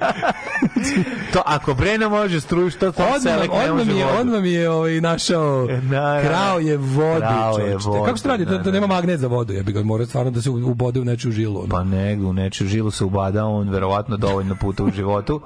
[1.34, 4.20] To, ako Brena može struju, što to Odmah, Selek ne može vodu?
[4.20, 5.02] odmah mi je ovaj,
[5.36, 6.22] našao, da.
[6.22, 7.20] krao je vodu.
[7.20, 8.46] Krao je vodu, Kako se radi?
[8.46, 8.72] da, da.
[8.72, 11.32] nema magnet za vodu, ja bi ga mora stvarno da se u- ubode u nečiju
[11.32, 11.60] žilu.
[11.60, 11.68] ono.
[11.70, 15.42] Pa nego, u nečiju žilu se ubada, on verovatno dovoljno puta u životu.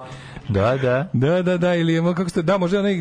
[0.50, 1.08] Da, da.
[1.14, 2.94] Da, da, da, ili je, kako ste, da, možda onaj...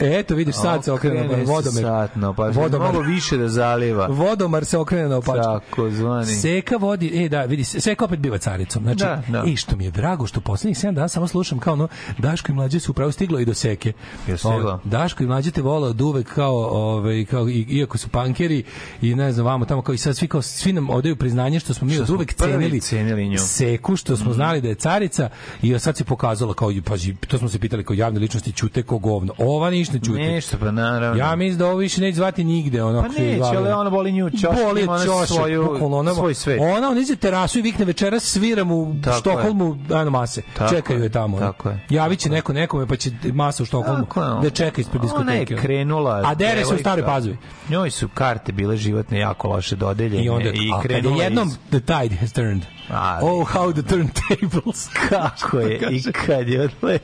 [0.00, 1.82] E, eto, vidiš, sad se okrene, Okrene se vodomer.
[1.82, 2.90] Sad, no, pa Vodomar.
[2.90, 4.06] mnogo više da zaliva.
[4.06, 5.42] Vodomar se okrene na opačku.
[5.42, 6.26] Tako zvani.
[6.26, 8.82] Seka vodi, e da, vidi, Seka opet biva caricom.
[8.82, 9.42] Znači, Da, da.
[9.46, 11.88] e, što mi je drago, što poslednjih 7 dana samo slušam kao ono,
[12.18, 13.92] Daško i mlađe su upravo stiglo i do Seke.
[14.26, 14.80] Jel stiglo?
[14.84, 18.64] Daško i mlađe te vole od uvek kao, ovaj, kao i, iako su pankeri
[19.02, 21.74] i ne znam, vamo tamo kao i sad svi, kao, svi nam odaju priznanje što
[21.74, 23.38] smo mi Što od uvek cenili, cenili nju.
[23.38, 25.28] Seku, što smo znali da je carica
[25.62, 28.98] i sad se pokazalo kao, pazi, to smo se pitali kao javne ličnosti, ćute ko
[28.98, 29.32] govno.
[29.38, 30.18] Ova ništa ne ćute.
[30.18, 31.18] Ništa, pa naravno.
[31.18, 32.82] Ja mislim da ovo više neće zvati nigde.
[32.82, 36.60] Ono, Pa neće, ali ona boli nju ćošak, Boli ima ona svoju- ona, svoj svet.
[36.60, 39.18] Ona, on iđe terasu i vikne večeras sviram u Tako.
[39.18, 40.42] Štokholmu, ajno mase.
[40.58, 41.38] Tako Čekaju je tamo.
[41.38, 41.80] tako je.
[41.90, 44.06] Javit će neko nekome, pa će masa u Štokholmu
[44.42, 45.53] da čeka ispred diskoteke.
[45.62, 46.22] Krenula.
[46.24, 47.36] A dere se u staroj pazovi.
[47.68, 51.48] Njoj su karte bile životne jako loše dodeljene I onda, i a krenula je jednom
[51.48, 52.62] iz- the tide has turned.
[52.90, 54.88] A, oh, how the turntables.
[55.08, 56.98] Kako je i kad je odle,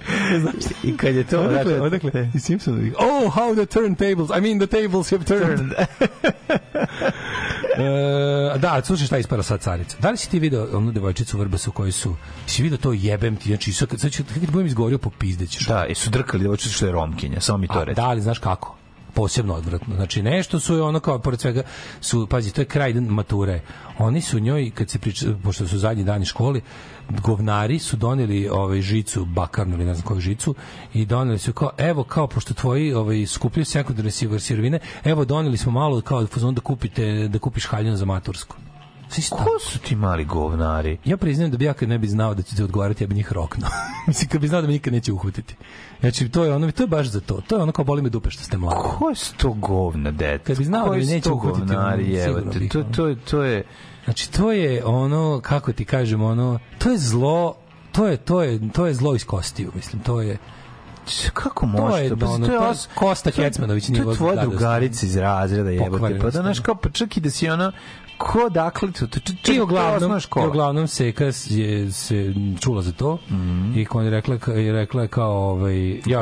[0.83, 2.95] i kad je to Odakle, dakle, odakle, iz Simpsonovih.
[2.99, 5.73] Oh, how the turntables, I mean the tables have turned.
[7.81, 9.97] e, da, slušaj šta je ispala sad carica.
[10.01, 13.37] Da li si ti video onu devojčicu u Vrbasu koju su, si video to jebem
[13.37, 14.01] ti, znači sad, kad-
[14.35, 15.67] kad budem izgovorio po pizdećeš.
[15.67, 17.97] Da, i su drkali devojčicu što je romkinja, samo mi to reći.
[17.97, 18.77] da, ali znaš kako?
[19.15, 19.95] posebno odvratno.
[19.95, 21.63] Znači nešto su je ono kao pored svega
[22.01, 23.61] su pazi to je kraj mature.
[23.99, 26.61] Oni su njoj kad se priča pošto su zadnji dani školi
[27.23, 30.55] govnari su doneli ovaj žicu bakarnu ili ne znam koju žicu
[30.95, 35.73] i doneli su kao evo kao pošto tvoji ovaj skupljaju sekundarne sirovine evo doneli smo
[35.73, 38.57] malo kao fazon da kupite da kupiš haljinu za matursku
[39.31, 40.99] Ko su ti mali govnari?
[41.05, 43.33] Ja priznajem da bi ja kad ne bi znao da ćete odgovarati, ja bi njih
[43.33, 43.69] roknuo.
[44.07, 45.55] Mislim, kad bi znao da me nikad neće uhvatiti.
[46.01, 47.41] Znači, to je ono, to je baš za to.
[47.41, 48.81] To je ono kao boli me dupe što ste mladi.
[48.89, 50.45] Ko su to govna, dete?
[50.45, 52.83] Kad bi znao da Koji me su neće uhvatiti, govnari, evo sigurno te, bih, to,
[52.85, 53.65] to, je- to je...
[54.05, 57.55] Znači, to je ono, kako ti kažem, ono, to je zlo,
[57.93, 60.39] to je, to je, to je zlo iz kostiju, mislim, to je...
[61.33, 62.17] Kako To može je, to?
[62.17, 64.37] Pa ono, to je to je os- Kosta to je- Kecmanović To nivo je tvoja
[64.39, 66.19] drugarica iz razreda, jebote.
[66.19, 66.63] Pa da, znaš, da.
[66.63, 67.73] kao, pa čak i da si ona,
[68.19, 72.35] ko dakle, to, to, to, to, I to je uglavnom, i uglavnom Seka je se
[72.61, 73.19] čula za to
[73.77, 76.21] i kad je rekla, je rekla kao ovaj, ja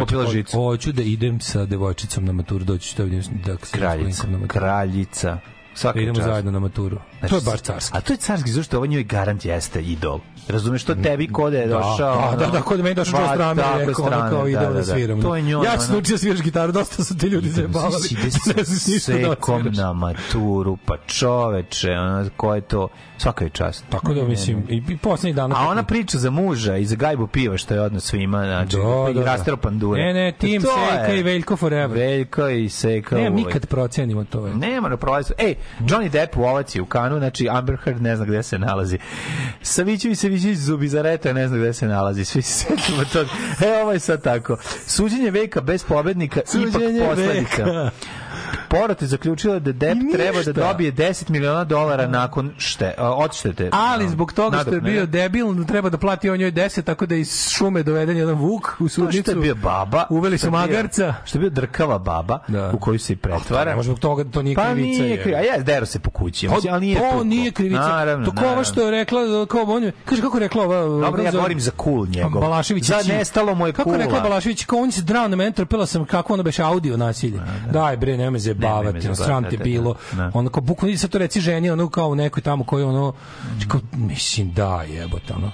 [0.52, 4.48] hoću- da idem sa devojčicom na maturu, doći da vidim da se Kraljica, na maturu.
[4.50, 5.38] kraljica.
[5.78, 6.28] Svaka Da idemo čast.
[6.28, 6.98] zajedno na maturu.
[7.28, 7.98] to je baš carski.
[7.98, 10.20] A to je carski, zašto ovo njoj garant jeste idol.
[10.48, 12.30] Razumeš to tebi kod je došao?
[12.30, 13.38] Da, da, da, je meni došao tako i
[13.86, 14.84] rekao, ono strane, kao idemo da, da, da.
[14.84, 15.22] sviramo.
[15.22, 17.92] To je njoj, ja ono- naučio da sviraš gitaru, dosta su ti ljudi zajebavali.
[18.56, 23.50] Ne znaš ništa da sekom na maturu, pa čoveče, ono, ko je to, svaka je
[23.50, 23.84] čast.
[23.90, 25.54] Tako da, mislim, i, i poslednjih dana...
[25.58, 29.10] A ona priča za muža i za gajbu piva što je odnos svima, znači, Da,
[29.10, 30.02] i da, rasteropan dure.
[30.02, 31.98] Ne, ne, tim To Seka i Veljko forever.
[31.98, 33.16] Veljko i Seka.
[33.16, 34.46] Ne, nikad procenimo to.
[34.48, 35.32] Nema na prolazu.
[35.38, 38.98] Ej, Johnny Depp u ovaci u kanu, znači Amber Heard ne zna gde se nalazi.
[39.62, 42.24] Savićević, Savićević, Zubi Zareta ne zna gde se nalazi.
[42.24, 43.30] Svi se setimo toga.
[43.66, 44.56] E, ovo je sad tako.
[44.86, 47.64] Suđenje veka bez pobednika, Suđenje ipak posledica.
[47.64, 47.90] veka.
[48.70, 53.68] Porot je zaključila da Depp treba da dobije 10 miliona dolara nakon šte, odštete.
[53.72, 55.28] Ali zbog toga što je bio debil,
[55.64, 58.88] treba da plati on njoj 10, tako da iz šume doveden jedan vuk u To
[58.88, 59.22] sudnicu.
[59.22, 60.06] što je bio baba.
[60.10, 61.14] Uveli su magarca.
[61.24, 62.70] Što je bio drkava baba Da.
[62.70, 63.76] u koju se i pretvara.
[63.76, 64.86] Može zbog toga, to nije Pa krivica.
[64.94, 65.22] nije je.
[65.22, 65.38] krivica.
[65.40, 66.48] A jes, dero se po kući.
[66.48, 67.24] Pa, mislim, ali nije to tuklo.
[67.24, 67.80] nije krivica.
[67.80, 70.80] Naravno, to kao ovo što je rekla, kao on je, kaže kako je rekla ova...
[71.00, 72.40] Dobro, ja govorim za kul njegov.
[72.40, 74.04] Balašević Za nestalo mu je Kako je kula.
[74.04, 77.40] rekla Balašević, kao on se drao na mene, trpela sam kako ono beše audio nasilje.
[77.72, 79.94] Daj bre, nema me zajebavati, ono, zajebavati, sram da, te da, bilo.
[80.12, 80.30] da.
[80.34, 83.12] Ono kao bukvalno sad to reci ženi, ono kao u nekoj tamo koji ono,
[83.68, 85.52] kao, mislim da jebote, ono.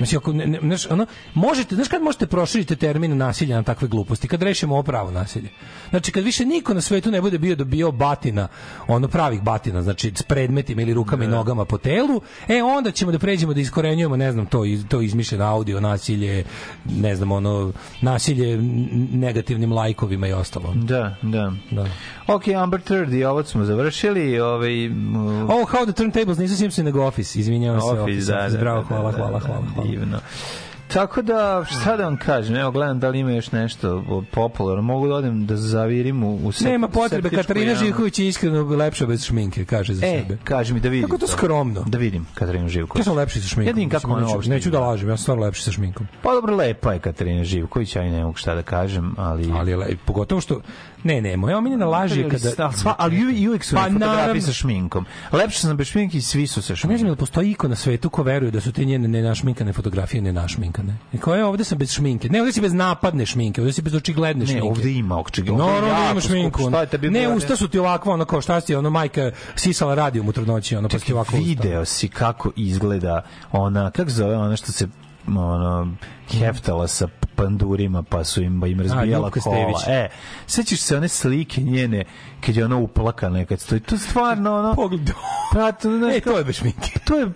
[0.00, 3.88] Mislim, ako, ne, ne, znaš, ono, možete, znaš kad možete proširiti termin nasilja na takve
[3.88, 4.28] gluposti?
[4.28, 5.48] Kad rešimo ovo pravo nasilje.
[5.90, 8.48] Znači, kad više niko na svetu ne bude bio dobio batina,
[8.88, 13.12] ono pravih batina, znači s predmetima ili rukama i nogama po telu, e, onda ćemo
[13.12, 16.44] da pređemo da iskorenjujemo, ne znam, to, to izmišljeno audio, nasilje,
[16.84, 18.58] ne znam, ono, nasilje
[19.12, 20.74] negativnim lajkovima i ostalo.
[20.74, 21.52] Da, da.
[21.70, 21.86] Da.
[22.26, 24.40] Ok, Amber Third i ovo smo završili.
[24.40, 25.16] Ovaj, m,
[25.50, 28.00] Oh, how the turntables nisu Simpson nego Office, izvinjavam se.
[28.00, 29.85] Office, da, da, Bravo, da, hvala, da, hvala, da, hvala, hvala.
[29.88, 30.18] Divno.
[30.88, 34.82] Tako da, šta da vam kažem, evo gledam da li ima još nešto popularno.
[34.82, 37.74] Mogu da odem da zavirim u, u sep- Nema potrebe, Katarina.
[37.74, 40.38] Živković je iskreno lepša bez šminke, kaže za E, sebe.
[40.44, 41.08] kaži mi da vidim.
[41.08, 41.84] Kako to skromno.
[41.86, 43.00] Da vidim Katarinu Živković.
[43.00, 43.68] Ja sam lepši sa šminkom.
[43.68, 46.06] Ja vidim kako ona neću, uopšte neću da lažem, ja sam stvarno lepši sa šminkom.
[46.22, 49.50] Pa dobro, lepa je Katarina Živković, ja i ne mogu šta da kažem, ali...
[49.54, 50.60] Ali je lep, pogotovo što
[51.06, 53.74] ne, ne, moja omiljena laž je Ali, kada ali, sva, ali uvijek- i uvijek su
[53.74, 54.42] Pa, pa, fotografije naravno.
[54.42, 55.04] sa šminkom.
[55.32, 56.98] Lepše sam bez šminke i svi su sa Pa ne šminkom.
[56.98, 60.96] znam da postoji iko na svetu ko veruje da su te njene nenašminkane fotografije nenašminkane.
[61.12, 62.28] I ko je ovde sam bez šminke.
[62.28, 64.68] Ne, ovde si bez napadne šminke, ovde si bez očigledne Ne, šminke.
[64.68, 65.64] ovde ima očigledno.
[65.66, 66.60] No, no, jako ima šminku.
[66.60, 66.70] skupo.
[66.86, 70.28] Šta je ne, usta su ti ovakva, ono kao šta si, ono majka sisala radijom
[70.28, 71.38] u trudnoći, ono pa ti ovako usta.
[71.38, 74.88] Video si kako izgleda ona, kako zove ona što se
[75.28, 75.94] ono,
[76.30, 79.80] heftala sa pandurima pa su im, im razbijala Ljupka kola.
[79.88, 80.08] E,
[80.46, 82.04] sećaš se one slike njene
[82.40, 83.80] kad je ona uplakana kad stoji.
[83.80, 84.74] To stvarno ono...
[84.74, 85.10] Pogled.
[85.52, 86.98] Pa, to, znaš, E, to je bez šminke.
[87.04, 87.32] to je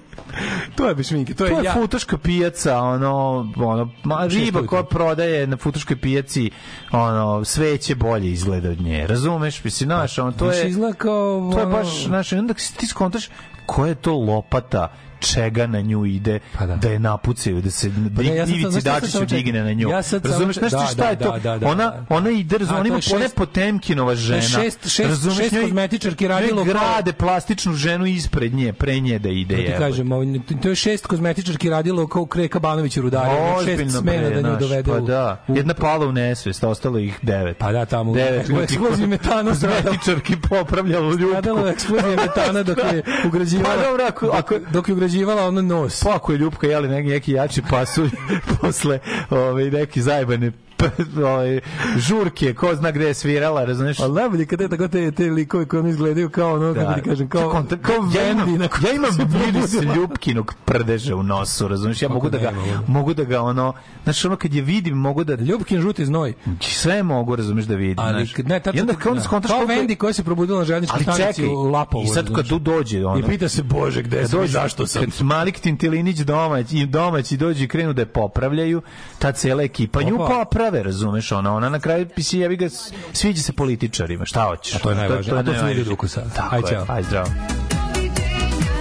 [0.77, 1.73] To je bez šminke, to je, To je ja.
[1.73, 6.51] futoška pijaca, ono, ono, ma, riba koja prodaje na futoškoj pijaci,
[6.93, 9.07] ono, sveće bolje izgleda od nje.
[9.07, 9.65] Razumeš?
[9.65, 10.69] Mislim, znaš, ono, to je...
[10.69, 13.29] izgleda kao, To je baš, znaš, i onda ti skontaš
[13.67, 16.76] koja je to lopata čega na nju ide Pa da.
[16.76, 16.89] da.
[16.89, 19.89] je napucaju da se Pa ne, ja Ivici Dačiću digne na nju.
[19.89, 21.32] Ja sad Razumeš nešto da, šta je da, to?
[21.32, 21.68] da, da, da.
[21.68, 24.40] ona ona ide, razum, A, ona ima je je Potemkinova žena.
[24.40, 29.57] šest- šest- Razumeš, šest kozmetičarki radilo grade plastičnu ženu ispred nje, pre nje da ide.
[29.57, 30.26] Da ti kažem, ovaj,
[30.62, 33.31] to je šest kozmetičarki radilo kao Kreka Banović u rudaru,
[33.65, 35.44] šest smena da nju znaš, dovede pa da.
[35.49, 37.57] Jedna pala u nesvest, ostalo ih devet.
[37.58, 38.49] Pa da, tamo devet.
[38.50, 39.50] u eksploziji metana.
[39.50, 41.26] Kozmetičarki popravljalo ljubku.
[41.28, 45.09] Stradalo je eksplozija metana dok je ugrađivala, Pa dobro, ako- dok je ugrađivala
[45.47, 46.02] ono nos.
[46.05, 48.10] Pa ako je Ljupka jeli neki, neki jači pasulj
[48.60, 48.98] posle
[49.30, 50.52] ove, neki zajebane
[52.09, 54.00] žurke, ko zna gde je svirala, razumeš?
[54.00, 57.09] Ali najbolje kada je tako te, te likove koji oni izgledaju kao ono, kako ti
[57.09, 58.59] kažem, kao, Čekam, kao ja imam, Vendi.
[58.59, 59.10] nakon ja imam
[59.47, 59.73] miris.
[59.97, 62.02] Ljupkinog prdeža u nosu, razumeš?
[62.02, 62.52] Ja Kako mogu da ga,
[62.86, 63.15] mogu.
[63.15, 63.73] da ga ono,
[64.05, 66.34] znaš, ono kad je vidim, mogu da Ljubkin žuti znoj.
[66.60, 67.99] sve mogu, razumeš, da vidim.
[67.99, 68.47] Ali znaš.
[68.47, 69.20] ne, tačno I onda kao da.
[69.20, 72.05] skontaš Kao Vendi koja se probudila na željezničkoj Ali stanici u Lapovu.
[72.05, 75.02] i sad kad tu dođe, ono, I pita se, Bože, gde sam i zašto sam?
[75.05, 78.83] Kad Malik Tintilinić domać i domaći dođe i krenu da je popravljaju,
[79.18, 80.26] ta cela ekipa nju Opa.
[80.70, 82.68] Poprave, razumeš, ona, ona na kraju pisi jebi ga,
[83.12, 84.74] sviđa se političarima, šta hoćeš?
[84.74, 85.74] A to je najvažnije, a to su najvažnije.
[85.74, 86.23] ljudi ukusa.
[86.36, 86.86] Tako Aj, ćao.
[86.89, 87.28] aj, zdravo.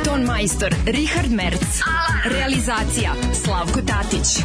[0.06, 1.62] Ton majstor Richard Merc.
[2.26, 3.12] Realizacija
[3.44, 4.44] Slavko Tatić.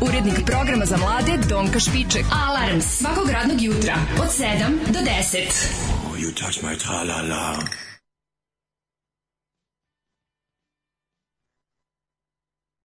[0.00, 2.24] Urednik programa za mlade Donka Špiček.
[2.48, 4.46] Alarms svakog radnog jutra od 7
[4.86, 5.38] do 10.
[6.18, 7.87] You touch my tra-la-la.